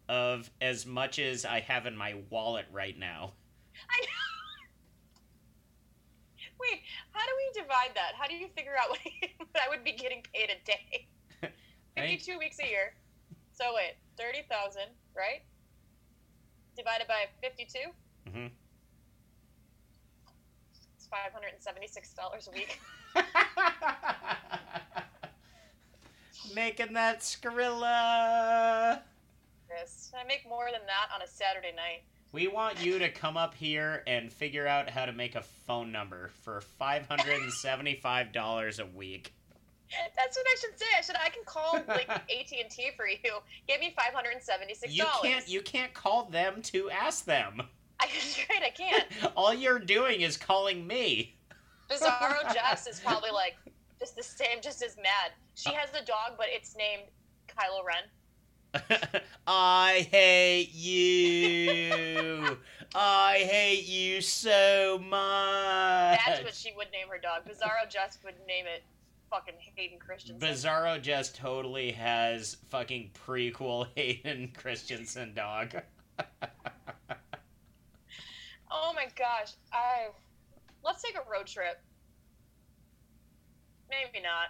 of 0.09 0.49
as 0.59 0.87
much 0.87 1.19
as 1.19 1.45
I 1.45 1.59
have 1.59 1.85
in 1.85 1.95
my 1.95 2.15
wallet 2.31 2.65
right 2.71 2.97
now? 2.97 3.33
I 3.91 4.01
Wait, 6.59 6.81
how 7.11 7.23
do 7.23 7.31
we 7.37 7.61
divide 7.61 7.91
that? 7.93 8.13
How 8.17 8.27
do 8.27 8.33
you 8.33 8.47
figure 8.57 8.73
out 8.75 8.89
what 9.37 9.61
I 9.63 9.69
would 9.69 9.83
be 9.83 9.91
getting 9.91 10.23
paid 10.33 10.49
a 10.49 10.65
day? 10.65 11.07
I- 11.97 12.07
52 12.07 12.39
weeks 12.39 12.57
a 12.59 12.67
year. 12.67 12.95
So 13.51 13.65
wait, 13.75 13.97
30,000, 14.17 14.81
right? 15.15 15.43
Divided 16.75 17.07
by 17.07 17.25
52? 17.43 17.77
Mhm. 21.15 21.53
It's 21.53 21.67
$576 21.67 22.47
a 22.47 22.51
week. 22.51 22.79
Making 26.53 26.93
that 26.93 27.19
Skrilla. 27.21 29.01
Yes. 29.69 30.11
I 30.17 30.23
make 30.25 30.47
more 30.47 30.69
than 30.71 30.81
that 30.85 31.09
on 31.13 31.21
a 31.21 31.27
Saturday 31.27 31.73
night. 31.75 32.03
We 32.31 32.47
want 32.47 32.81
you 32.83 32.97
to 32.99 33.09
come 33.09 33.35
up 33.37 33.53
here 33.55 34.03
and 34.07 34.31
figure 34.31 34.65
out 34.67 34.89
how 34.89 35.05
to 35.05 35.11
make 35.13 35.35
a 35.35 35.41
phone 35.41 35.91
number 35.91 36.29
for 36.43 36.61
$575 36.81 38.79
a 38.79 38.85
week. 38.87 39.33
That's 40.15 40.35
what 40.35 40.45
I 40.47 40.55
should 40.59 40.77
say. 40.79 40.85
I 40.97 41.01
should. 41.01 41.15
I 41.15 41.29
can 41.29 41.43
call 41.45 41.73
like 41.87 42.09
AT 42.09 42.51
and 42.59 42.69
T 42.69 42.89
for 42.97 43.07
you. 43.07 43.17
Give 43.67 43.79
me 43.79 43.93
five 43.95 44.13
hundred 44.15 44.31
and 44.33 44.41
seventy-six 44.41 44.95
dollars. 44.95 45.13
You 45.23 45.29
can't 45.29 45.47
you 45.47 45.61
can't 45.61 45.93
call 45.93 46.25
them 46.25 46.63
to 46.63 46.89
ask 46.89 47.23
them. 47.25 47.61
I 47.99 48.07
straight. 48.07 48.63
I 48.63 48.69
can't. 48.69 49.05
All 49.35 49.53
you're 49.53 49.79
doing 49.79 50.21
is 50.21 50.37
calling 50.37 50.85
me. 50.85 51.35
Bizarro 51.89 52.53
Jess 52.53 52.87
is 52.87 52.99
probably 52.99 53.31
like 53.31 53.55
just 53.99 54.15
the 54.15 54.23
same, 54.23 54.61
just 54.61 54.83
as 54.83 54.97
mad. 54.97 55.31
She 55.55 55.69
uh. 55.69 55.73
has 55.73 55.89
a 55.89 56.05
dog, 56.05 56.33
but 56.37 56.47
it's 56.49 56.75
named 56.75 57.03
Kylo 57.47 57.85
Ren. 57.85 58.03
I 59.47 60.07
hate 60.11 60.73
you. 60.73 62.57
I 62.93 63.37
hate 63.49 63.85
you 63.85 64.19
so 64.21 64.99
much. 65.01 66.19
That's 66.25 66.43
what 66.43 66.53
she 66.53 66.73
would 66.75 66.91
name 66.91 67.07
her 67.09 67.17
dog. 67.17 67.43
Bizarro 67.45 67.89
Jess 67.89 68.17
would 68.25 68.35
name 68.47 68.65
it 68.65 68.83
fucking 69.29 69.55
Hayden 69.75 69.99
Christensen. 69.99 70.39
Bizarro 70.39 71.01
just 71.01 71.35
totally 71.35 71.91
has 71.91 72.57
fucking 72.69 73.11
prequel 73.25 73.87
Hayden 73.95 74.51
Christensen 74.55 75.33
dog. 75.33 75.75
Oh 78.75 78.93
my 78.93 79.07
gosh. 79.17 79.53
I 79.71 80.07
let's 80.83 81.01
take 81.01 81.15
a 81.15 81.31
road 81.31 81.47
trip. 81.47 81.79
Maybe 83.89 84.21
not. 84.23 84.49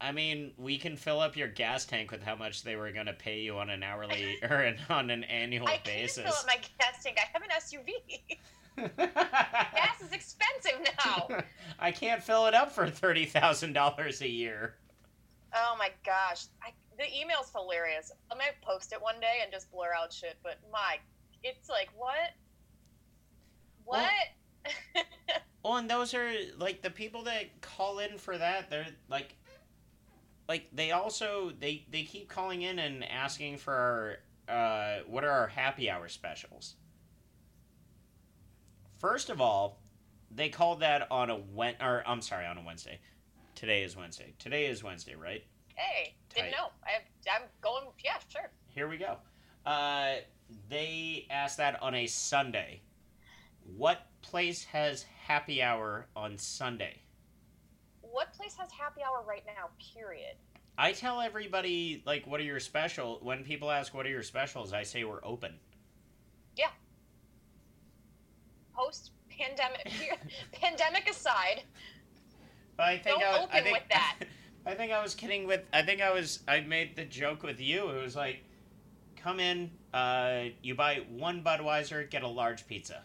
I 0.00 0.12
mean, 0.12 0.52
we 0.56 0.78
can 0.78 0.96
fill 0.96 1.20
up 1.20 1.36
your 1.36 1.48
gas 1.48 1.84
tank 1.84 2.12
with 2.12 2.22
how 2.22 2.36
much 2.36 2.62
they 2.62 2.76
were 2.76 2.92
gonna 2.92 3.12
pay 3.12 3.40
you 3.40 3.58
on 3.58 3.68
an 3.70 3.82
hourly 3.82 4.38
or 4.48 4.56
an, 4.58 4.78
on 4.88 5.10
an 5.10 5.24
annual 5.24 5.66
I 5.66 5.72
can't 5.72 5.84
basis. 5.84 6.24
fill 6.24 6.32
up 6.32 6.46
my 6.46 6.58
gas 6.78 7.02
tank. 7.02 7.18
I 7.18 7.26
have 7.32 7.42
an 7.42 7.50
SUV. 7.58 8.38
Gas 8.96 10.00
is 10.00 10.12
expensive 10.12 10.86
now. 11.04 11.28
I 11.80 11.90
can't 11.90 12.22
fill 12.22 12.46
it 12.46 12.54
up 12.54 12.70
for 12.70 12.88
thirty 12.88 13.26
thousand 13.26 13.72
dollars 13.72 14.20
a 14.22 14.28
year. 14.28 14.76
Oh 15.52 15.74
my 15.78 15.90
gosh, 16.06 16.46
I, 16.62 16.70
the 16.96 17.04
email's 17.12 17.50
hilarious. 17.50 18.12
I 18.30 18.36
might 18.36 18.60
post 18.62 18.92
it 18.92 19.02
one 19.02 19.18
day 19.20 19.38
and 19.42 19.50
just 19.50 19.70
blur 19.72 19.90
out 19.98 20.12
shit, 20.12 20.36
but 20.44 20.58
my, 20.72 20.98
it's 21.42 21.68
like 21.68 21.88
what, 21.96 22.34
what? 23.88 25.04
Well, 25.64 25.76
and 25.76 25.90
those 25.90 26.14
are 26.14 26.32
like 26.56 26.80
the 26.82 26.88
people 26.88 27.24
that 27.24 27.60
call 27.60 27.98
in 27.98 28.16
for 28.16 28.38
that. 28.38 28.70
They're 28.70 28.86
like, 29.10 29.34
like 30.48 30.68
they 30.72 30.92
also 30.92 31.52
they 31.58 31.84
they 31.90 32.04
keep 32.04 32.28
calling 32.28 32.62
in 32.62 32.78
and 32.78 33.04
asking 33.04 33.58
for 33.58 33.74
our 34.48 34.54
uh, 34.56 35.02
what 35.06 35.24
are 35.24 35.30
our 35.30 35.48
happy 35.48 35.90
hour 35.90 36.08
specials. 36.08 36.76
First 38.98 39.28
of 39.28 39.42
all, 39.42 39.78
they 40.30 40.48
called 40.48 40.80
that 40.80 41.06
on 41.10 41.28
a 41.28 41.36
Wed 41.36 41.76
or 41.82 42.02
I'm 42.06 42.22
sorry 42.22 42.46
on 42.46 42.56
a 42.56 42.62
Wednesday. 42.62 43.00
Today 43.54 43.82
is 43.82 43.94
Wednesday. 43.94 44.32
Today 44.38 44.66
is 44.66 44.82
Wednesday, 44.82 45.16
right? 45.16 45.44
hey, 45.78 46.14
didn't 46.34 46.50
know. 46.50 46.70
I 46.84 46.90
have, 46.90 47.02
I'm 47.32 47.48
going. 47.60 47.84
Yeah, 48.04 48.18
sure. 48.28 48.50
Here 48.68 48.88
we 48.88 48.96
go. 48.96 49.16
Uh, 49.64 50.16
they 50.68 51.26
asked 51.30 51.56
that 51.58 51.82
on 51.82 51.94
a 51.94 52.06
Sunday. 52.06 52.80
What 53.76 54.06
place 54.22 54.64
has 54.64 55.04
happy 55.26 55.62
hour 55.62 56.06
on 56.16 56.38
Sunday? 56.38 57.00
What 58.00 58.32
place 58.32 58.56
has 58.56 58.70
happy 58.72 59.02
hour 59.02 59.22
right 59.26 59.44
now? 59.46 59.68
Period. 59.94 60.36
I 60.76 60.92
tell 60.92 61.20
everybody 61.20 62.02
like, 62.06 62.26
"What 62.26 62.40
are 62.40 62.44
your 62.44 62.60
special?" 62.60 63.18
When 63.22 63.44
people 63.44 63.70
ask, 63.70 63.92
"What 63.94 64.06
are 64.06 64.10
your 64.10 64.22
specials?" 64.22 64.72
I 64.72 64.82
say 64.84 65.04
we're 65.04 65.24
open. 65.24 65.58
Yeah. 66.56 66.70
Post 68.74 69.10
pandemic, 69.28 69.90
pandemic 70.52 71.08
aside, 71.08 71.62
But 72.76 72.86
I 72.86 72.98
think 72.98 73.20
Don't 73.20 73.28
I, 73.28 73.30
was, 73.30 73.40
I 73.40 73.42
open 73.44 73.62
think, 73.64 73.76
with 73.78 73.88
that. 73.90 74.16
I 74.66 74.74
think 74.74 74.92
I 74.92 75.02
was 75.02 75.14
kidding 75.14 75.46
with. 75.46 75.62
I 75.72 75.82
think 75.82 76.00
I 76.00 76.10
was. 76.12 76.40
I 76.48 76.60
made 76.60 76.96
the 76.96 77.04
joke 77.04 77.42
with 77.42 77.60
you. 77.60 77.90
It 77.90 78.02
was 78.02 78.16
like, 78.16 78.44
come 79.16 79.40
in. 79.40 79.70
Uh, 79.92 80.44
you 80.62 80.74
buy 80.74 81.02
one 81.10 81.42
Budweiser, 81.42 82.08
get 82.08 82.22
a 82.22 82.28
large 82.28 82.66
pizza, 82.66 83.02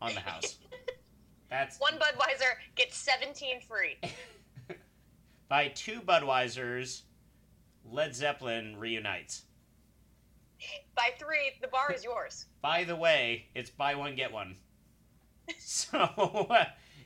on 0.00 0.14
the 0.14 0.20
house. 0.20 0.58
That's 1.50 1.78
one 1.78 1.94
Budweiser 1.94 2.54
gets 2.74 2.96
17 2.96 3.60
free. 3.60 3.96
buy 5.48 5.68
two 5.68 6.00
Budweisers. 6.00 7.02
Led 7.88 8.14
Zeppelin 8.14 8.76
reunites. 8.78 9.42
By 10.96 11.10
three, 11.18 11.52
the 11.60 11.68
bar 11.68 11.92
is 11.92 12.02
yours. 12.02 12.46
By 12.62 12.84
the 12.84 12.96
way, 12.96 13.46
it's 13.54 13.70
buy 13.70 13.94
one 13.94 14.16
get 14.16 14.32
one. 14.32 14.56
So 15.58 16.48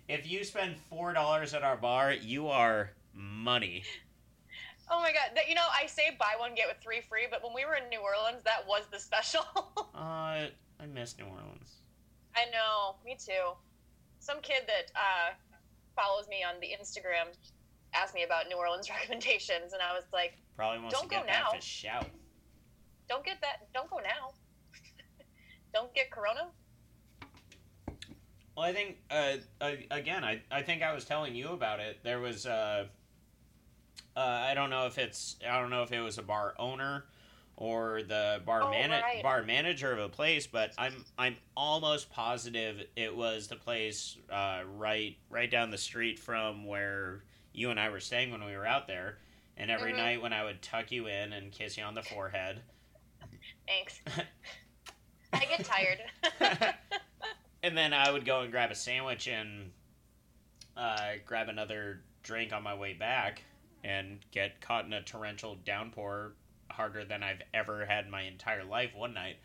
if 0.08 0.30
you 0.30 0.44
spend 0.44 0.76
four 0.88 1.12
dollars 1.12 1.52
at 1.52 1.62
our 1.62 1.76
bar, 1.76 2.12
you 2.12 2.48
are 2.48 2.92
money. 3.12 3.82
Oh 4.90 5.00
my 5.00 5.12
god! 5.12 5.32
That, 5.34 5.48
you 5.48 5.54
know, 5.54 5.66
I 5.70 5.86
say 5.86 6.16
buy 6.18 6.34
one 6.38 6.54
get 6.54 6.66
with 6.66 6.78
three 6.82 7.02
free, 7.02 7.26
but 7.30 7.44
when 7.44 7.52
we 7.54 7.66
were 7.66 7.74
in 7.74 7.88
New 7.90 8.00
Orleans, 8.00 8.42
that 8.44 8.66
was 8.66 8.84
the 8.90 8.98
special. 8.98 9.42
Uh, 9.94 10.46
I 10.80 10.86
miss 10.94 11.18
New 11.18 11.26
Orleans. 11.26 11.79
I 12.36 12.44
know, 12.50 12.96
me 13.04 13.16
too. 13.18 13.54
Some 14.18 14.40
kid 14.40 14.62
that 14.66 14.90
uh, 14.94 15.34
follows 15.96 16.28
me 16.28 16.44
on 16.44 16.60
the 16.60 16.68
Instagram 16.68 17.34
asked 17.94 18.14
me 18.14 18.22
about 18.22 18.48
New 18.48 18.56
Orleans 18.56 18.88
recommendations, 19.00 19.72
and 19.72 19.82
I 19.82 19.94
was 19.94 20.04
like, 20.12 20.34
Probably 20.56 20.80
wants 20.80 20.94
Don't 20.94 21.08
to 21.08 21.16
get 21.16 21.26
go 21.26 21.32
now. 21.32 21.50
for 21.54 21.60
shout. 21.60 22.06
"Don't 23.08 23.24
get 23.24 23.40
that. 23.40 23.72
Don't 23.72 23.88
go 23.88 23.96
now. 23.96 24.32
don't 25.74 25.92
get 25.94 26.10
Corona." 26.10 26.48
Well, 28.54 28.66
I 28.66 28.72
think 28.74 28.98
uh, 29.10 29.36
uh, 29.62 29.72
again, 29.90 30.22
I, 30.22 30.42
I 30.50 30.60
think 30.60 30.82
I 30.82 30.92
was 30.92 31.06
telling 31.06 31.34
you 31.34 31.48
about 31.48 31.80
it. 31.80 32.00
There 32.02 32.20
was 32.20 32.44
uh, 32.44 32.86
uh, 34.16 34.20
I 34.20 34.52
don't 34.52 34.68
know 34.68 34.86
if 34.86 34.98
it's 34.98 35.36
I 35.48 35.58
don't 35.58 35.70
know 35.70 35.82
if 35.82 35.92
it 35.92 36.00
was 36.00 36.18
a 36.18 36.22
bar 36.22 36.54
owner 36.58 37.04
or 37.60 38.02
the 38.02 38.40
bar 38.44 38.62
Oh, 38.62 38.70
mana- 38.70 39.00
right. 39.02 39.22
bar 39.22 39.44
manager 39.44 39.92
of 39.92 39.98
a 40.00 40.08
place, 40.08 40.46
but 40.48 40.72
I'm 40.78 41.04
I'm 41.16 41.36
almost 41.56 42.10
positive 42.10 42.82
it 42.96 43.14
was 43.14 43.46
the 43.46 43.54
place 43.56 44.16
uh, 44.32 44.62
right 44.76 45.16
right 45.28 45.48
down 45.50 45.70
the 45.70 45.78
street 45.78 46.18
from 46.18 46.64
where 46.66 47.22
you 47.52 47.70
and 47.70 47.78
I 47.78 47.90
were 47.90 48.00
staying 48.00 48.32
when 48.32 48.44
we 48.44 48.56
were 48.56 48.66
out 48.66 48.88
there. 48.88 49.18
And 49.58 49.70
every 49.70 49.92
Mhm. 49.92 49.96
night 49.98 50.22
when 50.22 50.32
I 50.32 50.42
would 50.42 50.62
tuck 50.62 50.90
you 50.90 51.06
in 51.06 51.34
and 51.34 51.52
kiss 51.52 51.76
you 51.76 51.84
on 51.84 51.94
the 51.94 52.02
forehead, 52.02 52.62
Thanks. 53.68 54.00
I 55.34 55.44
get 55.44 55.64
tired. 55.64 56.00
and 57.62 57.76
then 57.76 57.92
I 57.92 58.10
would 58.10 58.24
go 58.24 58.40
and 58.40 58.50
grab 58.50 58.70
a 58.70 58.74
sandwich 58.74 59.28
and 59.28 59.70
uh, 60.78 61.12
grab 61.26 61.50
another 61.50 62.00
drink 62.22 62.52
on 62.54 62.62
my 62.62 62.74
way 62.74 62.94
back 62.94 63.42
and 63.84 64.18
get 64.30 64.60
caught 64.62 64.86
in 64.86 64.92
a 64.94 65.02
torrential 65.02 65.56
downpour 65.64 66.32
harder 66.72 67.04
than 67.04 67.22
I've 67.22 67.42
ever 67.52 67.84
had 67.84 68.06
in 68.06 68.10
my 68.10 68.22
entire 68.22 68.64
life 68.64 68.94
one 68.94 69.14
night. 69.14 69.36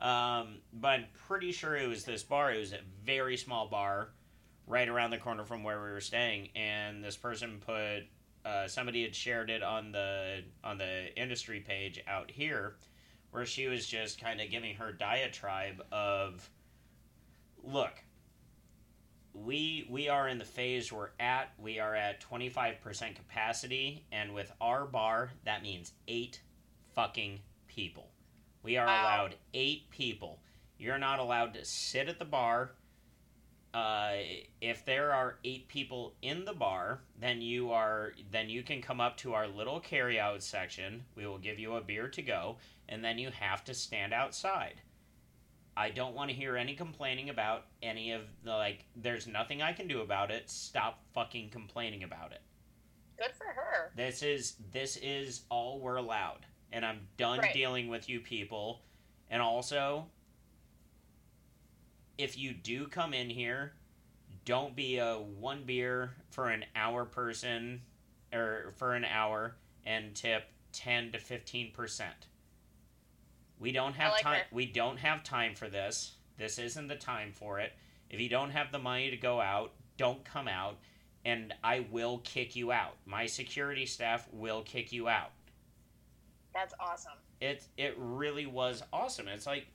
Um, 0.00 0.58
but 0.72 0.88
I'm 0.88 1.06
pretty 1.26 1.52
sure 1.52 1.74
it 1.74 1.88
was 1.88 2.04
this 2.04 2.22
bar. 2.22 2.52
It 2.52 2.58
was 2.58 2.72
a 2.72 2.80
very 3.04 3.36
small 3.36 3.66
bar 3.66 4.10
right 4.66 4.88
around 4.88 5.10
the 5.10 5.18
corner 5.18 5.44
from 5.44 5.62
where 5.62 5.82
we 5.82 5.90
were 5.90 6.00
staying, 6.00 6.50
and 6.54 7.02
this 7.02 7.16
person 7.16 7.62
put 7.64 8.02
uh, 8.44 8.68
somebody 8.68 9.02
had 9.02 9.14
shared 9.14 9.48
it 9.48 9.62
on 9.62 9.92
the 9.92 10.42
on 10.62 10.78
the 10.78 11.16
industry 11.20 11.60
page 11.60 12.02
out 12.06 12.30
here, 12.30 12.76
where 13.30 13.46
she 13.46 13.68
was 13.68 13.86
just 13.86 14.20
kind 14.20 14.40
of 14.40 14.50
giving 14.50 14.74
her 14.76 14.92
diatribe 14.92 15.82
of, 15.90 16.48
look, 17.64 17.92
we 19.32 19.86
we 19.90 20.08
are 20.08 20.28
in 20.28 20.38
the 20.38 20.44
phase 20.44 20.92
we're 20.92 21.10
at. 21.18 21.52
We 21.58 21.78
are 21.80 21.94
at 21.94 22.20
twenty 22.20 22.48
five 22.48 22.80
percent 22.82 23.16
capacity, 23.16 24.04
and 24.12 24.34
with 24.34 24.52
our 24.60 24.84
bar, 24.84 25.30
that 25.44 25.62
means 25.62 25.92
eight 26.06 26.40
fucking 26.96 27.38
people. 27.68 28.10
We 28.62 28.76
are 28.78 28.86
Wow. 28.86 29.02
allowed 29.02 29.36
eight 29.54 29.90
people. 29.90 30.42
You're 30.78 30.98
not 30.98 31.20
allowed 31.20 31.54
to 31.54 31.64
sit 31.64 32.08
at 32.08 32.18
the 32.18 32.24
bar. 32.24 32.72
Uh, 33.74 34.16
if 34.62 34.84
there 34.86 35.12
are 35.12 35.38
eight 35.44 35.68
people 35.68 36.16
in 36.22 36.46
the 36.46 36.54
bar, 36.54 37.02
then 37.18 37.42
you 37.42 37.70
are 37.70 38.14
then 38.30 38.48
you 38.48 38.62
can 38.62 38.80
come 38.80 39.00
up 39.00 39.18
to 39.18 39.34
our 39.34 39.46
little 39.46 39.80
carryout 39.80 40.40
section. 40.42 41.04
We 41.14 41.26
will 41.26 41.38
give 41.38 41.58
you 41.58 41.76
a 41.76 41.82
beer 41.82 42.08
to 42.08 42.22
go, 42.22 42.56
and 42.88 43.04
then 43.04 43.18
you 43.18 43.30
have 43.30 43.62
to 43.64 43.74
stand 43.74 44.14
outside. 44.14 44.80
I 45.76 45.90
don't 45.90 46.14
want 46.14 46.30
to 46.30 46.36
hear 46.36 46.56
any 46.56 46.74
complaining 46.74 47.28
about 47.28 47.66
any 47.82 48.12
of 48.12 48.22
the 48.42 48.52
like. 48.52 48.86
There's 48.96 49.26
nothing 49.26 49.60
I 49.60 49.74
can 49.74 49.86
do 49.86 50.00
about 50.00 50.30
it. 50.30 50.48
Stop 50.48 51.04
fucking 51.12 51.50
complaining 51.50 52.02
about 52.02 52.32
it. 52.32 52.40
Good 53.18 53.34
for 53.36 53.44
her. 53.46 53.92
This 53.94 54.22
is 54.22 54.56
this 54.72 54.96
is 54.96 55.42
all 55.50 55.80
we're 55.80 55.96
allowed, 55.96 56.46
and 56.76 56.84
I'm 56.84 57.08
done 57.16 57.38
Right. 57.38 57.54
dealing 57.54 57.88
with 57.88 58.06
you 58.06 58.20
people. 58.20 58.82
And 59.30 59.40
also, 59.40 60.10
if 62.18 62.36
you 62.36 62.52
do 62.52 62.86
come 62.86 63.14
in 63.14 63.30
here, 63.30 63.72
don't 64.44 64.76
be 64.76 64.98
a 64.98 65.14
one 65.18 65.64
beer 65.64 66.14
for 66.30 66.50
an 66.50 66.66
hour 66.76 67.06
person, 67.06 67.80
or 68.30 68.74
for 68.76 68.94
an 68.94 69.06
hour, 69.06 69.56
and 69.86 70.14
tip 70.14 70.52
ten 70.72 71.10
to 71.12 71.18
fifteen 71.18 71.72
percent. 71.72 72.26
We 73.58 73.72
don't 73.72 73.94
have 73.94 74.12
like 74.12 74.22
time. 74.22 74.40
her. 74.40 74.46
We 74.52 74.66
don't 74.66 74.98
have 74.98 75.24
time 75.24 75.54
for 75.54 75.70
this. 75.70 76.16
This 76.36 76.58
isn't 76.58 76.88
the 76.88 76.96
time 76.96 77.32
for 77.32 77.58
it. 77.58 77.72
If 78.10 78.20
you 78.20 78.28
don't 78.28 78.50
have 78.50 78.70
the 78.70 78.78
money 78.78 79.10
to 79.10 79.16
go 79.16 79.40
out, 79.40 79.72
don't 79.96 80.22
come 80.26 80.46
out 80.46 80.76
and 81.24 81.54
I 81.64 81.86
will 81.90 82.18
kick 82.18 82.54
you 82.54 82.70
out. 82.70 82.96
My 83.06 83.26
security 83.26 83.86
staff 83.86 84.28
will 84.30 84.62
kick 84.62 84.92
you 84.92 85.08
out. 85.08 85.32
That's 86.56 86.72
awesome. 86.80 87.12
It 87.42 87.66
it 87.76 87.94
really 87.98 88.46
was 88.46 88.82
awesome. 88.94 89.28
It's 89.28 89.46
like 89.46 89.66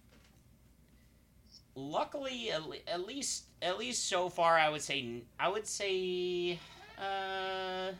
luckily 1.75 2.49
at, 2.51 2.61
at 2.87 3.05
least 3.05 3.45
at 3.61 3.77
least 3.77 4.09
so 4.09 4.29
far 4.29 4.57
I 4.57 4.67
would 4.67 4.81
say 4.81 5.21
I 5.39 5.47
would 5.47 5.67
say 5.67 6.59
uh 6.99 7.91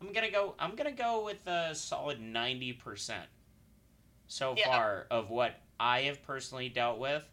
I'm 0.00 0.12
going 0.12 0.26
to 0.26 0.30
go 0.32 0.54
I'm 0.60 0.76
going 0.76 0.90
to 0.90 0.96
go 1.02 1.24
with 1.24 1.44
a 1.48 1.74
solid 1.74 2.20
90% 2.20 3.14
so 4.28 4.54
Yeah. 4.56 4.66
far 4.66 5.06
of 5.10 5.30
what 5.30 5.56
I 5.80 6.02
have 6.02 6.22
personally 6.22 6.68
dealt 6.68 6.98
with. 6.98 7.28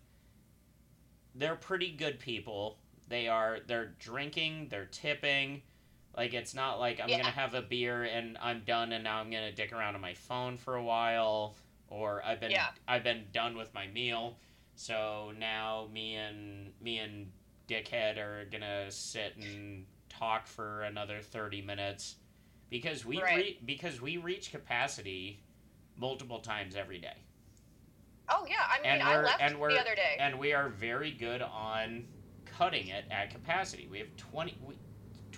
They're 1.36 1.56
pretty 1.56 1.92
good 1.92 2.20
people. 2.20 2.78
They 3.08 3.28
are 3.28 3.60
they're 3.68 3.94
drinking, 4.00 4.68
they're 4.70 4.86
tipping. 4.86 5.62
Like 6.16 6.34
it's 6.34 6.54
not 6.54 6.80
like 6.80 7.00
I'm 7.00 7.10
Yeah. 7.10 7.18
gonna 7.18 7.32
have 7.32 7.54
a 7.54 7.62
beer 7.62 8.04
and 8.04 8.38
I'm 8.40 8.62
done 8.66 8.92
and 8.92 9.04
now 9.04 9.18
I'm 9.20 9.32
gonna 9.32 9.52
dick 9.52 9.72
around 9.72 9.96
on 9.96 10.02
my 10.02 10.14
phone 10.14 10.58
for 10.58 10.76
a 10.76 10.84
while 10.84 11.56
or 11.88 12.24
I've 12.24 12.40
been 12.40 12.52
Yeah. 12.52 12.68
I've 12.88 13.04
been 13.04 13.28
done 13.32 13.56
with 13.58 13.74
my 13.74 13.88
meal. 13.88 14.38
So 14.76 15.32
now 15.38 15.88
me 15.92 16.16
and 16.16 16.74
me 16.82 16.98
and 17.00 17.32
Dickhead 17.68 18.18
are 18.18 18.46
gonna 18.52 18.92
sit 18.92 19.38
and 19.38 19.86
talk 20.10 20.48
for 20.48 20.82
another 20.84 21.22
thirty 21.22 21.62
minutes 21.62 22.16
because 22.70 23.06
we 23.06 23.22
Right. 23.22 23.36
re- 23.38 23.60
because 23.64 24.02
we 24.02 24.18
reach 24.18 24.52
capacity 24.52 25.42
multiple 25.96 26.40
times 26.40 26.76
every 26.76 27.00
day. 27.00 27.16
Oh 28.28 28.46
yeah, 28.50 28.66
I 28.68 28.78
mean, 28.82 28.86
And 28.92 29.04
I 29.04 29.22
left 29.22 29.42
and 29.42 29.60
we're- 29.60 29.74
the 29.74 29.80
other 29.80 29.96
day. 29.96 30.18
and 30.20 30.38
we 30.40 30.54
are 30.54 30.70
very 30.70 31.12
good 31.12 31.42
on 31.42 32.08
cutting 32.46 32.88
it 32.90 33.06
at 33.10 33.30
capacity. 33.30 33.88
We 33.88 34.00
have 34.00 34.16
20 34.18 34.58
we, 34.62 34.76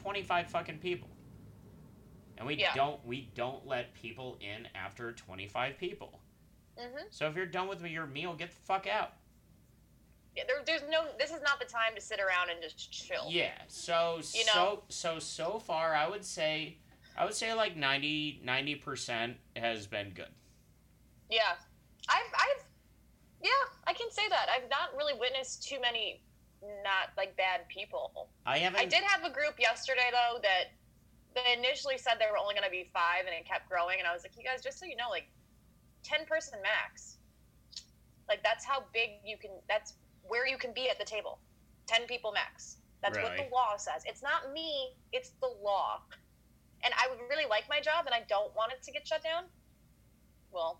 25 0.07 0.47
fucking 0.49 0.79
people. 0.79 1.09
And 2.37 2.45
we 2.45 2.55
Yeah. 2.55 2.73
don't 2.75 3.03
we 3.05 3.31
don't 3.35 3.65
let 3.65 3.93
people 3.93 4.37
in 4.41 4.67
after 4.75 5.13
25 5.13 5.77
people. 5.77 6.19
hmm 6.77 7.03
So 7.09 7.27
if 7.29 7.35
you're 7.35 7.45
done 7.45 7.67
with 7.69 7.81
your 7.85 8.05
meal, 8.05 8.33
get 8.33 8.49
the 8.49 8.55
fuck 8.57 8.85
out. 8.85 9.13
Yeah, 10.35 10.43
there, 10.47 10.63
there's 10.65 10.81
no. 10.89 11.07
This 11.19 11.29
is 11.31 11.41
not 11.43 11.59
the 11.59 11.65
time 11.65 11.93
to 11.95 12.01
sit 12.01 12.19
around 12.19 12.49
and 12.49 12.59
just 12.61 12.91
chill. 12.91 13.27
Yeah. 13.29 13.53
So 13.67 14.17
You 14.17 14.23
so 14.23 14.53
know? 14.55 14.83
so 14.89 15.19
so 15.19 15.59
far 15.59 15.95
I 15.95 16.07
would 16.09 16.25
say 16.25 16.79
I 17.15 17.23
would 17.23 17.35
say 17.35 17.53
like 17.53 17.77
90 17.77 18.41
90% 18.43 19.35
has 19.55 19.87
been 19.87 20.09
good. 20.09 20.33
Yeah. 21.29 21.53
I've, 22.09 22.33
I've, 22.33 22.63
yeah, 23.41 23.49
I 23.87 23.93
can 23.93 24.11
say 24.11 24.27
that. 24.27 24.47
I've 24.53 24.69
not 24.69 24.93
really 24.97 25.13
witnessed 25.17 25.63
too 25.65 25.79
many 25.79 26.21
not 26.83 27.15
like 27.17 27.35
bad 27.37 27.67
people. 27.69 28.29
I 28.45 28.57
haven't 28.57 28.79
I 28.79 28.85
did 28.85 29.03
have 29.03 29.23
a 29.23 29.33
group 29.33 29.59
yesterday 29.59 30.09
though 30.11 30.39
that 30.41 30.71
they 31.35 31.57
initially 31.57 31.97
said 31.97 32.15
there 32.19 32.31
were 32.31 32.37
only 32.37 32.53
going 32.53 32.65
to 32.65 32.71
be 32.71 32.89
five, 32.93 33.25
and 33.25 33.33
it 33.33 33.45
kept 33.45 33.67
growing. 33.69 33.99
And 33.99 34.07
I 34.07 34.13
was 34.13 34.23
like, 34.23 34.37
you 34.37 34.43
guys, 34.43 34.61
just 34.61 34.79
so 34.79 34.85
you 34.85 34.95
know, 34.95 35.09
like 35.09 35.27
ten 36.03 36.25
person 36.25 36.59
max. 36.61 37.17
Like 38.27 38.43
that's 38.43 38.65
how 38.65 38.85
big 38.93 39.19
you 39.25 39.37
can. 39.37 39.51
That's 39.67 39.93
where 40.23 40.47
you 40.47 40.57
can 40.57 40.73
be 40.73 40.89
at 40.89 40.97
the 40.99 41.05
table. 41.05 41.39
Ten 41.87 42.05
people 42.07 42.31
max. 42.31 42.77
That's 43.01 43.17
what 43.17 43.35
the 43.35 43.53
law 43.53 43.75
says. 43.75 44.03
It's 44.05 44.23
not 44.23 44.53
me. 44.53 44.95
It's 45.11 45.31
the 45.41 45.49
law. 45.61 45.99
And 46.85 46.93
I 46.93 47.09
would 47.09 47.19
really 47.29 47.45
like 47.49 47.63
my 47.69 47.81
job, 47.81 48.05
and 48.05 48.15
I 48.15 48.21
don't 48.29 48.55
want 48.55 48.71
it 48.71 48.81
to 48.83 48.91
get 48.93 49.05
shut 49.05 49.21
down. 49.21 49.43
Well, 50.51 50.79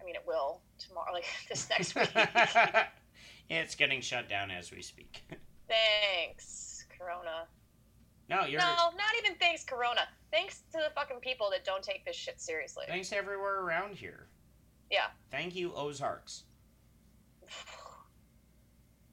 I 0.00 0.04
mean, 0.04 0.14
it 0.14 0.22
will 0.24 0.60
tomorrow, 0.78 1.12
like 1.14 1.24
this 1.48 1.68
next 1.68 1.94
week. 1.96 2.10
it's 3.50 3.74
getting 3.74 4.00
shut 4.00 4.28
down 4.28 4.50
as 4.50 4.70
we 4.70 4.82
speak. 4.82 5.22
Thanks, 5.68 6.84
Corona. 6.98 7.46
No, 8.28 8.44
you're 8.44 8.60
No, 8.60 8.66
not 8.66 9.14
even 9.22 9.36
thanks, 9.38 9.64
Corona. 9.64 10.02
Thanks 10.30 10.62
to 10.72 10.78
the 10.78 10.90
fucking 10.94 11.20
people 11.20 11.48
that 11.50 11.64
don't 11.64 11.82
take 11.82 12.04
this 12.04 12.14
shit 12.14 12.40
seriously. 12.40 12.84
Thanks 12.86 13.08
to 13.08 13.16
everywhere 13.16 13.60
around 13.60 13.94
here. 13.94 14.28
Yeah. 14.90 15.06
Thank 15.30 15.54
you, 15.56 15.72
Ozarks. 15.74 16.44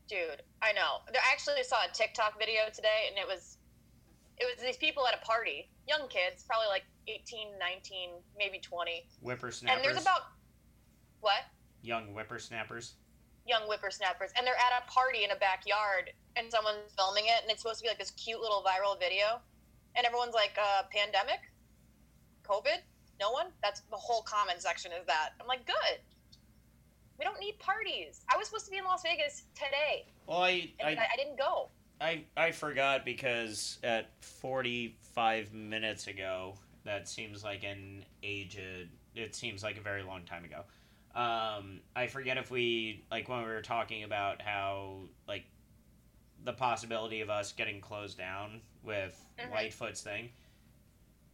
Dude, 0.10 0.44
I 0.62 0.74
know. 0.74 1.00
I 1.08 1.32
actually 1.32 1.64
saw 1.64 1.78
a 1.90 1.94
TikTok 1.94 2.38
video 2.38 2.64
today, 2.74 3.08
and 3.10 3.18
it 3.18 3.26
was, 3.26 3.58
it 4.38 4.46
was 4.54 4.62
these 4.62 4.78
people 4.78 5.08
at 5.08 5.14
a 5.14 5.26
party, 5.26 5.70
young 5.88 6.10
kids, 6.10 6.44
probably 6.44 6.68
like 6.68 6.84
18, 7.08 7.58
19, 7.58 8.10
maybe 8.38 8.60
20. 8.60 9.08
Whippersnappers. 9.22 9.76
And 9.78 9.86
there's 9.86 10.02
about, 10.02 10.22
what? 11.22 11.44
young 11.82 12.08
whippersnappers. 12.08 12.96
Young 13.46 13.64
whippersnappers. 13.64 14.32
And 14.38 14.46
they're 14.46 14.56
at 14.56 14.84
a 14.84 14.92
party 14.92 15.24
in 15.24 15.32
a 15.32 15.36
backyard, 15.36 16.12
and 16.36 16.52
someone's 16.52 16.92
filming 16.98 17.26
it, 17.26 17.42
and 17.42 17.52
it's 17.52 17.62
supposed 17.62 17.80
to 17.80 17.84
be 17.84 17.90
like 17.90 18.00
this 18.00 18.12
cute 18.12 18.42
little 18.42 18.64
viral 18.64 19.00
video. 19.00 19.40
And 19.96 20.06
everyone's 20.06 20.34
like, 20.34 20.58
uh, 20.62 20.84
pandemic? 20.92 21.40
COVID? 22.48 22.82
No 23.20 23.32
one? 23.32 23.48
That's 23.64 23.82
the 23.90 23.96
whole 23.96 24.24
comment 24.24 24.62
section 24.62 24.92
is 24.92 25.06
that. 25.08 25.30
I'm 25.40 25.48
like, 25.48 25.66
good. 25.66 26.00
We 27.18 27.24
don't 27.24 27.40
need 27.40 27.58
parties. 27.60 28.22
I 28.34 28.38
was 28.38 28.48
supposed 28.48 28.66
to 28.66 28.72
be 28.72 28.78
in 28.78 28.84
Las 28.84 29.04
Vegas 29.04 29.44
today, 29.56 30.06
Well, 30.28 30.40
I 30.40 30.72
I, 30.84 30.90
I, 30.90 31.08
I 31.14 31.16
didn't 31.16 31.38
go. 31.38 31.70
I 32.02 32.24
I 32.36 32.52
forgot 32.52 33.06
because 33.06 33.80
at 33.84 34.10
45 34.22 35.54
minutes 35.54 36.08
ago, 36.08 36.56
that 36.84 37.08
seems 37.08 37.44
like 37.44 37.64
an 37.64 38.04
age. 38.22 38.60
It 39.16 39.34
seems 39.34 39.64
like 39.64 39.78
a 39.78 39.82
very 39.82 40.04
long 40.04 40.24
time 40.24 40.44
ago. 40.44 40.64
Um, 41.16 41.80
I 41.96 42.08
forget 42.08 42.38
if 42.38 42.52
we 42.52 43.06
like 43.10 43.30
when 43.30 43.40
we 43.40 43.46
were 43.46 43.62
talking 43.62 44.04
about 44.04 44.42
how 44.42 45.00
like 45.28 45.46
the 46.44 46.54
possibility 46.54 47.22
of 47.22 47.30
us 47.30 47.54
getting 47.54 47.80
closed 47.80 48.18
down 48.18 48.62
with 48.84 49.18
Mhm. 49.40 49.52
Lightfoot's 49.52 50.02
thing. 50.02 50.32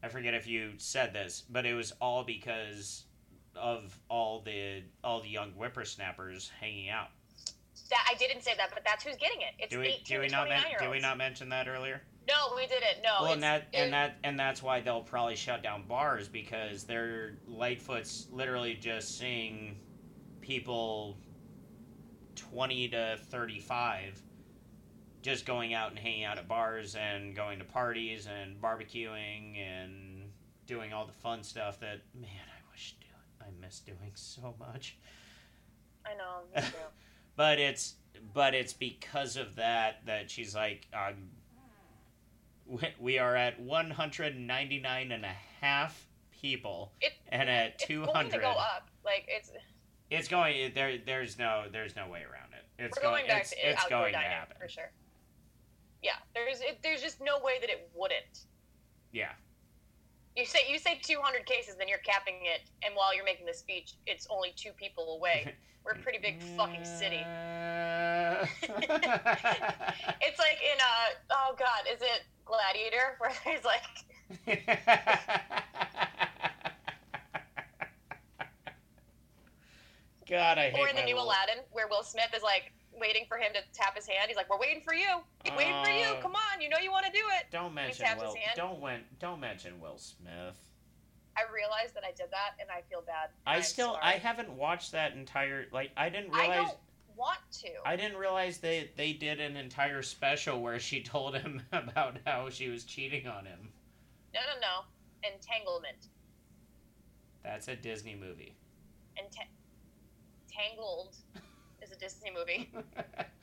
I 0.03 0.09
forget 0.09 0.34
if 0.34 0.47
you 0.47 0.73
said 0.77 1.13
this, 1.13 1.41
but 1.49 1.65
it 1.65 1.73
was 1.73 1.91
all 1.93 2.23
because 2.23 3.05
of 3.55 3.99
all 4.07 4.41
the 4.41 4.84
all 5.03 5.19
the 5.19 5.29
young 5.29 5.51
whippersnappers 5.53 6.49
hanging 6.59 6.89
out. 6.89 7.09
That 7.89 8.07
I 8.09 8.13
didn't 8.15 8.41
say 8.41 8.53
that, 8.55 8.71
but 8.73 8.84
that's 8.86 9.03
who's 9.03 9.17
getting 9.17 9.41
it. 9.41 9.53
It's 9.59 9.71
Do 9.71 9.79
we 9.79 9.88
18 9.88 10.03
do 10.05 10.19
we 10.21 10.27
to 10.27 10.32
not 10.32 10.47
men- 10.47 10.91
we 10.91 10.99
not 10.99 11.17
mention 11.17 11.49
that 11.49 11.67
earlier? 11.67 12.01
No, 12.28 12.55
we 12.55 12.67
didn't. 12.67 13.01
No. 13.03 13.24
well, 13.24 13.34
and 13.34 13.43
that 13.43 13.67
it- 13.74 13.78
and 13.78 13.93
that 13.93 14.17
and 14.24 14.39
that's 14.39 14.61
why 14.63 14.80
they'll 14.82 15.01
probably 15.01 15.36
shut 15.36 15.63
down 15.63 15.84
bars 15.88 16.28
because 16.28 16.84
they're 16.84 17.34
Lightfoot's 17.47 18.28
literally 18.32 18.76
just 18.76 19.17
seeing 19.17 19.76
people 20.39 21.17
twenty 22.36 22.88
to 22.89 23.17
thirty 23.30 23.59
five 23.59 24.22
just 25.22 25.45
going 25.45 25.74
out 25.74 25.89
and 25.91 25.99
hanging 25.99 26.24
out 26.24 26.38
at 26.38 26.47
bars 26.47 26.95
and 26.95 27.36
going 27.36 27.59
to 27.59 27.65
parties 27.65 28.28
and 28.28 28.59
barbecuing 28.61 29.57
and 29.59 30.32
doing 30.65 30.93
all 30.93 31.05
the 31.05 31.11
fun 31.11 31.43
stuff 31.43 31.80
that 31.80 32.01
man 32.15 32.30
I 32.30 32.72
wish 32.72 32.95
do 32.99 33.07
I 33.45 33.49
miss 33.59 33.80
doing 33.80 34.11
so 34.15 34.55
much. 34.59 34.97
I 36.05 36.15
know. 36.15 36.61
But 37.38 37.59
it's 37.59 37.95
but 38.34 38.53
it's 38.53 38.74
because 38.74 39.38
of 39.38 39.55
that 39.55 40.05
that 40.05 40.30
she's 40.30 40.53
like 40.53 40.86
um, 40.93 41.30
we- 42.72 42.95
we 42.99 43.19
are 43.19 43.36
at 43.36 43.59
199 43.59 45.11
and 45.11 45.26
a 45.26 45.36
half 45.59 46.07
people 46.32 46.93
It- 47.01 47.13
and 47.28 47.49
at 47.49 47.74
it's 47.76 47.86
200 47.86 48.13
going 48.13 48.30
to 48.32 48.38
go 48.39 48.49
up. 48.51 48.89
Like 49.03 49.26
it's 49.28 49.51
it's 50.09 50.28
going 50.28 50.74
there 50.74 50.97
there's 50.97 51.38
no 51.38 51.65
there's 51.72 51.95
no 51.95 52.07
way 52.07 52.22
around 52.24 52.53
it 52.53 52.65
it's 52.84 52.97
we're 52.97 53.03
going, 53.03 53.15
going 53.22 53.28
back 53.28 53.41
it's, 53.43 53.51
to 53.51 53.69
it's 53.69 53.86
going 53.88 54.13
to 54.13 54.19
happen 54.19 54.55
for 54.59 54.67
sure. 54.67 54.91
Yeah, 56.01 56.15
there's 56.34 56.61
it, 56.61 56.80
there's 56.82 57.01
just 57.01 57.22
no 57.22 57.39
way 57.39 57.59
that 57.61 57.69
it 57.69 57.89
wouldn't. 57.93 58.45
yeah 59.11 59.34
You 60.36 60.45
say 60.45 60.59
you 60.69 60.80
say 60.80 60.99
200 61.03 61.45
cases, 61.45 61.76
then 61.78 61.88
you're 61.88 61.99
capping 61.99 62.39
it, 62.45 62.61
and 62.84 62.95
while 62.95 63.13
you're 63.15 63.26
making 63.26 63.45
the 63.45 63.53
speech, 63.53 63.93
it's 64.07 64.26
only 64.30 64.51
two 64.55 64.72
people 64.72 65.15
away. 65.17 65.53
We're 65.84 65.93
a 65.93 65.97
pretty 65.99 66.19
big 66.19 66.41
fucking 66.57 66.86
city. 66.86 67.22
It's 70.24 70.39
like 70.39 70.59
in 70.61 70.78
uh 70.80 71.09
oh 71.32 71.55
god, 71.57 71.86
is 71.91 72.01
it 72.01 72.22
Gladiator 72.52 73.16
where 73.20 73.32
he's 73.45 73.64
like 73.64 73.84
God, 80.30 80.58
I 80.58 80.70
hate 80.70 80.80
or 80.80 80.88
in 80.88 80.95
the 80.95 81.04
new 81.04 81.18
Aladdin 81.18 81.58
where 81.72 81.88
Will 81.89 82.04
Smith 82.04 82.34
is 82.36 82.41
like 82.41 82.72
waiting 82.97 83.26
for 83.28 83.38
him 83.38 83.52
to 83.54 83.60
tap 83.74 83.95
his 83.95 84.08
hand. 84.08 84.30
He's 84.30 84.38
like, 84.38 84.49
"We're 84.49 84.60
waiting 84.60 84.82
for 84.82 84.93
you. 84.93 85.20
We're 85.45 85.58
waiting 85.58 85.84
for 85.84 85.89
you. 85.91 86.06
Oh. 86.08 86.20
Come 86.22 86.36
on, 86.36 86.62
you 86.62 86.70
know 86.70 86.78
you 86.82 86.89
want 86.89 87.06
to 87.06 87.12
do 87.12 87.24
it." 87.38 87.47
Don't 87.52 87.74
mention 87.74 88.06
Will. 88.18 88.36
hand. 88.36 88.56
Don't 88.56 88.80
wen- 88.80 89.04
Don't 89.20 89.41
mention 89.41 89.80
Will 89.82 89.97
Smith. 89.97 90.56
I 91.36 91.43
realized 91.54 91.95
that 91.95 92.04
I 92.06 92.12
did 92.12 92.32
that, 92.32 92.56
and 92.62 92.70
I 92.70 92.82
feel 92.89 93.02
bad. 93.02 93.30
I 93.45 93.58
I'm 93.58 93.64
still 93.64 93.93
sorry. 93.93 94.04
I 94.04 94.12
haven't 94.14 94.49
watched 94.52 94.93
that 94.93 95.14
entire 95.14 95.66
like 95.74 95.91
I 95.97 96.10
didn't 96.10 96.34
I 96.34 96.41
realize 96.41 96.68
don't 96.68 96.78
want 97.16 97.39
to. 97.62 97.70
I 97.86 97.95
didn't 97.95 98.18
realize 98.18 98.57
they 98.57 98.91
they 98.97 99.14
did 99.14 99.39
an 99.39 99.55
entire 99.55 100.01
special 100.01 100.62
where 100.62 100.80
she 100.80 101.01
told 101.01 101.36
him 101.36 101.62
about 101.72 102.18
how 102.26 102.49
she 102.49 102.70
was 102.70 102.84
cheating 102.84 103.28
on 103.28 103.45
him. 103.45 103.70
No, 104.34 104.39
no, 104.41 104.59
no. 104.62 105.30
Entanglement. 105.34 106.07
That's 107.43 107.68
a 107.68 107.76
Disney 107.76 108.16
movie. 108.16 108.55
Ent- 109.18 109.36
Tangled 110.51 111.16
is 111.82 111.91
a 111.91 111.95
Disney 111.95 112.32
movie. 112.38 112.70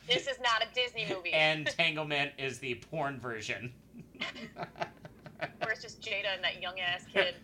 This 0.08 0.26
is 0.26 0.38
not 0.40 0.62
a 0.62 0.74
Disney 0.74 1.06
movie. 1.14 1.34
Entanglement 1.34 2.32
is 2.38 2.58
the 2.60 2.76
porn 2.76 3.20
version. 3.20 3.70
Where 4.16 5.70
it's 5.70 5.82
just 5.82 6.00
Jada 6.00 6.34
and 6.34 6.42
that 6.42 6.62
young 6.62 6.80
ass 6.80 7.04
kid. 7.12 7.34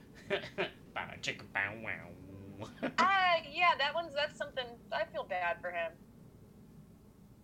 Bow, 0.94 1.02
chicka, 1.20 1.42
bow, 1.52 1.74
wow. 1.82 2.70
Ah, 2.98 3.34
yeah, 3.52 3.72
that 3.76 3.94
one's 3.94 4.14
that's 4.14 4.38
something. 4.38 4.64
I 4.92 5.04
feel 5.12 5.24
bad 5.24 5.60
for 5.60 5.70
him. 5.70 5.92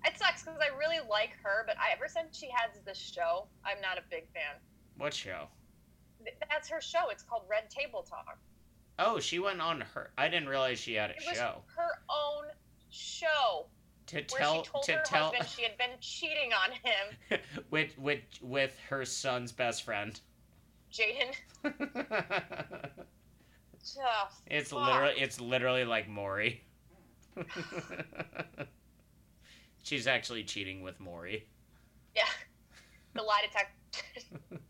It 0.04 0.18
sucks 0.18 0.42
because 0.42 0.58
I 0.60 0.76
really 0.78 0.98
like 1.08 1.30
her, 1.42 1.64
but 1.66 1.76
I, 1.78 1.92
ever 1.92 2.08
since 2.08 2.36
she 2.36 2.48
has 2.54 2.70
this 2.84 2.98
show, 2.98 3.46
I'm 3.64 3.80
not 3.80 3.98
a 3.98 4.02
big 4.10 4.24
fan. 4.32 4.56
what 4.96 5.12
show? 5.14 5.46
That's 6.50 6.68
her 6.68 6.80
show. 6.80 7.08
It's 7.10 7.22
called 7.22 7.42
Red 7.50 7.70
Table 7.70 8.02
Talk. 8.08 8.38
Oh, 8.98 9.18
she 9.18 9.38
went 9.38 9.60
on 9.60 9.80
her. 9.80 10.10
I 10.18 10.28
didn't 10.28 10.48
realize 10.48 10.78
she 10.78 10.94
had 10.94 11.10
a 11.10 11.14
It 11.14 11.22
was 11.26 11.36
show 11.38 11.62
her 11.76 12.02
own 12.10 12.44
show 12.90 13.66
to 14.08 14.16
where 14.16 14.24
tell 14.24 14.62
she 14.62 14.70
told 14.70 14.84
to 14.84 14.92
her 14.92 15.02
tell 15.04 15.28
husband 15.28 15.48
she 15.48 15.62
had 15.62 15.78
been 15.78 15.98
cheating 16.00 16.50
on 16.52 16.72
him, 16.72 17.40
with 17.70 17.96
with 17.98 18.20
with 18.42 18.76
her 18.88 19.04
son's 19.04 19.52
best 19.52 19.82
friend. 19.84 20.20
Jaden. 20.92 21.34
Oh, 23.98 24.28
It's 24.46 24.72
literally 24.72 25.14
it's 25.16 25.40
literally 25.40 25.84
like 25.84 26.06
Maury. 26.08 26.62
She's 29.82 30.06
actually 30.06 30.44
cheating 30.44 30.82
with 30.82 30.98
Maury. 31.00 31.46
Yeah, 32.14 32.22
the 33.14 33.22
lie 33.22 33.42
detector. 33.46 33.74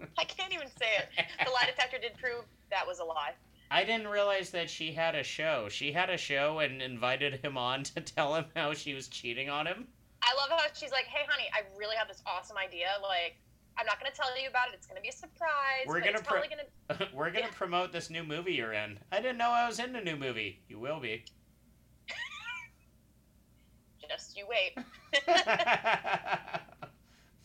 I 0.19 0.25
can't 0.25 0.53
even 0.53 0.69
say 0.69 0.87
it. 0.99 1.09
The 1.45 1.51
lie 1.51 1.67
detector 1.67 1.99
did 1.99 2.17
prove 2.19 2.45
that 2.71 2.87
was 2.87 2.99
a 3.01 3.05
lie. 3.05 3.33
I 3.71 3.85
didn't 3.85 4.09
realize 4.09 4.51
that 4.51 4.69
she 4.69 4.93
had 4.93 5.15
a 5.15 5.23
show. 5.23 5.69
She 5.69 5.93
had 5.93 6.11
a 6.11 6.17
show 6.17 6.59
and 6.59 6.83
invited 6.83 7.45
him 7.45 7.57
on 7.57 7.83
to 7.95 8.01
tell 8.01 8.35
him 8.35 8.47
how 8.57 8.73
she 8.75 8.95
was 8.95 9.09
cheating 9.09 9.49
on 9.49 9.67
him. 9.67 9.87
I 10.23 10.35
love 10.35 10.51
how 10.59 10.67
she's 10.75 10.91
like, 10.91 11.05
"Hey, 11.07 11.25
honey, 11.29 11.49
I 11.55 11.63
really 11.79 11.97
have 11.97 12.09
this 12.09 12.23
awesome 12.27 12.57
idea. 12.59 12.89
Like, 13.03 13.37
I'm 13.79 13.87
not 13.87 13.99
gonna 13.99 14.15
tell 14.15 14.27
you 14.41 14.49
about 14.49 14.69
it. 14.69 14.75
It's 14.75 14.87
gonna 14.87 15.01
be 15.01 15.09
a 15.09 15.13
surprise. 15.13 15.87
We're 15.87 16.01
gonna 16.01 16.21
pro- 16.21 16.43
gonna 16.43 17.09
We're 17.15 17.31
gonna 17.31 17.47
Yeah. 17.47 17.51
promote 17.53 17.93
this 17.93 18.11
new 18.11 18.23
movie 18.23 18.53
you're 18.53 18.73
in. 18.75 18.99
I 19.13 19.21
didn't 19.21 19.39
know 19.39 19.51
I 19.51 19.67
was 19.67 19.79
in 19.79 19.95
a 19.97 20.03
new 20.05 20.17
movie. 20.17 20.61
You 20.69 20.79
will 20.79 21.01
be. 21.01 21.25
Just 24.11 24.37
you 24.37 24.47
wait." 24.49 24.77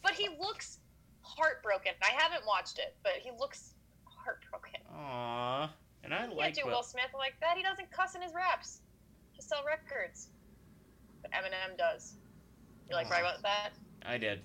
But 0.05 0.13
he 0.13 0.29
looks 0.39 0.77
heartbroken. 1.21 1.93
I 2.03 2.11
haven't 2.21 2.45
watched 2.45 2.77
it, 2.77 2.95
but 3.01 3.13
he 3.23 3.31
looks 3.39 3.73
heartbroken. 4.05 4.81
Aww. 4.93 5.69
And 6.03 6.13
I 6.13 6.27
You 6.27 6.35
like 6.35 6.53
can't 6.53 6.55
do 6.55 6.65
Will. 6.67 6.83
Smith 6.83 7.09
like 7.17 7.33
that. 7.41 7.57
He 7.57 7.63
doesn't 7.63 7.89
cuss 7.89 8.13
in 8.13 8.21
his 8.21 8.31
raps 8.35 8.81
to 9.35 9.41
sell 9.41 9.63
records. 9.65 10.29
But 11.23 11.31
Eminem 11.31 11.75
does. 11.75 12.13
You 12.87 12.95
like 12.95 13.09
right 13.09 13.21
about 13.21 13.41
that? 13.41 13.71
I 14.05 14.19
did. 14.19 14.41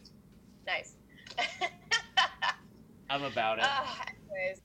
Nice. 0.67 0.95
I'm 3.11 3.25
about 3.25 3.59
it. 3.59 3.65
Ah, 3.67 4.03
anyways, 4.09 4.63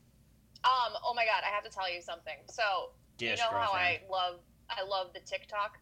um, 0.64 0.93
oh 1.06 1.14
my 1.14 1.26
god, 1.26 1.43
I 1.45 1.53
have 1.53 1.66
to 1.66 1.70
tell 1.70 1.91
you 1.93 2.01
something. 2.01 2.38
So 2.47 2.64
Dish 3.18 3.32
you 3.32 3.43
know 3.43 3.58
how 3.58 3.74
I 3.74 3.99
love 4.10 4.39
I 4.70 4.84
love 4.88 5.08
the 5.14 5.20
TikTok 5.20 5.78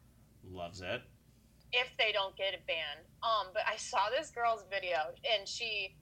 loves 0.49 0.81
it. 0.81 1.01
If 1.73 1.89
they 1.97 2.11
don't 2.13 2.35
get 2.37 2.53
it 2.53 2.65
banned. 2.67 3.05
Um, 3.23 3.47
but 3.53 3.63
I 3.67 3.75
saw 3.75 4.09
this 4.15 4.29
girl's 4.29 4.63
video 4.71 5.11
and 5.25 5.47
she, 5.47 5.95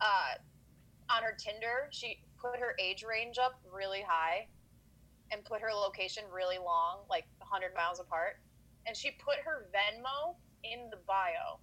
uh, 0.00 0.40
on 1.14 1.22
her 1.22 1.36
Tinder, 1.38 1.88
she 1.90 2.24
put 2.40 2.58
her 2.58 2.74
age 2.80 3.04
range 3.08 3.38
up 3.38 3.60
really 3.70 4.02
high, 4.06 4.48
and 5.30 5.44
put 5.44 5.60
her 5.60 5.72
location 5.72 6.24
really 6.32 6.58
long, 6.58 7.00
like 7.08 7.24
100 7.38 7.74
miles 7.74 8.00
apart, 8.00 8.38
and 8.86 8.96
she 8.96 9.10
put 9.12 9.36
her 9.44 9.66
Venmo 9.72 10.36
in 10.62 10.90
the 10.90 10.98
bio, 11.06 11.58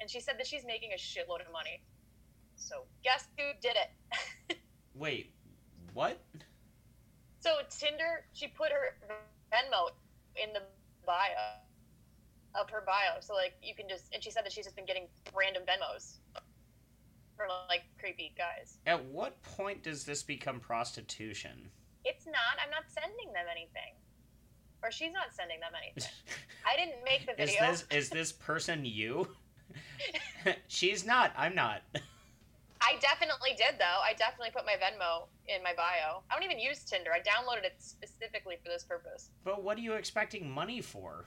and 0.00 0.10
she 0.10 0.20
said 0.20 0.34
that 0.38 0.46
she's 0.46 0.64
making 0.66 0.90
a 0.92 0.98
shitload 0.98 1.40
of 1.44 1.52
money. 1.52 1.82
So 2.56 2.84
guess 3.04 3.28
who 3.38 3.44
did 3.60 3.76
it? 3.76 4.58
Wait, 4.94 5.32
what? 5.94 6.20
So 7.40 7.58
Tinder, 7.70 8.24
she 8.32 8.48
put 8.48 8.70
her 8.70 8.96
Venmo 9.52 9.90
in 10.36 10.52
the 10.52 10.62
bio 11.06 11.61
of 12.54 12.70
her 12.70 12.82
bio. 12.86 13.20
So 13.20 13.34
like 13.34 13.54
you 13.62 13.74
can 13.74 13.88
just 13.88 14.12
and 14.12 14.22
she 14.22 14.30
said 14.30 14.44
that 14.44 14.52
she's 14.52 14.64
just 14.64 14.76
been 14.76 14.86
getting 14.86 15.06
random 15.34 15.62
Venmos 15.62 16.18
from 17.36 17.48
like 17.68 17.82
creepy 17.98 18.34
guys. 18.36 18.78
At 18.86 19.04
what 19.06 19.40
point 19.42 19.82
does 19.82 20.04
this 20.04 20.22
become 20.22 20.60
prostitution? 20.60 21.70
It's 22.04 22.26
not. 22.26 22.58
I'm 22.62 22.70
not 22.70 22.84
sending 22.88 23.32
them 23.32 23.46
anything. 23.50 23.94
Or 24.82 24.90
she's 24.90 25.12
not 25.12 25.32
sending 25.32 25.60
them 25.60 25.72
anything. 25.80 26.10
I 26.66 26.76
didn't 26.76 27.04
make 27.04 27.26
the 27.26 27.32
Is 27.42 27.50
video. 27.50 27.70
this 27.70 27.86
is 27.90 28.08
this 28.10 28.32
person 28.32 28.84
you? 28.84 29.28
She's 30.68 31.06
not. 31.06 31.32
I'm 31.36 31.54
not. 31.54 31.82
I 32.80 32.96
definitely 33.00 33.50
did 33.56 33.78
though. 33.78 34.00
I 34.02 34.12
definitely 34.14 34.50
put 34.50 34.66
my 34.66 34.72
Venmo 34.72 35.28
in 35.46 35.62
my 35.62 35.72
bio. 35.74 36.22
I 36.30 36.34
don't 36.34 36.42
even 36.42 36.58
use 36.58 36.82
Tinder. 36.82 37.10
I 37.12 37.20
downloaded 37.20 37.64
it 37.64 37.76
specifically 37.78 38.56
for 38.62 38.68
this 38.68 38.82
purpose. 38.82 39.30
But 39.44 39.62
what 39.62 39.78
are 39.78 39.80
you 39.80 39.92
expecting 39.92 40.50
money 40.50 40.80
for? 40.80 41.26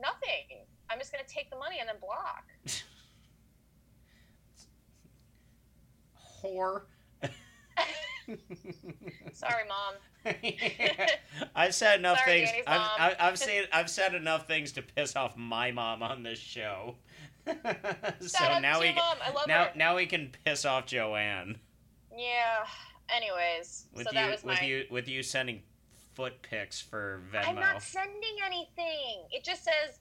Nothing. 0.00 0.64
I'm 0.90 0.98
just 0.98 1.12
gonna 1.12 1.24
take 1.26 1.50
the 1.50 1.56
money 1.56 1.76
and 1.80 1.88
then 1.88 1.96
block. 2.00 2.44
Whore. 6.42 6.82
Sorry, 9.32 9.62
mom. 9.68 9.94
I've 11.54 11.74
said 11.74 11.98
enough 12.00 12.18
Sorry, 12.18 12.38
things. 12.38 12.50
Danny's 12.50 12.64
I've, 12.66 12.80
mom. 12.80 12.90
I've, 12.98 13.16
I've 13.20 13.38
said 13.38 13.68
I've 13.72 13.90
said 13.90 14.14
enough 14.14 14.46
things 14.46 14.72
to 14.72 14.82
piss 14.82 15.16
off 15.16 15.36
my 15.36 15.70
mom 15.70 16.02
on 16.02 16.22
this 16.22 16.38
show. 16.38 16.96
so 17.46 17.54
now 18.58 18.74
to 18.74 18.80
we 18.80 18.94
mom. 18.94 19.16
I 19.22 19.44
now 19.46 19.64
her. 19.64 19.70
now 19.76 19.96
we 19.96 20.06
can 20.06 20.32
piss 20.44 20.64
off 20.64 20.86
Joanne 20.86 21.58
Yeah. 22.16 22.66
Anyways, 23.08 23.86
with 23.94 24.06
so 24.06 24.10
you 24.10 24.14
that 24.18 24.30
was 24.30 24.42
with 24.42 24.60
my. 24.60 24.66
you 24.66 24.84
with 24.90 25.08
you 25.08 25.22
sending 25.22 25.62
foot 26.16 26.40
pics 26.42 26.80
for 26.80 27.20
Venmo. 27.32 27.48
I'm 27.48 27.54
not 27.56 27.82
sending 27.82 28.36
anything. 28.44 29.26
It 29.30 29.44
just 29.44 29.62
says 29.62 30.00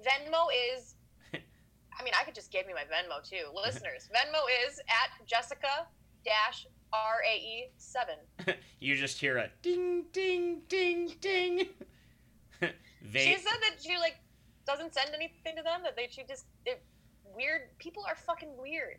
Venmo 0.00 0.46
is. 0.74 0.96
I 1.32 2.02
mean, 2.02 2.12
I 2.20 2.24
could 2.24 2.34
just 2.34 2.50
give 2.50 2.66
me 2.66 2.74
my 2.74 2.82
Venmo 2.82 3.22
too, 3.22 3.46
listeners. 3.54 4.08
Venmo 4.12 4.40
is 4.68 4.80
at 4.80 5.26
Jessica 5.26 5.86
dash 6.24 6.66
R 6.92 7.22
A 7.26 7.36
E 7.36 7.70
seven. 7.78 8.16
you 8.80 8.96
just 8.96 9.18
hear 9.18 9.38
a 9.38 9.48
ding 9.62 10.04
ding 10.12 10.62
ding 10.68 11.12
ding. 11.20 11.68
She 13.14 13.36
said 13.36 13.58
that 13.62 13.76
she 13.80 13.96
like 13.98 14.16
doesn't 14.66 14.94
send 14.94 15.10
anything 15.14 15.56
to 15.56 15.62
them. 15.62 15.80
That 15.84 15.96
they 15.96 16.08
she 16.10 16.24
just 16.28 16.46
weird. 17.34 17.62
People 17.78 18.04
are 18.08 18.16
fucking 18.16 18.50
weird. 18.58 18.98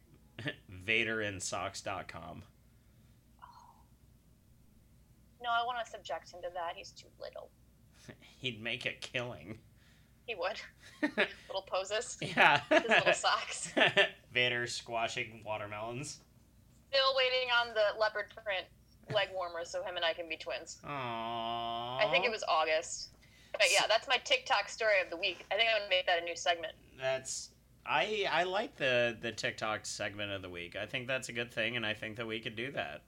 VaderInSocks.com. 0.86 2.44
No, 5.44 5.50
I 5.50 5.66
want 5.66 5.84
to 5.84 5.92
subject 5.92 6.32
him 6.32 6.42
to 6.42 6.48
that. 6.54 6.74
He's 6.76 6.92
too 6.92 7.10
little. 7.22 7.50
He'd 8.40 8.64
make 8.64 8.86
a 8.86 8.94
killing. 8.94 9.58
He 10.26 10.36
would. 10.36 10.60
little 11.48 11.66
poses. 11.68 12.18
yeah. 12.22 12.62
His 12.70 12.84
little 12.88 13.14
socks. 13.14 13.74
Vader 14.34 14.66
squashing 14.68 15.42
watermelons. 15.46 16.20
Still 16.90 17.14
waiting 17.18 17.50
on 17.52 17.74
the 17.74 18.00
leopard 18.00 18.34
print 18.44 18.66
leg 19.14 19.28
warmers 19.34 19.70
so 19.70 19.84
him 19.84 19.98
and 19.98 20.06
I 20.06 20.14
can 20.14 20.30
be 20.30 20.38
twins. 20.38 20.78
Aww. 20.86 20.90
I 20.90 22.08
think 22.10 22.24
it 22.24 22.32
was 22.32 22.44
August. 22.48 23.10
But 23.52 23.68
yeah, 23.72 23.84
that's 23.88 24.08
my 24.08 24.18
TikTok 24.24 24.70
story 24.70 25.02
of 25.04 25.10
the 25.10 25.18
week. 25.18 25.46
I 25.52 25.56
think 25.56 25.70
I'm 25.70 25.82
gonna 25.82 25.90
make 25.90 26.06
that 26.06 26.22
a 26.22 26.24
new 26.24 26.38
segment. 26.38 26.74
That's 27.00 27.50
I 27.86 28.26
I 28.32 28.44
like 28.44 28.78
the 28.78 29.18
the 29.20 29.32
TikTok 29.32 29.86
segment 29.86 30.32
of 30.32 30.42
the 30.42 30.50
week. 30.50 30.76
I 30.76 30.86
think 30.86 31.08
that's 31.08 31.30
a 31.30 31.34
good 31.34 31.52
thing, 31.52 31.76
and 31.76 31.86
I 31.86 31.94
think 31.94 32.16
that 32.16 32.26
we 32.26 32.40
could 32.40 32.56
do 32.56 32.72
that. 32.72 33.02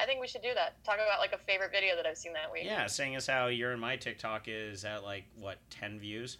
I 0.00 0.06
think 0.06 0.20
we 0.20 0.26
should 0.28 0.42
do 0.42 0.54
that. 0.54 0.82
Talk 0.84 0.94
about 0.94 1.18
like 1.18 1.32
a 1.32 1.38
favorite 1.38 1.72
video 1.72 1.94
that 1.96 2.06
I've 2.06 2.16
seen 2.16 2.32
that 2.32 2.50
week. 2.50 2.64
Yeah, 2.64 2.86
seeing 2.86 3.16
as 3.16 3.26
how 3.26 3.48
your 3.48 3.72
and 3.72 3.80
my 3.80 3.96
TikTok 3.96 4.44
is 4.46 4.84
at 4.84 5.04
like 5.04 5.24
what 5.36 5.58
ten 5.68 5.98
views. 5.98 6.38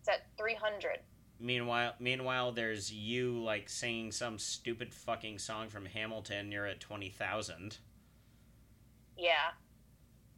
It's 0.00 0.08
at 0.08 0.26
300. 0.38 1.00
Meanwhile, 1.40 1.94
meanwhile, 1.98 2.52
there's 2.52 2.92
you 2.92 3.42
like 3.42 3.68
singing 3.68 4.12
some 4.12 4.38
stupid 4.38 4.94
fucking 4.94 5.38
song 5.40 5.68
from 5.68 5.86
Hamilton. 5.86 6.52
You're 6.52 6.66
at 6.66 6.78
twenty 6.78 7.10
thousand. 7.10 7.78
Yeah, 9.18 9.50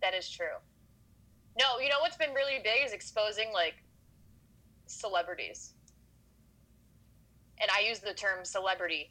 that 0.01 0.15
is 0.15 0.31
true. 0.31 0.57
No, 1.59 1.79
you 1.79 1.89
know 1.89 2.01
what's 2.01 2.17
been 2.17 2.33
really 2.33 2.61
big 2.63 2.85
is 2.85 2.93
exposing 2.93 3.53
like 3.53 3.75
celebrities. 4.87 5.75
And 7.61 7.71
I 7.71 7.87
use 7.87 7.99
the 8.01 8.15
term 8.15 8.45
celebrity 8.45 9.11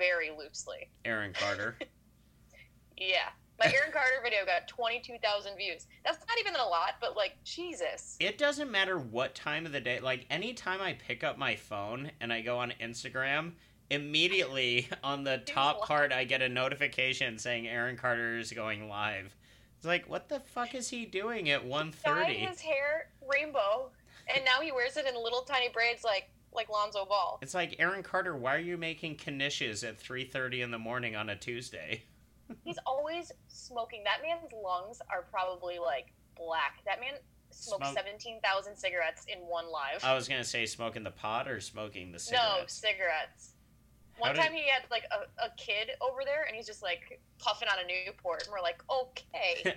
very 0.00 0.30
loosely. 0.36 0.88
Aaron 1.04 1.32
Carter. 1.32 1.76
Yeah. 3.00 3.30
My 3.58 3.66
Aaron 3.74 3.92
Carter 3.92 4.20
video 4.22 4.44
got 4.44 4.68
22,000 4.68 5.56
views. 5.56 5.86
That's 6.04 6.18
not 6.28 6.38
even 6.38 6.54
a 6.54 6.64
lot, 6.64 6.94
but 7.00 7.16
like, 7.16 7.42
Jesus. 7.44 8.16
it 8.20 8.38
doesn't 8.38 8.70
matter 8.70 8.98
what 8.98 9.34
time 9.34 9.66
of 9.66 9.72
the 9.72 9.80
day. 9.80 10.00
Like 10.00 10.26
anytime 10.30 10.80
I 10.80 10.92
pick 10.92 11.24
up 11.24 11.38
my 11.38 11.56
phone 11.56 12.10
and 12.20 12.32
I 12.32 12.42
go 12.42 12.58
on 12.58 12.74
Instagram, 12.80 13.52
immediately 13.90 14.88
on 15.04 15.24
the 15.24 15.38
top 15.46 15.82
part 15.82 16.12
I 16.12 16.24
get 16.24 16.42
a 16.42 16.48
notification 16.48 17.38
saying 17.38 17.66
Aaron 17.66 17.96
Carter 17.96 18.36
is 18.36 18.52
going 18.52 18.88
live. 18.88 19.34
It's 19.76 19.86
like, 19.86 20.08
what 20.10 20.28
the 20.28 20.40
fuck 20.40 20.74
is 20.74 20.90
he 20.90 21.06
doing 21.06 21.48
at 21.48 21.62
Dyed 21.62 21.94
1.30? 22.04 22.48
his 22.48 22.60
hair 22.60 23.08
rainbow, 23.26 23.88
and 24.28 24.44
now 24.44 24.60
he 24.60 24.72
wears 24.72 24.98
it 24.98 25.06
in 25.06 25.14
little 25.14 25.40
tiny 25.40 25.70
braids 25.70 26.04
like 26.04 26.28
like 26.52 26.68
Lonzo 26.68 27.04
Ball. 27.04 27.38
It's 27.42 27.54
like 27.54 27.76
Aaron 27.78 28.02
Carter. 28.02 28.36
Why 28.36 28.54
are 28.56 28.60
you 28.60 28.76
making 28.76 29.16
knishes 29.16 29.86
at 29.86 29.98
3:30 30.00 30.62
in 30.62 30.70
the 30.70 30.78
morning 30.78 31.16
on 31.16 31.30
a 31.30 31.36
Tuesday? 31.36 32.02
He's 32.64 32.78
always 32.86 33.30
smoking. 33.48 34.02
That 34.04 34.18
man's 34.22 34.50
lungs 34.52 35.00
are 35.10 35.22
probably 35.30 35.78
like 35.78 36.12
black. 36.36 36.80
That 36.84 37.00
man 37.00 37.14
smoked 37.52 37.84
Smoke- 37.84 37.96
17,000 37.96 38.76
cigarettes 38.76 39.26
in 39.28 39.38
one 39.40 39.70
live. 39.70 40.02
I 40.04 40.14
was 40.14 40.28
gonna 40.28 40.44
say 40.44 40.66
smoking 40.66 41.02
the 41.04 41.10
pot 41.10 41.48
or 41.48 41.60
smoking 41.60 42.06
the 42.12 42.18
no, 42.18 42.18
cigarettes. 42.18 42.74
cigarettes. 42.74 43.54
How 44.14 44.26
One 44.26 44.34
did- 44.34 44.42
time 44.42 44.52
he 44.52 44.68
had 44.68 44.82
like 44.90 45.04
a, 45.12 45.44
a 45.46 45.50
kid 45.56 45.90
over 46.00 46.20
there 46.24 46.44
and 46.44 46.54
he's 46.56 46.66
just 46.66 46.82
like 46.82 47.20
puffing 47.38 47.68
on 47.68 47.78
a 47.78 48.06
Newport 48.06 48.42
and 48.42 48.52
we're 48.52 48.60
like, 48.60 48.82
okay. 48.92 49.76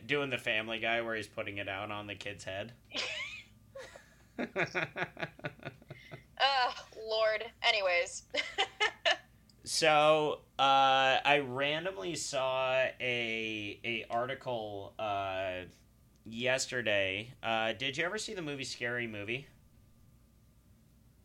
Doing 0.06 0.30
the 0.30 0.38
Family 0.38 0.78
Guy 0.78 1.00
where 1.00 1.14
he's 1.14 1.26
putting 1.28 1.56
it 1.58 1.68
out 1.68 1.90
on 1.90 2.06
the 2.06 2.14
kid's 2.14 2.44
head. 2.44 2.72
Ugh, 6.42 6.74
Lord. 7.08 7.44
Anyways. 7.62 8.24
so 9.64 10.40
uh, 10.58 11.18
I 11.24 11.44
randomly 11.46 12.14
saw 12.14 12.72
a 13.00 13.80
a 13.84 14.06
article 14.10 14.94
uh, 14.98 15.66
yesterday. 16.24 17.32
Uh, 17.42 17.72
did 17.72 17.96
you 17.96 18.04
ever 18.04 18.18
see 18.18 18.34
the 18.34 18.42
movie 18.42 18.64
Scary 18.64 19.06
Movie? 19.06 19.46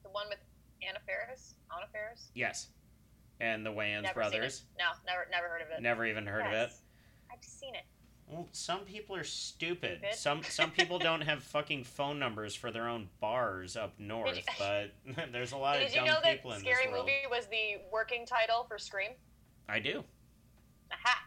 the 0.04 0.10
one 0.10 0.28
with 0.30 0.40
Anna 0.88 1.00
Faris? 1.06 1.56
Anna 1.76 1.88
Faris? 1.92 2.30
Yes. 2.34 2.68
And 3.40 3.66
the 3.66 3.72
Wayans 3.72 4.04
Never 4.04 4.14
brothers. 4.16 4.64
No, 4.80 4.86
never 5.06 5.28
never 5.32 5.48
heard 5.48 5.62
of 5.62 5.68
it. 5.70 5.82
Never 5.82 6.06
even 6.06 6.26
heard 6.26 6.46
of 6.48 6.54
it. 6.54 6.72
I've 7.32 7.44
seen 7.44 7.76
it. 7.76 7.84
Well, 8.28 8.50
some 8.52 8.82
people 8.82 9.16
are 9.16 9.24
stupid. 9.24 10.00
Stupid? 10.00 10.16
Some 10.18 10.44
some 10.44 10.72
people 10.72 11.00
don't 11.00 11.22
have 11.30 11.44
fucking 11.44 11.86
phone 11.86 12.20
numbers 12.20 12.56
for 12.56 12.72
their 12.72 12.88
own 12.88 13.08
bars 13.22 13.78
up 13.78 13.94
north, 14.00 14.40
but 14.60 14.92
there's 15.32 15.54
a 15.54 15.58
lot 15.58 15.78
of 15.82 15.94
dumb 15.94 15.94
people 15.94 15.94
in 15.94 15.94
this 15.94 15.94
Did 15.94 15.96
you 15.96 16.06
know 16.06 16.20
that 16.24 16.60
Scary 16.60 16.92
world. 16.92 17.06
Movie 17.06 17.28
was 17.30 17.46
the 17.48 17.82
working 17.92 18.26
title 18.26 18.66
for 18.68 18.78
Scream? 18.78 19.12
I 19.70 19.80
do. 19.80 20.04
Aha! 20.92 21.24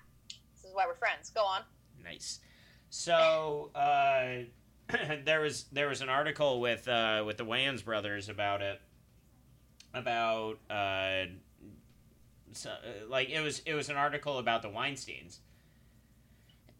This 0.54 0.64
is 0.64 0.74
why 0.74 0.86
we're 0.86 0.94
friends. 0.94 1.30
Go 1.30 1.42
on. 1.42 1.62
Nice. 2.04 2.40
So 2.90 3.70
uh, 3.74 4.44
there 5.24 5.40
was 5.40 5.64
there 5.72 5.88
was 5.88 6.02
an 6.02 6.08
article 6.08 6.60
with 6.60 6.86
uh, 6.86 7.22
with 7.26 7.38
the 7.38 7.44
Wayans 7.46 7.84
brothers 7.84 8.28
about 8.28 8.60
it, 8.60 8.80
about 9.94 10.58
uh, 10.68 11.26
so, 12.52 12.70
uh, 12.70 13.08
like 13.08 13.30
it 13.30 13.40
was 13.40 13.60
it 13.60 13.74
was 13.74 13.88
an 13.88 13.96
article 13.96 14.38
about 14.38 14.62
the 14.62 14.68
Weinstein's, 14.68 15.40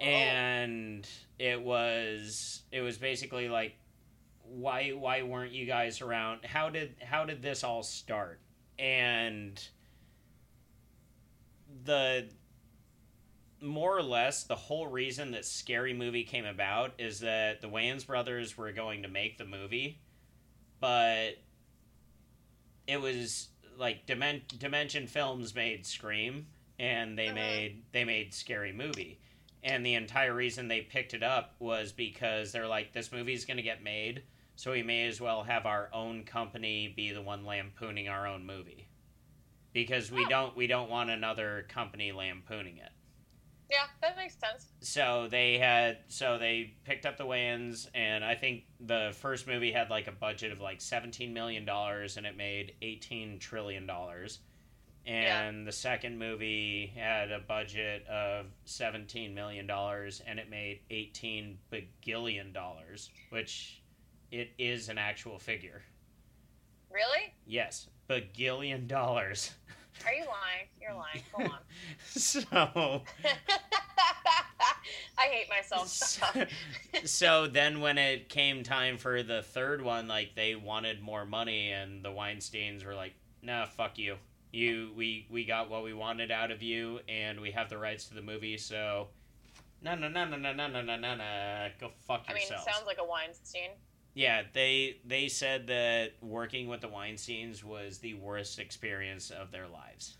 Oh. 0.00 0.04
and 0.04 1.06
it 1.38 1.60
was 1.60 2.62
it 2.72 2.80
was 2.80 2.96
basically 2.98 3.48
like 3.48 3.76
why 4.44 4.90
why 4.90 5.22
weren't 5.22 5.52
you 5.52 5.66
guys 5.66 6.00
around? 6.00 6.44
How 6.44 6.70
did 6.70 6.96
how 7.02 7.24
did 7.24 7.42
this 7.42 7.62
all 7.64 7.82
start? 7.82 8.40
And 8.78 9.62
the 11.84 12.28
more 13.60 13.96
or 13.96 14.02
less 14.02 14.44
the 14.44 14.56
whole 14.56 14.86
reason 14.86 15.32
that 15.32 15.44
Scary 15.44 15.92
Movie 15.92 16.24
came 16.24 16.46
about 16.46 16.92
is 16.98 17.20
that 17.20 17.60
the 17.60 17.68
Wayans 17.68 18.06
brothers 18.06 18.56
were 18.56 18.72
going 18.72 19.02
to 19.02 19.08
make 19.08 19.36
the 19.36 19.44
movie, 19.44 20.00
but 20.80 21.32
it 22.86 23.00
was 23.00 23.48
like 23.76 24.06
Dimen- 24.06 24.58
Dimension 24.58 25.06
Films 25.06 25.54
made 25.54 25.86
Scream 25.86 26.46
and 26.78 27.18
they 27.18 27.26
Uh-huh. 27.26 27.34
made 27.34 27.82
they 27.92 28.04
made 28.04 28.32
Scary 28.34 28.72
Movie. 28.72 29.20
And 29.62 29.84
the 29.84 29.94
entire 29.94 30.34
reason 30.34 30.68
they 30.68 30.80
picked 30.80 31.12
it 31.14 31.22
up 31.22 31.54
was 31.58 31.92
because 31.92 32.50
they're 32.52 32.66
like 32.66 32.92
this 32.92 33.12
movie's 33.12 33.44
going 33.44 33.58
to 33.58 33.62
get 33.62 33.82
made, 33.82 34.22
so 34.56 34.72
we 34.72 34.82
may 34.82 35.06
as 35.06 35.20
well 35.20 35.42
have 35.42 35.66
our 35.66 35.90
own 35.92 36.24
company 36.24 36.92
be 36.96 37.12
the 37.12 37.20
one 37.22 37.44
lampooning 37.44 38.08
our 38.08 38.26
own 38.26 38.46
movie. 38.46 38.88
Because 39.72 40.10
we 40.10 40.24
Oh. 40.24 40.28
don't 40.28 40.56
we 40.56 40.66
don't 40.66 40.90
want 40.90 41.10
another 41.10 41.66
company 41.68 42.10
lampooning 42.10 42.78
it 42.78 42.90
Yeah, 43.70 43.86
that 44.00 44.16
makes 44.16 44.34
sense. 44.36 44.72
so 44.80 45.28
they 45.30 45.58
had 45.58 45.98
so 46.08 46.38
they 46.38 46.74
picked 46.84 47.06
up 47.06 47.16
the 47.16 47.24
Wayans 47.26 47.86
and 47.94 48.24
I 48.24 48.34
think 48.34 48.64
the 48.80 49.14
first 49.20 49.46
movie 49.46 49.70
had 49.70 49.88
like 49.90 50.08
a 50.08 50.12
budget 50.12 50.50
of 50.50 50.60
like 50.60 50.80
17 50.80 51.32
million 51.32 51.64
dollars 51.64 52.16
and 52.16 52.26
it 52.26 52.36
made 52.36 52.74
18 52.82 53.38
trillion 53.38 53.86
dollars 53.86 54.40
and 55.06 55.66
the 55.66 55.72
second 55.72 56.18
movie 56.18 56.92
had 56.94 57.30
a 57.32 57.38
budget 57.40 58.06
of 58.06 58.46
17 58.64 59.34
million 59.34 59.66
dollars 59.66 60.22
and 60.26 60.38
it 60.38 60.50
made 60.50 60.80
18 60.90 61.58
bagillion 61.70 62.52
dollars 62.52 63.10
which 63.30 63.82
it 64.30 64.50
is 64.58 64.88
an 64.88 64.98
actual 64.98 65.38
figure 65.38 65.82
Really? 66.90 67.32
yes 67.46 67.88
bagillion 68.08 68.86
dollars 68.86 69.52
Are 70.06 70.12
you 70.14 70.20
lying? 70.24 70.68
You're 70.80 70.94
lying. 70.94 71.22
Go 71.36 71.44
on. 71.44 71.58
so 72.08 72.40
I 75.18 75.24
hate 75.26 75.48
myself. 75.50 75.88
Stop. 75.88 76.34
so 77.04 77.46
then 77.46 77.80
when 77.80 77.98
it 77.98 78.28
came 78.28 78.62
time 78.62 78.96
for 78.96 79.22
the 79.22 79.42
third 79.42 79.82
one, 79.82 80.08
like 80.08 80.34
they 80.34 80.54
wanted 80.54 81.02
more 81.02 81.26
money, 81.26 81.70
and 81.72 82.02
the 82.04 82.10
Weinstein's 82.10 82.84
were 82.84 82.94
like, 82.94 83.14
"Nah, 83.42 83.66
fuck 83.66 83.98
you. 83.98 84.16
You, 84.52 84.90
we, 84.96 85.26
we 85.30 85.44
got 85.44 85.70
what 85.70 85.84
we 85.84 85.94
wanted 85.94 86.30
out 86.30 86.50
of 86.50 86.62
you, 86.62 87.00
and 87.08 87.40
we 87.40 87.52
have 87.52 87.70
the 87.70 87.78
rights 87.78 88.06
to 88.06 88.14
the 88.14 88.22
movie. 88.22 88.56
So, 88.58 89.08
no, 89.82 89.94
no, 89.94 90.08
no, 90.08 90.24
no, 90.24 90.36
no, 90.36 90.52
no, 90.52 90.66
no, 90.68 90.82
no, 90.82 90.96
no, 90.96 91.14
no. 91.14 91.68
Go 91.80 91.90
fuck 92.06 92.24
I 92.28 92.34
mean, 92.34 92.42
it 92.42 92.48
sounds 92.48 92.86
like 92.86 92.98
a 93.00 93.04
Weinstein. 93.04 93.70
Yeah, 94.14 94.42
they 94.52 94.96
they 95.04 95.28
said 95.28 95.68
that 95.68 96.14
working 96.20 96.66
with 96.66 96.80
the 96.80 96.88
Weinstein's 96.88 97.64
was 97.64 97.98
the 97.98 98.14
worst 98.14 98.58
experience 98.58 99.30
of 99.30 99.52
their 99.52 99.68
lives. 99.68 100.16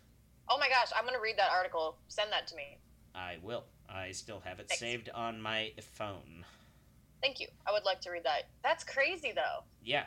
Oh 0.48 0.58
my 0.58 0.68
gosh, 0.68 0.90
I'm 0.96 1.04
gonna 1.04 1.20
read 1.20 1.38
that 1.38 1.50
article. 1.50 1.96
Send 2.08 2.30
that 2.32 2.46
to 2.48 2.56
me. 2.56 2.78
I 3.14 3.38
will. 3.42 3.64
I 3.88 4.12
still 4.12 4.40
have 4.44 4.60
it 4.60 4.68
Thanks. 4.68 4.80
saved 4.80 5.10
on 5.12 5.40
my 5.40 5.72
phone. 5.82 6.44
Thank 7.20 7.40
you. 7.40 7.48
I 7.66 7.72
would 7.72 7.84
like 7.84 8.00
to 8.02 8.10
read 8.10 8.24
that. 8.24 8.44
That's 8.62 8.84
crazy 8.84 9.32
though. 9.34 9.64
Yeah. 9.84 10.04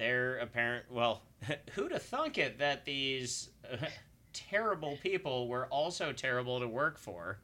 They're 0.00 0.38
apparent. 0.38 0.86
Well, 0.90 1.20
who'd 1.74 1.92
have 1.92 2.00
thunk 2.00 2.38
it 2.38 2.58
that 2.58 2.86
these 2.86 3.50
uh, 3.70 3.76
terrible 4.32 4.96
people 5.02 5.46
were 5.46 5.66
also 5.66 6.10
terrible 6.10 6.58
to 6.58 6.66
work 6.66 6.98
for? 6.98 7.38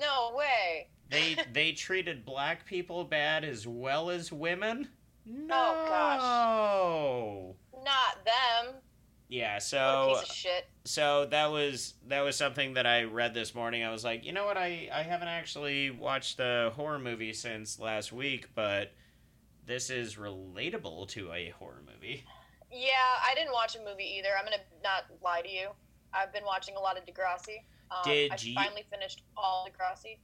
No 0.00 0.32
way. 0.34 0.88
They 1.10 1.36
they 1.52 1.72
treated 1.72 2.24
black 2.24 2.64
people 2.64 3.04
bad 3.04 3.44
as 3.44 3.66
well 3.66 4.08
as 4.08 4.32
women. 4.32 4.88
No. 5.26 5.54
Oh, 5.54 7.54
gosh. 7.74 7.84
Not 7.84 8.24
them. 8.24 8.74
Yeah. 9.28 9.58
So 9.58 10.16
piece 10.20 10.30
of 10.30 10.34
shit. 10.34 10.68
so 10.86 11.26
that 11.26 11.50
was 11.50 11.92
that 12.08 12.22
was 12.22 12.34
something 12.34 12.72
that 12.74 12.86
I 12.86 13.02
read 13.02 13.34
this 13.34 13.54
morning. 13.54 13.84
I 13.84 13.92
was 13.92 14.04
like, 14.04 14.24
you 14.24 14.32
know 14.32 14.46
what? 14.46 14.56
I 14.56 14.88
I 14.90 15.02
haven't 15.02 15.28
actually 15.28 15.90
watched 15.90 16.40
a 16.40 16.72
horror 16.74 16.98
movie 16.98 17.34
since 17.34 17.78
last 17.78 18.10
week, 18.10 18.48
but 18.54 18.90
this 19.70 19.88
is 19.88 20.16
relatable 20.16 21.06
to 21.08 21.32
a 21.32 21.50
horror 21.50 21.82
movie. 21.86 22.24
Yeah, 22.72 22.88
I 23.22 23.34
didn't 23.36 23.52
watch 23.52 23.76
a 23.76 23.78
movie 23.78 24.16
either. 24.18 24.30
I'm 24.36 24.44
gonna 24.44 24.56
not 24.82 25.04
lie 25.22 25.42
to 25.42 25.48
you. 25.48 25.68
I've 26.12 26.32
been 26.32 26.44
watching 26.44 26.74
a 26.76 26.80
lot 26.80 26.98
of 26.98 27.04
Degrassi. 27.06 27.58
Um, 27.90 27.98
Did 28.04 28.32
I 28.32 28.36
you- 28.40 28.54
finally 28.54 28.84
finished 28.90 29.22
all 29.36 29.68
Degrassi. 29.68 30.18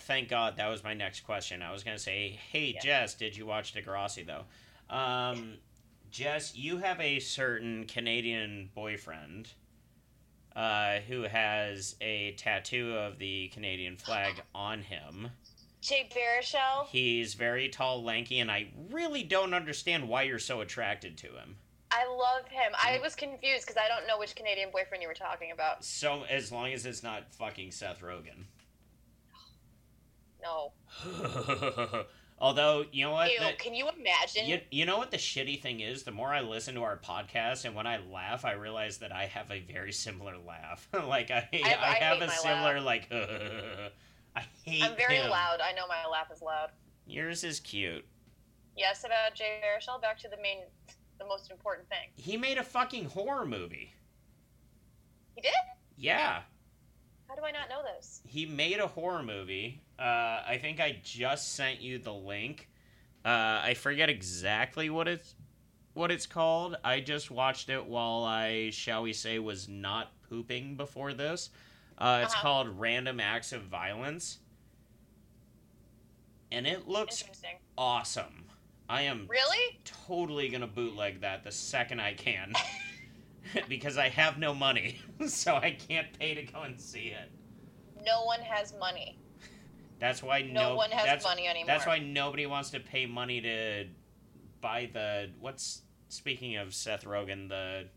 Thank 0.00 0.28
God 0.28 0.56
that 0.56 0.68
was 0.68 0.84
my 0.84 0.92
next 0.94 1.20
question. 1.20 1.62
I 1.62 1.72
was 1.72 1.82
gonna 1.82 1.98
say, 1.98 2.38
hey 2.52 2.72
Yeah. 2.74 2.80
Jess, 2.80 3.14
did 3.14 3.34
you 3.36 3.46
watch 3.46 3.72
Degrassi 3.74 4.26
though? 4.26 4.44
Um, 4.94 5.58
Jess, 6.10 6.54
you 6.54 6.78
have 6.78 7.00
a 7.00 7.20
certain 7.20 7.86
Canadian 7.86 8.70
boyfriend 8.74 9.48
uh, 10.56 10.98
who 11.00 11.22
has 11.22 11.96
a 12.00 12.32
tattoo 12.32 12.94
of 12.96 13.18
the 13.18 13.48
Canadian 13.48 13.96
flag 13.96 14.42
on 14.54 14.82
him. 14.82 15.30
Jay 15.80 16.08
Baruchel. 16.14 16.86
He's 16.88 17.34
very 17.34 17.68
tall, 17.68 18.02
lanky, 18.02 18.38
and 18.40 18.50
I 18.50 18.68
really 18.90 19.22
don't 19.22 19.54
understand 19.54 20.08
why 20.08 20.22
you're 20.22 20.38
so 20.38 20.60
attracted 20.60 21.16
to 21.18 21.28
him. 21.28 21.56
I 21.90 22.06
love 22.06 22.48
him. 22.48 22.72
I 22.80 22.98
mm. 22.98 23.02
was 23.02 23.14
confused 23.14 23.66
because 23.66 23.76
I 23.76 23.88
don't 23.88 24.06
know 24.06 24.18
which 24.18 24.36
Canadian 24.36 24.70
boyfriend 24.70 25.02
you 25.02 25.08
were 25.08 25.14
talking 25.14 25.50
about. 25.50 25.84
So 25.84 26.22
as 26.28 26.52
long 26.52 26.72
as 26.72 26.86
it's 26.86 27.02
not 27.02 27.34
fucking 27.34 27.72
Seth 27.72 28.00
Rogen. 28.00 28.44
No. 30.42 30.72
Although 32.40 32.86
you 32.90 33.04
know 33.04 33.12
what, 33.12 33.30
Ew, 33.30 33.38
The- 33.38 33.52
can 33.58 33.74
you 33.74 33.88
imagine? 33.88 34.46
you, 34.46 34.60
you 34.70 34.86
know 34.86 34.96
what 34.96 35.10
the 35.10 35.18
shitty 35.18 35.60
thing 35.60 35.80
is? 35.80 36.04
The 36.04 36.10
more 36.10 36.32
I 36.32 36.40
listen 36.40 36.74
to 36.76 36.82
our 36.82 36.96
podcast, 36.96 37.66
and 37.66 37.74
when 37.74 37.86
I 37.86 37.98
laugh, 37.98 38.44
I 38.46 38.52
realize 38.52 38.98
that 38.98 39.12
I 39.12 39.26
have 39.26 39.50
a 39.50 39.60
very 39.60 39.92
similar 39.92 40.36
laugh. 40.38 40.88
like 41.06 41.30
I, 41.30 41.48
I, 41.52 41.76
I 41.80 41.94
have 41.96 42.22
a 42.22 42.30
similar 42.30 42.80
like. 42.80 43.10
I 44.36 44.42
hate. 44.64 44.82
It. 44.82 44.84
I'm 44.84 44.96
very 44.96 45.16
him. 45.16 45.30
loud. 45.30 45.60
I 45.60 45.72
know 45.72 45.86
my 45.88 46.08
laugh 46.10 46.30
is 46.32 46.42
loud. 46.42 46.70
Yours 47.06 47.44
is 47.44 47.60
cute. 47.60 48.04
Yes, 48.76 49.04
about 49.04 49.34
Jay 49.34 49.60
Baruchel. 49.62 50.00
Back 50.00 50.18
to 50.20 50.28
the 50.28 50.36
main, 50.40 50.58
the 51.18 51.26
most 51.26 51.50
important 51.50 51.88
thing. 51.88 52.08
He 52.14 52.36
made 52.36 52.58
a 52.58 52.62
fucking 52.62 53.06
horror 53.06 53.44
movie. 53.44 53.92
He 55.34 55.42
did? 55.42 55.52
Yeah. 55.96 56.42
How 57.28 57.34
do 57.36 57.42
I 57.42 57.52
not 57.52 57.68
know 57.68 57.82
this? 57.96 58.22
he 58.26 58.46
made 58.46 58.80
a 58.80 58.86
horror 58.86 59.22
movie. 59.22 59.80
Uh, 59.98 60.42
I 60.46 60.58
think 60.60 60.80
I 60.80 61.00
just 61.02 61.54
sent 61.54 61.80
you 61.80 61.98
the 61.98 62.12
link. 62.12 62.68
Uh, 63.24 63.60
I 63.62 63.74
forget 63.74 64.08
exactly 64.08 64.90
what 64.90 65.06
it's 65.06 65.34
what 65.94 66.10
it's 66.10 66.26
called. 66.26 66.76
I 66.82 67.00
just 67.00 67.30
watched 67.30 67.68
it 67.68 67.84
while 67.84 68.24
I, 68.24 68.70
shall 68.70 69.02
we 69.02 69.12
say, 69.12 69.38
was 69.38 69.68
not 69.68 70.12
pooping 70.28 70.76
before 70.76 71.12
this. 71.12 71.50
Uh, 72.00 72.20
it's 72.24 72.32
Uh-huh. 72.32 72.42
called 72.42 72.80
Random 72.80 73.20
Acts 73.20 73.52
of 73.52 73.62
Violence, 73.64 74.38
and 76.50 76.66
it 76.66 76.88
looks 76.88 77.22
awesome. 77.76 78.46
I 78.88 79.02
am 79.02 79.26
Really? 79.28 79.78
totally 79.84 80.48
gonna 80.48 80.66
bootleg 80.66 81.20
that 81.20 81.44
the 81.44 81.52
second 81.52 82.00
I 82.00 82.14
can. 82.14 82.52
because 83.68 83.96
I 83.98 84.08
have 84.08 84.38
no 84.38 84.54
money, 84.54 85.00
so 85.26 85.56
I 85.56 85.72
can't 85.72 86.16
pay 86.18 86.34
to 86.34 86.42
go 86.42 86.62
and 86.62 86.80
see 86.80 87.08
it. 87.08 87.30
No 88.04 88.24
one 88.24 88.40
has 88.40 88.74
money. 88.78 89.18
That's 89.98 90.22
why 90.22 90.42
No 90.42 90.70
no, 90.70 90.76
one 90.76 90.90
has 90.90 91.22
money 91.24 91.46
anymore. 91.48 91.66
That's 91.66 91.86
why 91.86 91.98
nobody 91.98 92.46
wants 92.46 92.70
to 92.70 92.80
pay 92.80 93.06
money 93.06 93.40
to 93.40 93.86
buy 94.60 94.88
the 94.92 95.30
what's 95.40 95.82
speaking 96.08 96.56
of 96.56 96.74
Seth 96.74 97.04
Rogen, 97.04 97.48
the 97.48 97.88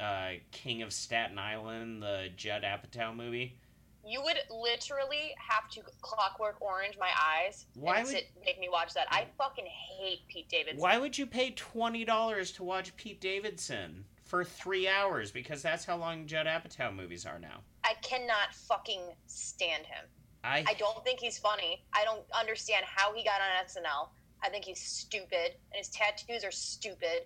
uh, 0.00 0.30
King 0.52 0.82
of 0.82 0.92
Staten 0.92 1.38
Island, 1.38 2.02
the 2.02 2.28
Judd 2.36 2.62
Apatow 2.62 3.14
movie. 3.14 3.58
You 4.04 4.22
would 4.22 4.38
literally 4.50 5.34
have 5.36 5.68
to 5.70 5.80
clockwork 6.00 6.60
orange 6.62 6.96
my 6.98 7.10
eyes 7.20 7.66
Why 7.74 8.02
would- 8.02 8.06
sit, 8.08 8.30
make 8.44 8.60
me 8.60 8.68
watch 8.70 8.94
that. 8.94 9.08
I 9.10 9.26
fucking 9.36 9.66
hate 9.66 10.20
Pete 10.28 10.48
Davidson. 10.48 10.80
Why 10.80 10.98
would 10.98 11.18
you 11.18 11.26
pay 11.26 11.50
twenty 11.50 12.04
dollars 12.04 12.52
to 12.52 12.62
watch 12.62 12.94
Pete 12.96 13.20
Davidson 13.20 14.04
for 14.24 14.44
three 14.44 14.86
hours? 14.86 15.32
Because 15.32 15.60
that's 15.60 15.84
how 15.84 15.96
long 15.96 16.26
Judd 16.26 16.46
Apatow 16.46 16.94
movies 16.94 17.26
are 17.26 17.40
now. 17.40 17.62
I 17.82 17.94
cannot 18.02 18.54
fucking 18.54 19.00
stand 19.26 19.86
him. 19.86 20.04
I, 20.44 20.64
I 20.68 20.74
don't 20.74 21.02
think 21.02 21.18
he's 21.18 21.38
funny. 21.38 21.84
I 21.92 22.04
don't 22.04 22.22
understand 22.38 22.84
how 22.86 23.12
he 23.12 23.24
got 23.24 23.40
on 23.40 23.66
SNL. 23.66 24.10
I 24.44 24.48
think 24.50 24.64
he's 24.64 24.80
stupid, 24.80 25.56
and 25.72 25.78
his 25.78 25.88
tattoos 25.88 26.44
are 26.44 26.52
stupid, 26.52 27.22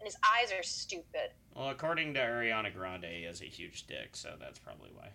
and 0.00 0.04
his 0.06 0.16
eyes 0.22 0.52
are 0.52 0.62
stupid. 0.62 1.30
Well, 1.58 1.70
according 1.70 2.14
to 2.14 2.20
Ariana 2.20 2.72
Grande, 2.72 3.06
he 3.06 3.24
has 3.24 3.40
a 3.42 3.46
huge 3.46 3.88
dick, 3.88 4.10
so 4.14 4.36
that's 4.38 4.60
probably 4.60 4.90
why. 4.94 5.08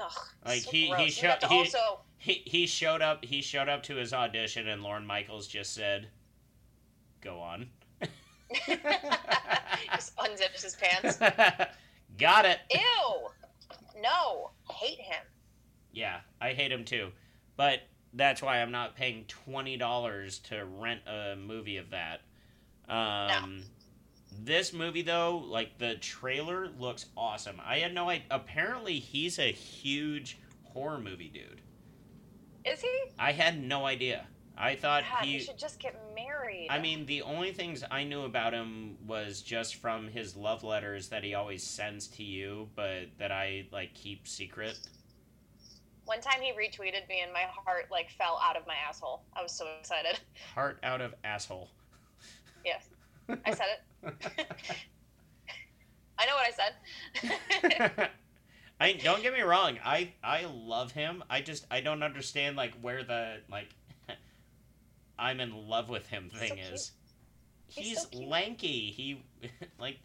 Ugh, 0.00 0.12
Like, 0.46 0.62
so 0.62 0.70
he- 0.70 0.84
he 0.86 0.88
gross. 0.88 1.22
And 1.22 1.42
sho- 1.42 1.48
he- 1.48 1.58
also 1.58 2.00
He 2.16 2.32
he 2.46 2.66
showed 2.66 3.02
up. 3.02 3.24
He 3.24 3.42
showed 3.42 3.68
up 3.68 3.82
to 3.84 3.96
his 3.96 4.12
audition, 4.14 4.66
and 4.68 4.82
Lorne 4.82 5.06
Michaels 5.06 5.46
just 5.46 5.74
said, 5.74 6.08
"Go 7.20 7.38
on." 7.40 7.70
just 8.66 10.16
unzips 10.16 10.62
his 10.62 10.76
pants. 10.76 11.18
Got 12.18 12.44
it. 12.46 12.60
Ew. 12.72 13.28
No, 14.00 14.50
hate 14.70 15.00
him. 15.00 15.22
Yeah, 15.92 16.20
I 16.40 16.52
hate 16.54 16.72
him 16.72 16.84
too, 16.84 17.12
but 17.56 17.80
that's 18.14 18.40
why 18.42 18.60
I'm 18.62 18.70
not 18.70 18.96
paying 18.96 19.24
twenty 19.26 19.76
dollars 19.76 20.38
to 20.40 20.64
rent 20.64 21.00
a 21.06 21.36
movie 21.36 21.76
of 21.78 21.90
that. 21.90 22.20
Um, 22.88 23.64
this 24.44 24.72
movie 24.72 25.02
though, 25.02 25.38
like 25.46 25.78
the 25.78 25.96
trailer 25.96 26.68
looks 26.78 27.06
awesome. 27.16 27.60
I 27.64 27.78
had 27.78 27.94
no 27.94 28.08
idea. 28.08 28.26
Apparently, 28.30 28.98
he's 28.98 29.38
a 29.38 29.52
huge 29.52 30.38
horror 30.64 30.98
movie 30.98 31.28
dude. 31.32 31.60
Is 32.64 32.80
he? 32.80 33.02
I 33.18 33.32
had 33.32 33.62
no 33.62 33.86
idea. 33.86 34.26
I 34.56 34.74
thought 34.76 35.04
God, 35.10 35.24
he. 35.24 35.32
you 35.32 35.40
should 35.40 35.58
just 35.58 35.78
get 35.80 35.98
married. 36.14 36.66
I 36.68 36.78
mean, 36.78 37.06
the 37.06 37.22
only 37.22 37.52
things 37.52 37.82
I 37.90 38.04
knew 38.04 38.22
about 38.24 38.52
him 38.52 38.98
was 39.06 39.40
just 39.40 39.76
from 39.76 40.06
his 40.08 40.36
love 40.36 40.62
letters 40.62 41.08
that 41.08 41.24
he 41.24 41.34
always 41.34 41.62
sends 41.62 42.08
to 42.08 42.22
you, 42.22 42.68
but 42.76 43.06
that 43.18 43.32
I 43.32 43.66
like 43.72 43.94
keep 43.94 44.28
secret. 44.28 44.78
one 46.04 46.20
time 46.20 46.42
he 46.42 46.50
retweeted 46.52 47.08
me, 47.08 47.20
and 47.22 47.32
my 47.32 47.46
heart 47.64 47.86
like 47.90 48.10
fell 48.10 48.38
out 48.44 48.56
of 48.56 48.66
my 48.66 48.74
asshole. 48.86 49.22
I 49.34 49.42
was 49.42 49.52
so 49.52 49.66
excited. 49.80 50.20
Heart 50.54 50.78
out 50.82 51.00
of 51.00 51.14
asshole. 51.24 51.70
Yes, 52.64 52.90
I 53.46 53.52
said 53.52 53.66
it. 53.72 53.80
I 54.04 54.10
know 56.26 56.34
what 56.34 56.46
I 56.46 56.52
said. 56.52 56.74
I 58.80 58.94
don't 58.94 59.22
get 59.22 59.32
me 59.32 59.42
wrong. 59.42 59.78
I 59.84 60.12
I 60.24 60.46
love 60.46 60.92
him. 60.92 61.22
I 61.28 61.42
just 61.42 61.66
I 61.70 61.80
don't 61.80 62.02
understand 62.02 62.56
like 62.56 62.72
where 62.80 63.04
the 63.04 63.40
like 63.50 63.68
I'm 65.18 65.40
in 65.40 65.68
love 65.68 65.90
with 65.90 66.06
him 66.06 66.30
thing 66.30 66.58
so 66.66 66.74
is. 66.74 66.92
He's 67.68 67.88
He's 67.88 68.02
so 68.02 68.18
lanky. 68.18 68.90
He 68.90 69.22
like 69.78 69.98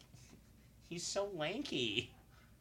he's 0.88 1.06
so 1.06 1.30
lanky. 1.34 2.12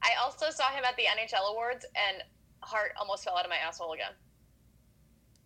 I 0.01 0.11
also 0.23 0.49
saw 0.51 0.69
him 0.69 0.83
at 0.85 0.95
the 0.95 1.03
NHL 1.03 1.51
awards, 1.51 1.85
and 1.95 2.23
heart 2.61 2.91
almost 2.99 3.23
fell 3.23 3.37
out 3.37 3.43
of 3.43 3.49
my 3.49 3.57
asshole 3.57 3.93
again. 3.93 4.11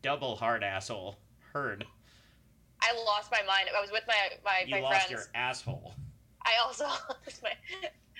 Double 0.01 0.35
hard 0.35 0.63
asshole. 0.63 1.17
Heard. 1.53 1.85
I 2.81 2.93
lost 3.05 3.31
my 3.31 3.41
mind. 3.47 3.69
I 3.75 3.81
was 3.81 3.91
with 3.91 4.03
my 4.07 4.15
my, 4.43 4.63
You 4.65 4.75
my 4.75 4.81
lost 4.81 5.07
friends. 5.07 5.11
your 5.11 5.23
asshole. 5.35 5.93
I 6.45 6.53
also 6.63 6.85
my 7.43 7.51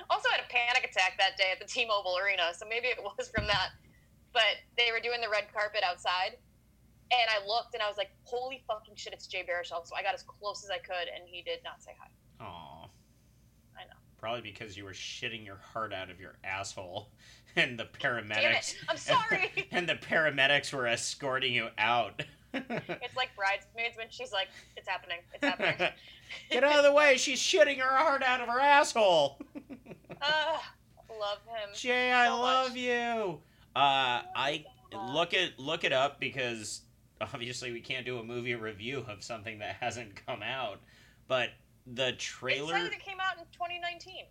also 0.10 0.30
had 0.30 0.42
a 0.42 0.50
panic 0.50 0.84
attack 0.90 1.18
that 1.18 1.38
day 1.38 1.52
at 1.52 1.60
the 1.60 1.66
T-Mobile 1.66 2.18
Arena, 2.24 2.52
so 2.56 2.66
maybe 2.68 2.88
it 2.88 3.00
was 3.04 3.30
from 3.34 3.48
that. 3.48 3.70
but 4.34 4.58
they 4.78 4.92
were 4.92 5.00
doing 5.00 5.22
the 5.22 5.30
red 5.30 5.46
carpet 5.54 5.82
outside, 5.84 6.38
and 7.12 7.30
I 7.30 7.46
looked 7.48 7.74
and 7.74 7.82
I 7.84 7.88
was 7.88 7.98
like, 7.98 8.12
"Holy 8.24 8.64
fucking 8.68 8.96
shit, 8.96 9.14
it's 9.14 9.28
Jay 9.28 9.44
Baruchel!" 9.48 9.86
So 9.88 9.96
I 9.96 10.04
got 10.04 10.14
as 10.14 10.24
close 10.24 10.64
as 10.64 10.70
I 10.70 10.78
could, 10.80 11.08
and 11.14 11.28
he 11.28 11.42
did 11.42 11.60
not 11.64 11.82
say 11.84 11.92
hi. 12.00 12.08
Aw. 12.46 12.84
I 13.78 13.84
know. 13.86 13.96
Probably 14.18 14.42
because 14.42 14.76
you 14.78 14.84
were 14.84 14.92
shitting 14.94 15.46
your 15.46 15.58
heart 15.58 15.94
out 15.94 16.10
of 16.10 16.20
your 16.20 16.36
asshole, 16.44 17.10
and 17.56 17.80
the 17.80 17.88
Damn 18.00 18.24
paramedics. 18.26 18.74
it! 18.74 18.78
I'm 18.90 18.98
sorry. 18.98 19.68
and 19.72 19.88
the 19.88 19.96
paramedics 19.96 20.72
were 20.74 20.88
escorting 20.88 21.54
you 21.54 21.70
out. 21.78 22.24
It's 22.54 23.16
like 23.16 23.36
bridesmaids 23.36 23.96
when 23.98 24.08
she's 24.10 24.32
like, 24.32 24.48
"It's 24.76 24.88
happening, 24.88 25.20
it's 25.34 25.44
happening." 25.44 25.90
Get 26.52 26.64
out 26.64 26.78
of 26.78 26.84
the 26.84 26.92
way! 26.92 27.18
She's 27.18 27.40
shitting 27.40 27.80
her 27.80 27.96
heart 27.98 28.24
out 28.24 28.42
of 28.42 28.48
her 28.48 28.60
asshole. 28.60 29.40
Ah, 30.22 30.74
love 31.18 31.38
him. 31.48 31.70
Jay, 31.74 32.12
I 32.12 32.28
love 32.28 32.72
much. 32.72 32.78
you. 32.78 33.40
Uh, 33.74 34.22
I 34.36 34.66
look 34.92 35.34
it 35.34 35.58
look 35.58 35.86
it 35.86 35.94
up 35.94 36.20
because 36.20 36.82
obviously 37.22 37.72
we 37.72 37.80
can't 37.80 38.06
do 38.06 38.18
a 38.20 38.24
movie 38.24 38.56
review 38.56 39.06
of 39.08 39.24
something 39.24 39.60
that 39.60 39.78
hasn't 39.80 40.26
come 40.26 40.44
out. 40.44 40.80
But 41.30 41.52
the 41.88 42.12
trailer, 42.14 42.76
it 42.76 43.00
came 43.00 43.20
out 43.22 43.38
in 43.38 43.46
2019. 43.54 44.26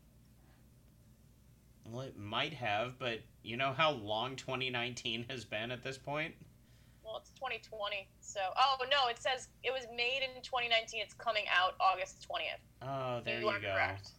well, 1.90 2.02
it 2.02 2.18
might 2.18 2.52
have, 2.52 2.98
but 2.98 3.20
you 3.42 3.56
know 3.56 3.72
how 3.72 3.92
long 3.92 4.36
2019 4.36 5.24
has 5.30 5.44
been 5.46 5.70
at 5.70 5.82
this 5.82 5.96
point. 5.96 6.34
Well, 7.08 7.16
it's 7.18 7.30
2020, 7.30 8.06
so 8.20 8.40
oh 8.58 8.76
no, 8.90 9.08
it 9.08 9.18
says 9.18 9.48
it 9.64 9.72
was 9.72 9.86
made 9.96 10.20
in 10.22 10.42
2019. 10.42 11.00
It's 11.02 11.14
coming 11.14 11.44
out 11.50 11.72
August 11.80 12.26
20th. 12.28 12.86
Oh, 12.86 13.22
there 13.24 13.40
you 13.40 13.46
you, 13.46 13.60
go. 13.62 13.72
correct. 13.72 14.10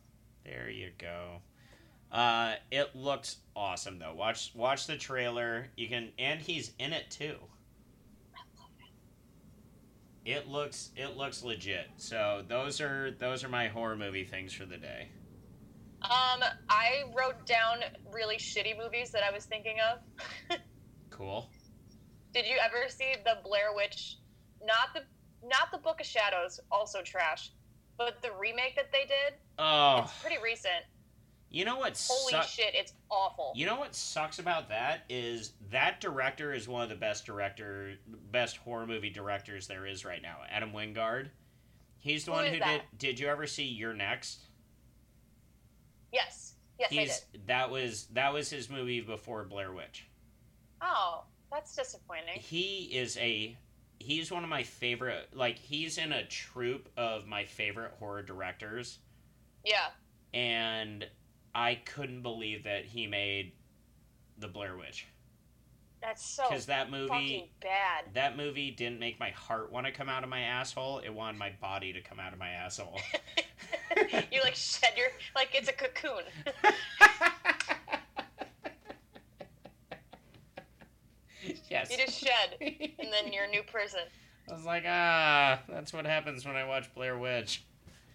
There 0.44 0.70
you 0.72 0.90
go. 0.98 1.42
Uh, 2.12 2.56
it 2.72 2.96
looks 2.96 3.38
awesome 3.56 4.00
though. 4.00 4.16
Watch 4.16 4.54
watch 4.56 4.88
the 4.88 4.98
trailer. 4.98 5.68
You 5.78 5.88
can, 5.88 6.10
and 6.18 6.40
he's 6.40 6.72
in 6.80 6.92
it 6.92 7.12
too. 7.12 7.36
I 8.34 8.42
love 8.58 8.72
it. 10.26 10.32
It 10.32 10.48
looks 10.48 10.90
it 10.98 11.16
looks 11.16 11.44
legit. 11.44 11.90
So 11.98 12.44
those 12.48 12.82
are 12.82 13.12
those 13.12 13.44
are 13.44 13.50
my 13.50 13.68
horror 13.68 13.98
movie 13.98 14.24
things 14.26 14.52
for 14.52 14.66
the 14.66 14.78
day. 14.78 15.10
Um, 16.02 16.42
I 16.70 17.04
wrote 17.16 17.46
down 17.46 17.82
really 18.12 18.38
shitty 18.38 18.76
movies 18.82 19.12
that 19.12 19.22
I 19.22 19.32
was 19.32 19.46
thinking 19.46 19.76
of. 19.92 20.58
Cool. 21.20 21.50
Did 22.34 22.46
you 22.46 22.58
ever 22.64 22.90
see 22.90 23.16
the 23.26 23.38
Blair 23.44 23.74
Witch? 23.76 24.18
Not 24.64 24.94
the 24.94 25.02
not 25.48 25.72
the 25.72 25.78
Book 25.78 26.00
of 26.02 26.06
Shadows, 26.06 26.60
also 26.72 27.02
trash, 27.02 27.52
but 27.98 28.22
the 28.22 28.30
remake 28.40 28.76
that 28.76 28.92
they 28.92 29.04
did. 29.06 29.36
Oh, 29.58 30.02
It's 30.04 30.22
pretty 30.22 30.38
recent. 30.44 30.84
you 31.50 31.64
know 31.64 31.78
what? 31.78 31.98
Holy 32.10 32.32
suck- 32.32 32.44
shit, 32.48 32.76
it's 32.76 32.94
awful. 33.10 33.54
You 33.56 33.66
know 33.66 33.80
what 33.80 33.96
sucks 33.96 34.40
about 34.40 34.68
that 34.70 35.06
is 35.10 35.54
that 35.72 36.02
director 36.02 36.54
is 36.54 36.68
one 36.68 36.84
of 36.84 36.90
the 36.90 36.96
best 36.96 37.26
director, 37.26 37.96
best 38.32 38.58
horror 38.58 38.86
movie 38.86 39.10
directors 39.10 39.66
there 39.68 39.86
is 39.88 40.04
right 40.04 40.22
now. 40.22 40.40
Adam 40.52 40.72
Wingard. 40.74 41.30
He's 42.00 42.26
the 42.26 42.32
Who 42.32 42.38
one 42.38 42.46
who 42.48 42.60
that? 42.60 42.82
did. 42.92 42.98
Did 43.00 43.20
you 43.20 43.28
ever 43.28 43.48
see 43.48 43.64
You're 43.64 43.94
Next? 43.94 44.40
Yes, 46.12 46.54
yes, 46.80 46.92
I 46.92 46.96
did. 47.38 47.48
that 47.48 47.70
was 47.70 48.08
that 48.14 48.34
was 48.34 48.50
his 48.50 48.70
movie 48.70 49.00
before 49.02 49.44
Blair 49.46 49.72
Witch. 49.72 50.08
Oh, 50.82 51.24
that's 51.52 51.76
disappointing. 51.76 52.39
He 52.39 52.89
is 52.93 53.18
a 53.18 53.58
he's 54.00 54.32
one 54.32 54.43
of 54.43 54.50
my 54.50 54.64
favorite 54.64 55.28
like 55.34 55.58
he's 55.58 55.97
in 55.97 56.12
a 56.12 56.26
troupe 56.26 56.89
of 56.95 57.28
my 57.28 57.43
favorite 57.43 57.91
horror 58.00 58.22
directors 58.22 59.00
Yeah, 59.66 59.88
and 60.34 61.06
I 61.54 61.76
couldn't 61.76 62.22
believe 62.22 62.64
that 62.64 62.86
he 62.86 63.08
made 63.08 63.54
the 64.38 64.47
Blair 64.47 64.78
Witch 64.78 65.08
that's 66.02 66.26
so 66.26 66.47
cuz 66.47 66.68
that 66.68 66.89
movie 66.89 67.08
fucking 67.10 67.50
bad. 67.60 68.06
that 68.14 68.38
movie 68.38 68.72
didn't 68.72 69.00
make 69.00 69.20
my 69.20 69.32
heart 69.32 69.72
want 69.72 69.86
to 69.86 69.91
come 69.91 70.08
out 70.08 70.24
of 70.24 70.30
my 70.30 70.41
asshole. 70.41 71.00
It 71.00 71.10
wanted 71.10 71.38
my 71.38 71.50
body 71.50 71.91
to 71.93 72.02
come 72.02 72.20
out 72.20 72.32
of 72.32 72.39
my 72.39 72.50
asshole. 72.50 73.00
you 74.32 74.41
like 74.41 74.56
shed 74.56 74.93
your 74.95 75.08
like 75.36 75.50
it's 75.54 75.68
a 75.68 75.74
cocoon. 75.74 76.24
yes. 81.70 81.91
You 81.91 81.97
just 81.97 82.20
shed, 82.20 82.58
and 82.62 83.12
then 83.12 83.32
you're 83.34 83.45
a 83.45 83.50
new 83.50 83.64
person. 83.64 84.02
I 84.50 84.54
was 84.54 84.66
like, 84.66 84.84
ah, 84.88 85.60
that's 85.70 85.93
what 85.93 86.06
happens 86.06 86.45
when 86.45 86.56
I 86.56 86.66
watch 86.66 86.93
Blair 86.95 87.18
Witch. 87.18 87.64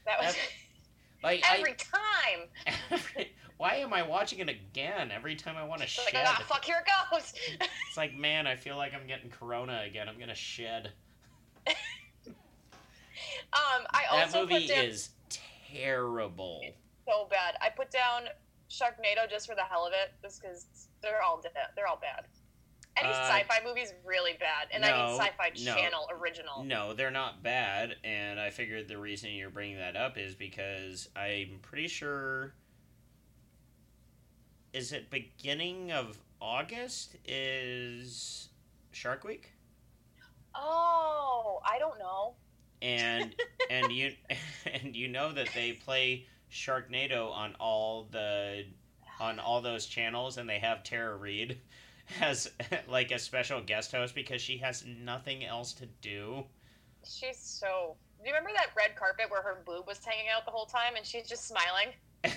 That 0.04 0.20
was 0.20 0.36
Like, 1.22 1.42
every 1.50 1.74
time. 1.74 2.76
Every, 2.90 3.32
why 3.56 3.76
am 3.76 3.94
I 3.94 4.02
watching 4.02 4.40
it 4.40 4.48
again 4.50 5.10
every 5.10 5.36
time 5.36 5.56
I 5.56 5.64
want 5.64 5.80
to 5.80 5.86
shed? 5.86 6.12
like, 6.12 6.24
ah, 6.26 6.44
fuck, 6.46 6.64
here 6.64 6.82
it 6.84 7.12
goes. 7.12 7.32
It's 7.88 7.96
like, 7.96 8.14
man, 8.14 8.46
I 8.46 8.56
feel 8.56 8.76
like 8.76 8.92
I'm 8.92 9.06
getting 9.06 9.30
corona 9.30 9.84
again. 9.86 10.06
I'm 10.08 10.18
gonna 10.18 10.34
shed. 10.34 10.90
um, 11.66 11.74
I 13.54 14.02
That 14.10 14.26
also 14.26 14.40
movie 14.42 14.66
put 14.66 14.74
down 14.74 14.84
is 14.84 15.10
terrible. 15.72 16.62
so 17.06 17.26
bad. 17.30 17.54
I 17.62 17.70
put 17.70 17.90
down 17.90 18.24
Sharknado 18.68 19.30
just 19.30 19.46
for 19.46 19.54
the 19.54 19.62
hell 19.62 19.86
of 19.86 19.92
it, 19.92 20.12
just 20.22 20.42
because 20.42 20.88
they're 21.00 21.22
all 21.22 21.42
they're 21.76 21.86
all 21.86 21.98
bad. 22.00 22.26
Any 22.96 23.08
Uh, 23.08 23.28
sci-fi 23.28 23.60
movie's 23.64 23.92
really 24.04 24.34
bad, 24.34 24.68
and 24.70 24.84
I 24.84 24.92
mean 25.08 25.18
sci-fi 25.20 25.50
no. 25.64 25.74
channel 25.74 26.08
original. 26.12 26.62
No, 26.64 26.92
they're 26.94 27.10
not 27.10 27.42
bad, 27.42 27.96
and 28.04 28.38
I 28.38 28.50
figured 28.50 28.86
the 28.86 28.98
reason 28.98 29.32
you're 29.32 29.50
bringing 29.50 29.78
that 29.78 29.96
up 29.96 30.16
is 30.16 30.34
because 30.34 31.08
I'm 31.16 31.58
pretty 31.60 31.88
sure. 31.88 32.54
Is 34.72 34.92
it 34.92 35.10
beginning 35.10 35.90
of 35.92 36.18
August? 36.40 37.16
Is 37.24 38.48
Shark 38.92 39.24
Week? 39.24 39.50
Oh, 40.54 41.60
I 41.64 41.78
don't 41.78 41.98
know. 41.98 42.34
and 42.82 43.34
and 43.70 43.90
you 43.92 44.12
and 44.72 44.94
you 44.94 45.08
know 45.08 45.32
that 45.32 45.48
they 45.54 45.72
play 45.72 46.26
Sharknado 46.50 47.32
on 47.32 47.54
all 47.58 48.04
the 48.10 48.66
on 49.20 49.38
all 49.40 49.60
those 49.60 49.86
channels, 49.86 50.38
and 50.38 50.48
they 50.48 50.58
have 50.60 50.82
Tara 50.84 51.16
Reid 51.16 51.58
as 52.20 52.50
like 52.88 53.10
a 53.10 53.18
special 53.18 53.60
guest 53.60 53.92
host 53.92 54.14
because 54.14 54.40
she 54.40 54.58
has 54.58 54.84
nothing 54.86 55.44
else 55.44 55.72
to 55.74 55.86
do. 56.00 56.44
She's 57.04 57.38
so. 57.38 57.96
Do 58.22 58.28
you 58.28 58.34
remember 58.34 58.50
that 58.56 58.70
red 58.76 58.96
carpet 58.96 59.26
where 59.30 59.42
her 59.42 59.62
boob 59.66 59.86
was 59.86 60.02
hanging 60.04 60.26
out 60.34 60.44
the 60.44 60.50
whole 60.50 60.66
time, 60.66 60.96
and 60.96 61.04
she's 61.04 61.28
just 61.28 61.46
smiling? 61.46 61.88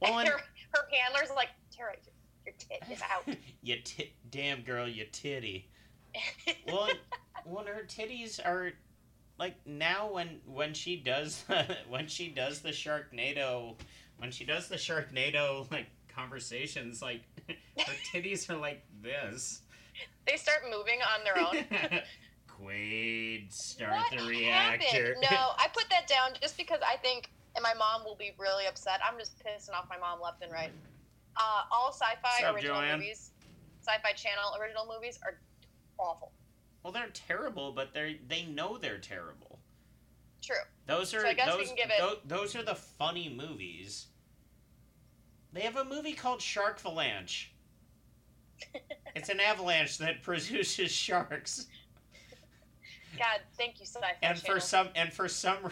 well, 0.00 0.18
and 0.20 0.28
her, 0.28 0.36
her 0.72 0.88
handler's 0.92 1.30
like, 1.34 1.48
Tara, 1.76 1.94
your, 2.04 2.14
your 2.46 2.54
tit 2.56 2.82
is 2.92 3.02
out. 3.02 3.36
you 3.62 3.76
ti- 3.82 4.14
damn 4.30 4.62
girl, 4.62 4.88
you 4.88 5.06
titty. 5.10 5.68
Well, 6.66 6.88
well, 7.44 7.64
her 7.64 7.84
titties 7.86 8.44
are 8.44 8.72
like 9.38 9.54
now 9.66 10.12
when 10.12 10.40
when 10.44 10.74
she 10.74 10.96
does 10.96 11.44
when 11.88 12.06
she 12.06 12.28
does 12.28 12.60
the 12.60 12.70
Sharknado 12.70 13.74
when 14.18 14.30
she 14.30 14.44
does 14.44 14.68
the 14.68 14.76
Sharknado 14.76 15.70
like 15.72 15.86
conversations 16.14 17.00
like 17.02 17.22
her 17.48 17.92
titties 18.12 18.48
are 18.50 18.56
like 18.56 18.82
this. 19.02 19.62
they 20.26 20.36
start 20.36 20.60
moving 20.70 20.98
on 21.02 21.24
their 21.24 21.38
own. 21.38 22.00
Quaid, 22.48 23.52
start 23.52 23.92
what 23.92 24.10
the 24.18 24.26
reactor. 24.28 24.84
happened? 24.86 25.16
No, 25.30 25.36
I 25.58 25.68
put 25.72 25.88
that 25.90 26.06
down 26.06 26.32
just 26.40 26.56
because 26.56 26.80
I 26.86 26.96
think, 26.96 27.30
and 27.56 27.62
my 27.62 27.72
mom 27.74 28.04
will 28.04 28.16
be 28.16 28.32
really 28.38 28.66
upset. 28.66 29.00
I'm 29.04 29.18
just 29.18 29.38
pissing 29.38 29.72
off 29.74 29.86
my 29.88 29.96
mom 29.98 30.20
left 30.20 30.42
and 30.42 30.52
right. 30.52 30.70
Uh, 31.36 31.62
all 31.70 31.90
sci-fi 31.92 32.40
Sup, 32.42 32.54
original 32.54 32.76
Joanne? 32.80 32.98
movies, 32.98 33.30
sci-fi 33.86 34.12
channel 34.12 34.56
original 34.60 34.86
movies 34.92 35.18
are 35.24 35.38
awful. 35.98 36.32
well, 36.82 36.92
they're 36.92 37.08
terrible, 37.14 37.72
but 37.72 37.94
they 37.94 38.20
they 38.28 38.42
know 38.44 38.76
they're 38.76 38.98
terrible. 38.98 39.58
True. 40.42 40.56
Those 40.86 41.14
are 41.14 41.20
So 41.20 41.28
I 41.28 41.34
guess 41.34 41.46
we 41.54 41.58
those, 41.60 41.66
can 41.68 41.76
give 41.76 41.90
it- 41.90 41.98
tho- 41.98 42.18
those 42.24 42.56
are 42.56 42.62
the 42.62 42.74
funny 42.74 43.28
movies. 43.34 44.06
They 45.52 45.60
have 45.62 45.76
a 45.76 45.84
movie 45.84 46.12
called 46.12 46.40
Shark 46.40 46.80
Avalanche. 46.84 47.52
it's 49.14 49.28
an 49.28 49.40
avalanche 49.40 49.98
that 49.98 50.22
produces 50.22 50.90
sharks, 50.92 51.66
God, 53.18 53.40
thank 53.56 53.80
you, 53.80 53.86
sci-fi 53.86 54.12
and 54.22 54.38
channel. 54.40 54.54
for 54.56 54.60
some 54.60 54.88
and 54.94 55.12
for 55.12 55.28
some, 55.28 55.56
re- 55.64 55.70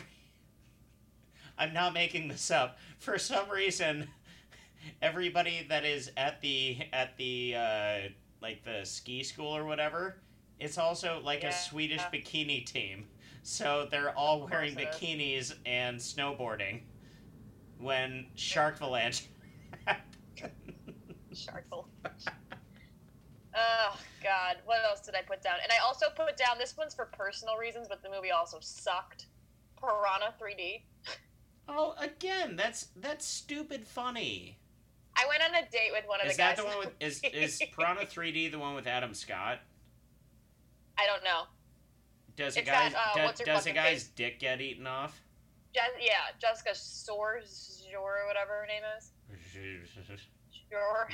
I'm 1.58 1.72
not 1.72 1.94
making 1.94 2.28
this 2.28 2.50
up. 2.50 2.78
For 2.98 3.16
some 3.18 3.48
reason, 3.48 4.08
everybody 5.02 5.64
that 5.68 5.84
is 5.84 6.10
at 6.16 6.40
the 6.40 6.78
at 6.92 7.16
the 7.16 7.54
uh, 7.56 7.98
like 8.42 8.64
the 8.64 8.84
ski 8.84 9.22
school 9.22 9.54
or 9.56 9.64
whatever, 9.64 10.16
it's 10.58 10.78
also 10.78 11.20
like 11.24 11.42
Yeah. 11.42 11.50
a 11.50 11.52
Swedish 11.52 12.02
bikini 12.12 12.66
team. 12.66 13.06
So 13.44 13.86
they're 13.90 14.16
all 14.16 14.46
wearing 14.50 14.74
bikinis 14.74 15.54
and 15.64 15.98
snowboarding 15.98 16.80
when 17.78 18.26
Shark 18.34 18.76
Avalanche. 18.76 19.26
Sharkful. 21.34 21.86
Oh 23.54 23.96
God, 24.22 24.56
what 24.64 24.78
else 24.88 25.00
did 25.00 25.14
I 25.14 25.22
put 25.22 25.42
down? 25.42 25.56
And 25.62 25.72
I 25.72 25.84
also 25.84 26.06
put 26.14 26.36
down 26.36 26.58
this 26.58 26.76
one's 26.76 26.94
for 26.94 27.06
personal 27.06 27.56
reasons, 27.56 27.86
but 27.88 28.02
the 28.02 28.10
movie 28.10 28.30
also 28.30 28.58
sucked. 28.60 29.26
Piranha 29.80 30.34
3D. 30.40 30.82
oh, 31.68 31.94
again, 32.00 32.56
that's 32.56 32.88
that's 32.96 33.24
stupid 33.26 33.86
funny. 33.86 34.58
I 35.16 35.26
went 35.28 35.42
on 35.42 35.54
a 35.54 35.68
date 35.70 35.90
with 35.92 36.04
one 36.06 36.20
of 36.20 36.26
Is 36.26 36.32
the 36.36 36.38
that 36.42 36.56
the 36.56 36.64
one 36.64 36.78
with 36.78 36.92
is 37.00 37.20
is 37.32 37.60
Piranha 37.76 38.04
3D 38.06 38.50
the 38.52 38.58
one 38.58 38.74
with 38.74 38.86
Adam 38.86 39.14
Scott? 39.14 39.58
I 40.98 41.06
don't 41.06 41.24
know. 41.24 41.42
Does 42.36 42.56
a 42.56 42.60
It's 42.60 42.68
guy's 42.70 42.92
got, 42.92 43.18
uh, 43.18 43.32
do- 43.32 43.44
does 43.44 43.66
a 43.66 43.72
guy's 43.72 44.02
face? 44.04 44.10
dick 44.14 44.38
get 44.38 44.60
eaten 44.60 44.86
off? 44.86 45.20
Je- 45.74 45.80
yeah, 46.00 46.30
Jessica 46.40 46.70
Soares 46.70 47.82
or 47.98 48.26
whatever 48.28 48.52
her 48.60 48.66
name 48.66 48.82
is. 48.96 49.10
Sure. 50.70 51.08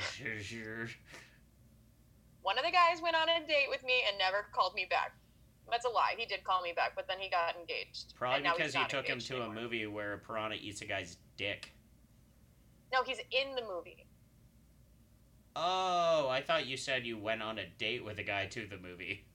One 2.41 2.57
of 2.57 2.65
the 2.65 2.71
guys 2.71 3.01
went 3.01 3.15
on 3.15 3.27
a 3.29 3.39
date 3.47 3.67
with 3.69 3.83
me 3.83 4.03
and 4.07 4.17
never 4.17 4.45
called 4.53 4.75
me 4.75 4.85
back. 4.89 5.13
That's 5.69 5.85
a 5.85 5.89
lie. 5.89 6.13
He 6.17 6.25
did 6.25 6.43
call 6.43 6.61
me 6.61 6.73
back, 6.75 6.91
but 6.95 7.07
then 7.07 7.17
he 7.19 7.29
got 7.29 7.55
engaged. 7.55 8.13
Probably 8.15 8.43
because 8.43 8.75
you 8.75 8.85
took 8.87 9.07
him 9.07 9.19
to 9.19 9.41
a 9.41 9.49
movie 9.51 9.87
where 9.87 10.13
a 10.13 10.17
piranha 10.19 10.57
eats 10.61 10.81
a 10.81 10.85
guy's 10.85 11.17
dick. 11.37 11.73
No, 12.93 13.03
he's 13.03 13.17
in 13.17 13.55
the 13.55 13.63
movie. 13.63 14.05
Oh, 15.55 16.27
I 16.29 16.41
thought 16.41 16.67
you 16.67 16.77
said 16.77 17.05
you 17.05 17.17
went 17.17 17.41
on 17.41 17.57
a 17.57 17.65
date 17.77 18.03
with 18.03 18.19
a 18.19 18.23
guy 18.23 18.45
to 18.47 18.67
the 18.67 18.77
movie. 18.77 19.25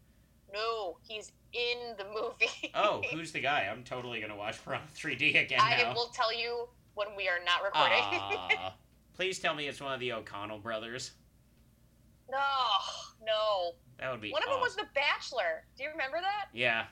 No, 0.53 0.99
he's 1.03 1.33
in 1.53 1.97
the 1.97 2.05
movie. 2.05 2.71
Oh, 2.75 3.03
who's 3.13 3.33
the 3.33 3.41
guy? 3.41 3.69
I'm 3.71 3.85
totally 3.85 4.21
gonna 4.21 4.37
watch 4.37 4.63
Piranha 4.65 4.87
3D 4.95 5.43
again 5.43 5.61
I 5.61 5.83
now. 5.83 5.95
will 5.95 6.09
tell 6.09 6.33
you 6.33 6.69
when 6.95 7.09
we 7.17 7.29
are 7.29 7.39
not 7.45 7.63
recording. 7.65 8.59
Please 9.21 9.39
tell 9.39 9.55
me 9.55 9.69
it's 9.69 9.83
one 9.83 9.93
of 9.93 10.01
the 10.01 10.15
O'Connell 10.15 10.61
brothers. 10.61 11.11
no, 12.31 12.39
no. 13.23 13.73
That 13.99 14.11
would 14.11 14.23
be 14.23 14.31
One 14.31 14.43
of 14.43 14.49
them 14.49 14.61
was. 14.61 14.75
The 14.75 14.87
Bachelor. 14.95 15.67
Do 15.77 15.85
you 15.85 15.91
remember 15.91 16.17
that? 16.23 16.47
Yeah, 16.55 16.87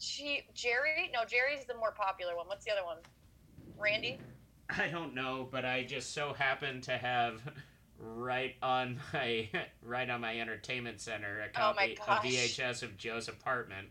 She, 0.00 0.42
Jerry? 0.54 1.08
No, 1.14 1.20
Jerry's 1.24 1.64
the 1.64 1.76
more 1.76 1.92
popular 1.92 2.34
one. 2.34 2.48
What's 2.48 2.64
the 2.64 2.72
other 2.72 2.84
one? 2.84 2.96
Randy? 3.78 4.18
I 4.70 4.88
don't 4.88 5.14
know, 5.14 5.46
but 5.48 5.64
I 5.64 5.84
just 5.84 6.12
so 6.12 6.32
happen 6.32 6.80
to 6.80 6.98
have 6.98 7.40
right 7.96 8.56
on 8.60 8.98
my 9.12 9.48
right 9.84 10.10
on 10.10 10.22
my 10.22 10.40
entertainment 10.40 11.00
center 11.00 11.42
a 11.42 11.60
Oh 11.60 11.74
copy 11.94 11.94
of. 11.94 12.42
VHS 12.42 12.82
of 12.82 12.96
Joe's 12.96 13.28
apartment, 13.28 13.86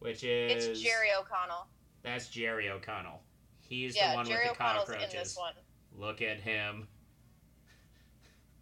which 0.00 0.24
is 0.24 0.66
It's 0.66 0.80
Jerry 0.80 1.10
O'Connell. 1.16 1.68
That's 2.02 2.28
Jerry 2.28 2.68
O'Connell. 2.68 3.22
He's 3.60 3.94
yeah, 3.94 4.10
the 4.10 4.16
one 4.16 4.26
Jerry 4.26 4.48
with 4.48 4.58
the 4.58 4.64
O'Connell's 4.64 4.88
in 4.88 4.94
cockroaches. 4.96 5.12
this 5.12 5.36
one. 5.38 5.54
Look 5.96 6.20
at 6.20 6.40
him. 6.40 6.88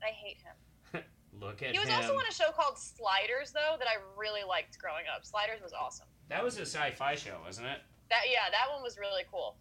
I 0.04 0.12
hate 0.12 0.38
him. 0.38 1.02
Look 1.40 1.62
at 1.62 1.68
him. 1.68 1.72
He 1.74 1.78
was 1.78 1.88
him. 1.88 1.96
also 1.96 2.14
on 2.14 2.24
a 2.28 2.32
show 2.32 2.50
called 2.52 2.78
Sliders, 2.78 3.52
though, 3.52 3.76
that 3.78 3.88
I 3.88 3.96
really 4.16 4.42
liked 4.46 4.78
growing 4.78 5.04
up. 5.14 5.24
Sliders 5.24 5.60
was 5.62 5.72
awesome. 5.72 6.06
That 6.28 6.44
was 6.44 6.58
a 6.58 6.66
sci-fi 6.66 7.14
show, 7.14 7.38
wasn't 7.44 7.68
it? 7.68 7.78
That 8.10 8.22
yeah, 8.30 8.50
that 8.50 8.72
one 8.72 8.82
was 8.82 8.98
really 8.98 9.22
cool. 9.30 9.56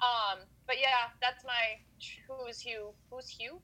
Um, 0.00 0.40
but 0.66 0.76
yeah, 0.80 1.10
that's 1.20 1.44
my 1.44 1.78
who's 2.28 2.60
who 2.60 2.92
who's 3.10 3.30
who 3.30 3.60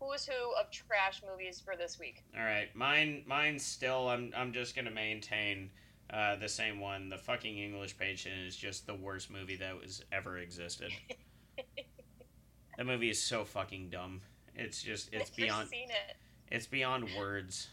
who's 0.00 0.26
who 0.26 0.54
of 0.60 0.70
trash 0.70 1.22
movies 1.28 1.60
for 1.64 1.76
this 1.76 1.98
week. 1.98 2.24
All 2.36 2.44
right, 2.44 2.74
mine. 2.74 3.24
Mine 3.26 3.58
still. 3.58 4.08
I'm. 4.08 4.32
I'm 4.36 4.52
just 4.52 4.76
gonna 4.76 4.90
maintain 4.90 5.70
uh, 6.10 6.36
the 6.36 6.48
same 6.48 6.80
one. 6.80 7.08
The 7.08 7.18
fucking 7.18 7.58
English 7.58 7.96
Patient 7.98 8.34
is 8.46 8.56
just 8.56 8.86
the 8.86 8.94
worst 8.94 9.30
movie 9.30 9.56
that 9.56 9.78
was 9.80 10.04
ever 10.12 10.38
existed. 10.38 10.92
that 12.76 12.86
movie 12.86 13.10
is 13.10 13.22
so 13.22 13.44
fucking 13.44 13.90
dumb. 13.90 14.20
It's 14.54 14.82
just. 14.82 15.10
It's 15.12 15.30
I've 15.30 15.36
beyond. 15.36 15.68
seen 15.68 15.90
it. 15.90 16.16
It's 16.50 16.66
beyond 16.66 17.08
words. 17.18 17.68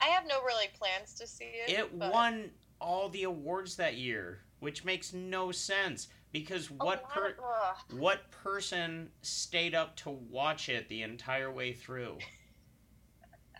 I 0.00 0.06
have 0.06 0.24
no 0.26 0.42
really 0.42 0.68
plans 0.78 1.14
to 1.14 1.26
see 1.26 1.44
it. 1.66 1.70
It 1.70 1.98
but 1.98 2.12
won 2.12 2.50
all 2.80 3.08
the 3.08 3.24
awards 3.24 3.76
that 3.76 3.96
year, 3.96 4.40
which 4.60 4.84
makes 4.84 5.12
no 5.12 5.52
sense 5.52 6.08
because 6.32 6.70
what 6.70 7.02
lot 7.02 7.10
per 7.10 7.34
ugh. 7.38 7.98
what 7.98 8.30
person 8.30 9.10
stayed 9.22 9.74
up 9.74 9.96
to 9.96 10.10
watch 10.10 10.68
it 10.68 10.88
the 10.88 11.02
entire 11.02 11.50
way 11.50 11.72
through? 11.72 12.18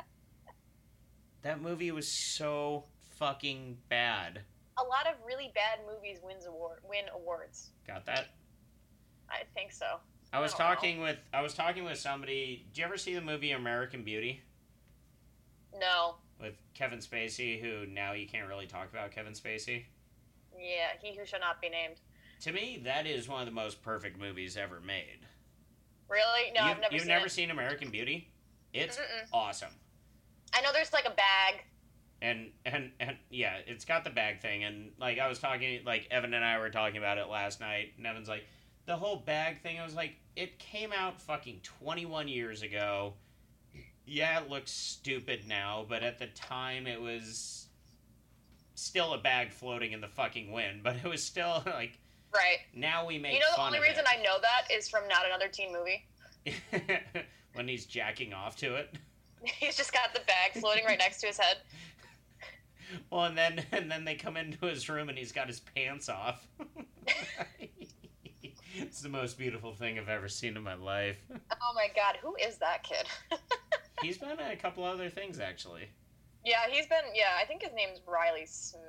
that 1.42 1.60
movie 1.60 1.90
was 1.90 2.08
so 2.08 2.84
fucking 3.18 3.76
bad. 3.88 4.40
a 4.78 4.84
lot 4.84 5.06
of 5.06 5.14
really 5.26 5.50
bad 5.54 5.80
movies 5.86 6.20
wins 6.22 6.46
award 6.46 6.78
win 6.88 7.04
awards. 7.14 7.70
Got 7.86 8.06
that? 8.06 8.28
I 9.28 9.42
think 9.54 9.72
so. 9.72 9.98
I 10.32 10.40
was 10.40 10.54
I 10.54 10.58
don't 10.58 10.68
know. 10.68 10.74
talking 10.74 11.00
with 11.00 11.16
I 11.34 11.40
was 11.42 11.54
talking 11.54 11.84
with 11.84 11.98
somebody. 11.98 12.66
Did 12.72 12.78
you 12.78 12.84
ever 12.84 12.96
see 12.96 13.14
the 13.14 13.20
movie 13.20 13.52
American 13.52 14.02
Beauty 14.04 14.40
No. 15.78 16.16
with 16.40 16.54
Kevin 16.74 16.98
Spacey? 17.00 17.60
Who 17.60 17.86
now 17.86 18.12
you 18.12 18.26
can't 18.26 18.48
really 18.48 18.66
talk 18.66 18.90
about 18.90 19.10
Kevin 19.10 19.32
Spacey. 19.32 19.84
Yeah, 20.58 20.88
he 21.00 21.16
who 21.16 21.24
shall 21.24 21.40
not 21.40 21.60
be 21.60 21.68
named. 21.68 21.96
To 22.42 22.52
me, 22.52 22.80
that 22.84 23.06
is 23.06 23.28
one 23.28 23.40
of 23.40 23.46
the 23.46 23.52
most 23.52 23.82
perfect 23.82 24.18
movies 24.18 24.56
ever 24.56 24.80
made. 24.80 25.18
Really? 26.08 26.52
No, 26.54 26.62
you've 26.62 26.70
I've 26.76 26.80
never 26.80 26.94
you've 26.94 27.02
seen 27.02 27.08
never 27.08 27.26
it. 27.26 27.30
seen 27.32 27.50
American 27.50 27.90
Beauty? 27.90 28.28
It's 28.72 28.96
Mm-mm. 28.96 29.26
awesome. 29.32 29.70
I 30.54 30.60
know 30.60 30.70
there's 30.72 30.92
like 30.92 31.04
a 31.06 31.10
bag. 31.10 31.64
and 32.22 32.50
and 32.64 32.90
and 33.00 33.16
yeah, 33.30 33.56
it's 33.66 33.84
got 33.84 34.04
the 34.04 34.10
bag 34.10 34.40
thing, 34.40 34.64
and 34.64 34.92
like 34.98 35.18
I 35.18 35.28
was 35.28 35.38
talking, 35.38 35.84
like 35.84 36.08
Evan 36.10 36.34
and 36.34 36.44
I 36.44 36.58
were 36.58 36.70
talking 36.70 36.98
about 36.98 37.18
it 37.18 37.28
last 37.28 37.60
night, 37.60 37.92
and 37.96 38.06
Evan's 38.06 38.28
like, 38.28 38.44
the 38.90 38.96
whole 38.96 39.16
bag 39.16 39.62
thing. 39.62 39.78
I 39.78 39.84
was 39.84 39.94
like, 39.94 40.16
it 40.34 40.58
came 40.58 40.92
out 40.92 41.20
fucking 41.22 41.60
twenty 41.62 42.06
one 42.06 42.26
years 42.26 42.62
ago. 42.62 43.12
Yeah, 44.04 44.40
it 44.40 44.50
looks 44.50 44.72
stupid 44.72 45.46
now, 45.46 45.86
but 45.88 46.02
at 46.02 46.18
the 46.18 46.26
time 46.26 46.88
it 46.88 47.00
was 47.00 47.68
still 48.74 49.12
a 49.14 49.18
bag 49.18 49.52
floating 49.52 49.92
in 49.92 50.00
the 50.00 50.08
fucking 50.08 50.50
wind. 50.50 50.82
But 50.82 50.96
it 50.96 51.04
was 51.08 51.22
still 51.22 51.62
like 51.66 51.92
Right. 52.34 52.58
now 52.74 53.06
we 53.06 53.16
make 53.16 53.34
you 53.34 53.38
know 53.38 53.46
the 53.54 53.62
only 53.62 53.78
reason 53.80 54.04
I 54.08 54.16
know 54.22 54.38
that 54.42 54.74
is 54.74 54.88
from 54.88 55.06
not 55.06 55.24
another 55.24 55.46
teen 55.48 55.72
movie. 55.72 56.06
When 57.54 57.66
he's 57.68 57.84
jacking 57.86 58.32
off 58.32 58.54
to 58.58 58.76
it. 58.76 58.94
He's 59.44 59.76
just 59.76 59.92
got 59.92 60.14
the 60.14 60.20
bag 60.20 60.52
floating 60.60 60.84
right 60.84 60.98
next 60.98 61.20
to 61.20 61.26
his 61.26 61.36
head. 61.36 61.56
Well, 63.10 63.24
and 63.24 63.36
then 63.36 63.64
and 63.72 63.90
then 63.90 64.04
they 64.04 64.14
come 64.14 64.36
into 64.36 64.66
his 64.66 64.88
room 64.88 65.08
and 65.08 65.18
he's 65.18 65.32
got 65.32 65.48
his 65.48 65.58
pants 65.58 66.08
off. 66.08 66.46
It's 68.80 69.00
the 69.00 69.08
most 69.08 69.38
beautiful 69.38 69.72
thing 69.74 69.98
I've 69.98 70.08
ever 70.08 70.28
seen 70.28 70.56
in 70.56 70.62
my 70.62 70.74
life. 70.74 71.16
Oh 71.62 71.74
my 71.74 71.88
god, 71.94 72.16
who 72.22 72.34
is 72.36 72.56
that 72.58 72.82
kid? 72.82 73.06
He's 74.02 74.18
been 74.18 74.30
in 74.30 74.40
a 74.40 74.56
couple 74.56 74.82
other 74.84 75.08
things 75.10 75.38
actually. 75.38 75.88
yeah, 76.44 76.62
he's 76.70 76.86
been. 76.86 77.04
Yeah, 77.14 77.36
I 77.40 77.44
think 77.44 77.62
his 77.62 77.72
name's 77.74 78.00
Riley 78.06 78.46
Smith. 78.46 78.80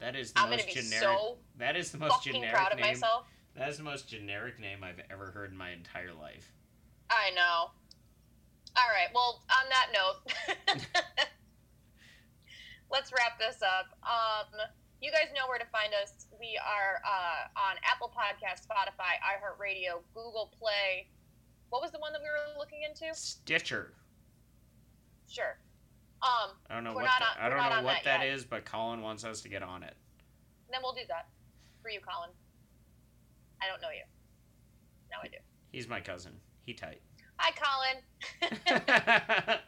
That 0.00 0.14
is 0.14 0.32
the 0.32 0.40
I'm 0.40 0.50
most 0.50 0.68
generic. 0.68 1.00
so 1.02 1.38
that 1.58 1.74
is 1.76 1.90
the 1.90 1.98
most 1.98 2.22
generic 2.22 2.52
proud 2.54 2.72
of 2.72 2.78
name. 2.78 2.86
myself. 2.88 3.24
That 3.56 3.68
is 3.70 3.78
the 3.78 3.84
most 3.84 4.06
generic 4.08 4.60
name 4.60 4.84
I've 4.84 5.00
ever 5.10 5.30
heard 5.30 5.50
in 5.50 5.56
my 5.56 5.70
entire 5.70 6.12
life. 6.12 6.52
I 7.10 7.30
know. 7.34 7.70
All 8.76 8.90
right. 8.92 9.08
Well, 9.14 9.42
on 9.50 9.68
that 9.70 9.86
note, 9.94 10.84
let's 12.90 13.10
wrap 13.12 13.38
this 13.38 13.62
up. 13.62 13.86
Um, 14.02 14.60
you 15.04 15.12
guys 15.12 15.28
know 15.36 15.44
where 15.48 15.58
to 15.58 15.66
find 15.66 15.92
us. 15.92 16.24
We 16.40 16.56
are 16.64 16.96
uh, 17.04 17.60
on 17.68 17.76
Apple 17.84 18.08
Podcast, 18.08 18.64
Spotify, 18.64 19.20
iHeartRadio, 19.20 20.00
Google 20.14 20.50
Play. 20.58 21.08
What 21.68 21.82
was 21.82 21.90
the 21.90 21.98
one 21.98 22.12
that 22.14 22.22
we 22.22 22.28
were 22.28 22.58
looking 22.58 22.80
into? 22.88 23.14
Stitcher. 23.14 23.92
Sure. 25.28 25.58
Um, 26.22 26.56
I 26.70 26.74
don't 26.74 26.84
know 26.84 26.94
what 26.94 27.04
the- 27.04 27.10
on- 27.10 27.36
I 27.38 27.48
don't 27.50 27.58
know 27.58 27.82
what 27.86 28.02
that 28.04 28.20
that 28.20 28.26
is, 28.26 28.46
but 28.46 28.64
Colin 28.64 29.02
wants 29.02 29.24
us 29.24 29.42
to 29.42 29.48
get 29.50 29.62
on 29.62 29.82
it. 29.82 29.94
then 30.70 30.80
we'll 30.82 30.94
do 30.94 31.02
that 31.08 31.28
for 31.82 31.90
you, 31.90 32.00
Colin. 32.00 32.30
I 33.62 33.66
don't 33.68 33.82
know 33.82 33.90
you. 33.90 34.04
Now 35.10 35.18
I 35.22 35.28
do. 35.28 35.36
He's 35.70 35.86
my 35.86 36.00
cousin. 36.00 36.32
He 36.64 36.72
tight. 36.72 37.02
Hi, 37.36 37.52
Colin. 37.60 39.58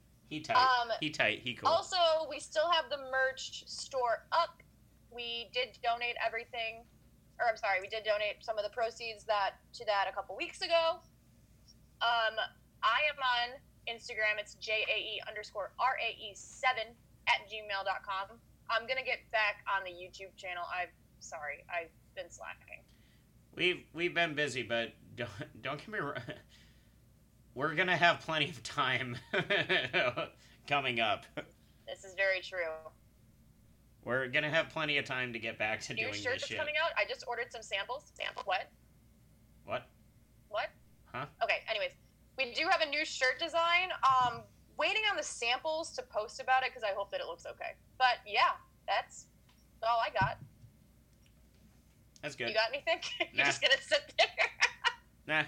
he 0.30 0.40
tight. 0.40 0.56
Um, 0.56 0.88
he 1.00 1.10
tight. 1.10 1.40
He 1.44 1.52
cool. 1.54 1.68
Also, 1.68 1.96
we 2.30 2.40
still 2.40 2.70
have 2.70 2.88
the 2.88 2.96
merch 3.10 3.64
store 3.66 4.26
up. 4.32 4.62
We 5.14 5.50
did 5.52 5.78
donate 5.82 6.16
everything, 6.24 6.84
or 7.40 7.48
I'm 7.48 7.56
sorry, 7.56 7.80
we 7.80 7.88
did 7.88 8.04
donate 8.04 8.40
some 8.40 8.58
of 8.58 8.64
the 8.64 8.70
proceeds 8.70 9.24
that 9.24 9.56
to 9.74 9.84
that 9.86 10.06
a 10.10 10.12
couple 10.12 10.36
weeks 10.36 10.60
ago. 10.60 11.00
Um, 12.00 12.36
I 12.82 13.00
am 13.10 13.18
on 13.18 13.58
Instagram. 13.88 14.38
It's 14.38 14.54
J 14.54 14.84
A 14.86 14.98
E 14.98 15.20
underscore 15.26 15.72
R 15.78 15.96
A 15.98 16.10
E 16.16 16.32
seven 16.34 16.94
at 17.26 17.48
gmail.com. 17.48 18.38
I'm 18.70 18.86
gonna 18.86 19.04
get 19.04 19.18
back 19.32 19.64
on 19.66 19.84
the 19.84 19.90
YouTube 19.90 20.36
channel. 20.36 20.64
I'm 20.68 20.88
sorry, 21.20 21.64
I've 21.72 21.90
been 22.14 22.30
slacking. 22.30 22.84
We've 23.54 23.84
we've 23.92 24.14
been 24.14 24.34
busy, 24.34 24.62
but 24.62 24.92
don't, 25.16 25.30
don't 25.62 25.78
get 25.78 25.88
me 25.88 25.98
wrong. 25.98 26.14
We're 27.54 27.74
gonna 27.74 27.96
have 27.96 28.20
plenty 28.20 28.50
of 28.50 28.62
time 28.62 29.16
coming 30.68 31.00
up. 31.00 31.24
This 31.86 32.04
is 32.04 32.14
very 32.14 32.40
true. 32.40 32.68
We're 34.08 34.26
gonna 34.28 34.48
have 34.48 34.70
plenty 34.70 34.96
of 34.96 35.04
time 35.04 35.34
to 35.34 35.38
get 35.38 35.58
back 35.58 35.80
to 35.82 35.92
New 35.92 36.04
doing 36.04 36.14
shirt 36.14 36.22
this 36.32 36.40
that's 36.40 36.46
shit. 36.46 36.56
coming 36.58 36.72
out. 36.82 36.92
I 36.96 37.04
just 37.06 37.26
ordered 37.28 37.52
some 37.52 37.60
samples. 37.60 38.10
Sample 38.14 38.42
what? 38.46 38.70
What? 39.66 39.86
What? 40.48 40.70
Huh? 41.12 41.26
Okay, 41.44 41.58
anyways, 41.68 41.90
we 42.38 42.54
do 42.54 42.66
have 42.70 42.80
a 42.80 42.88
new 42.88 43.04
shirt 43.04 43.38
design. 43.38 43.90
Um, 44.02 44.40
waiting 44.78 45.02
on 45.10 45.16
the 45.18 45.22
samples 45.22 45.90
to 45.90 46.02
post 46.02 46.40
about 46.40 46.62
it 46.62 46.70
because 46.70 46.82
I 46.82 46.94
hope 46.96 47.10
that 47.10 47.20
it 47.20 47.26
looks 47.26 47.44
okay. 47.44 47.72
But 47.98 48.16
yeah, 48.26 48.52
that's 48.86 49.26
all 49.82 50.00
I 50.00 50.08
got. 50.18 50.38
That's 52.22 52.34
good. 52.34 52.48
You 52.48 52.54
got 52.54 52.70
anything? 52.72 53.00
You're 53.34 53.44
Nah. 53.44 53.50
just 53.50 53.60
gonna 53.60 53.74
sit 53.82 54.10
there. 54.16 54.26
Nah, 55.26 55.42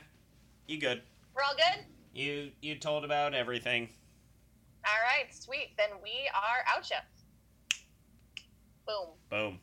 you 0.69 0.79
good. 0.79 1.01
We're 1.35 1.43
all 1.45 1.57
good. 1.57 1.87
You 2.13 2.51
you 2.61 2.75
told 2.75 3.07
about 3.07 3.33
everything. 3.33 3.89
All 4.87 4.93
right, 5.03 5.35
sweet. 5.35 5.71
Then 5.79 5.89
we 6.03 6.29
are 6.35 6.77
out. 6.77 6.91
ya. 6.91 6.97
Boom. 8.87 9.09
Boom. 9.31 9.61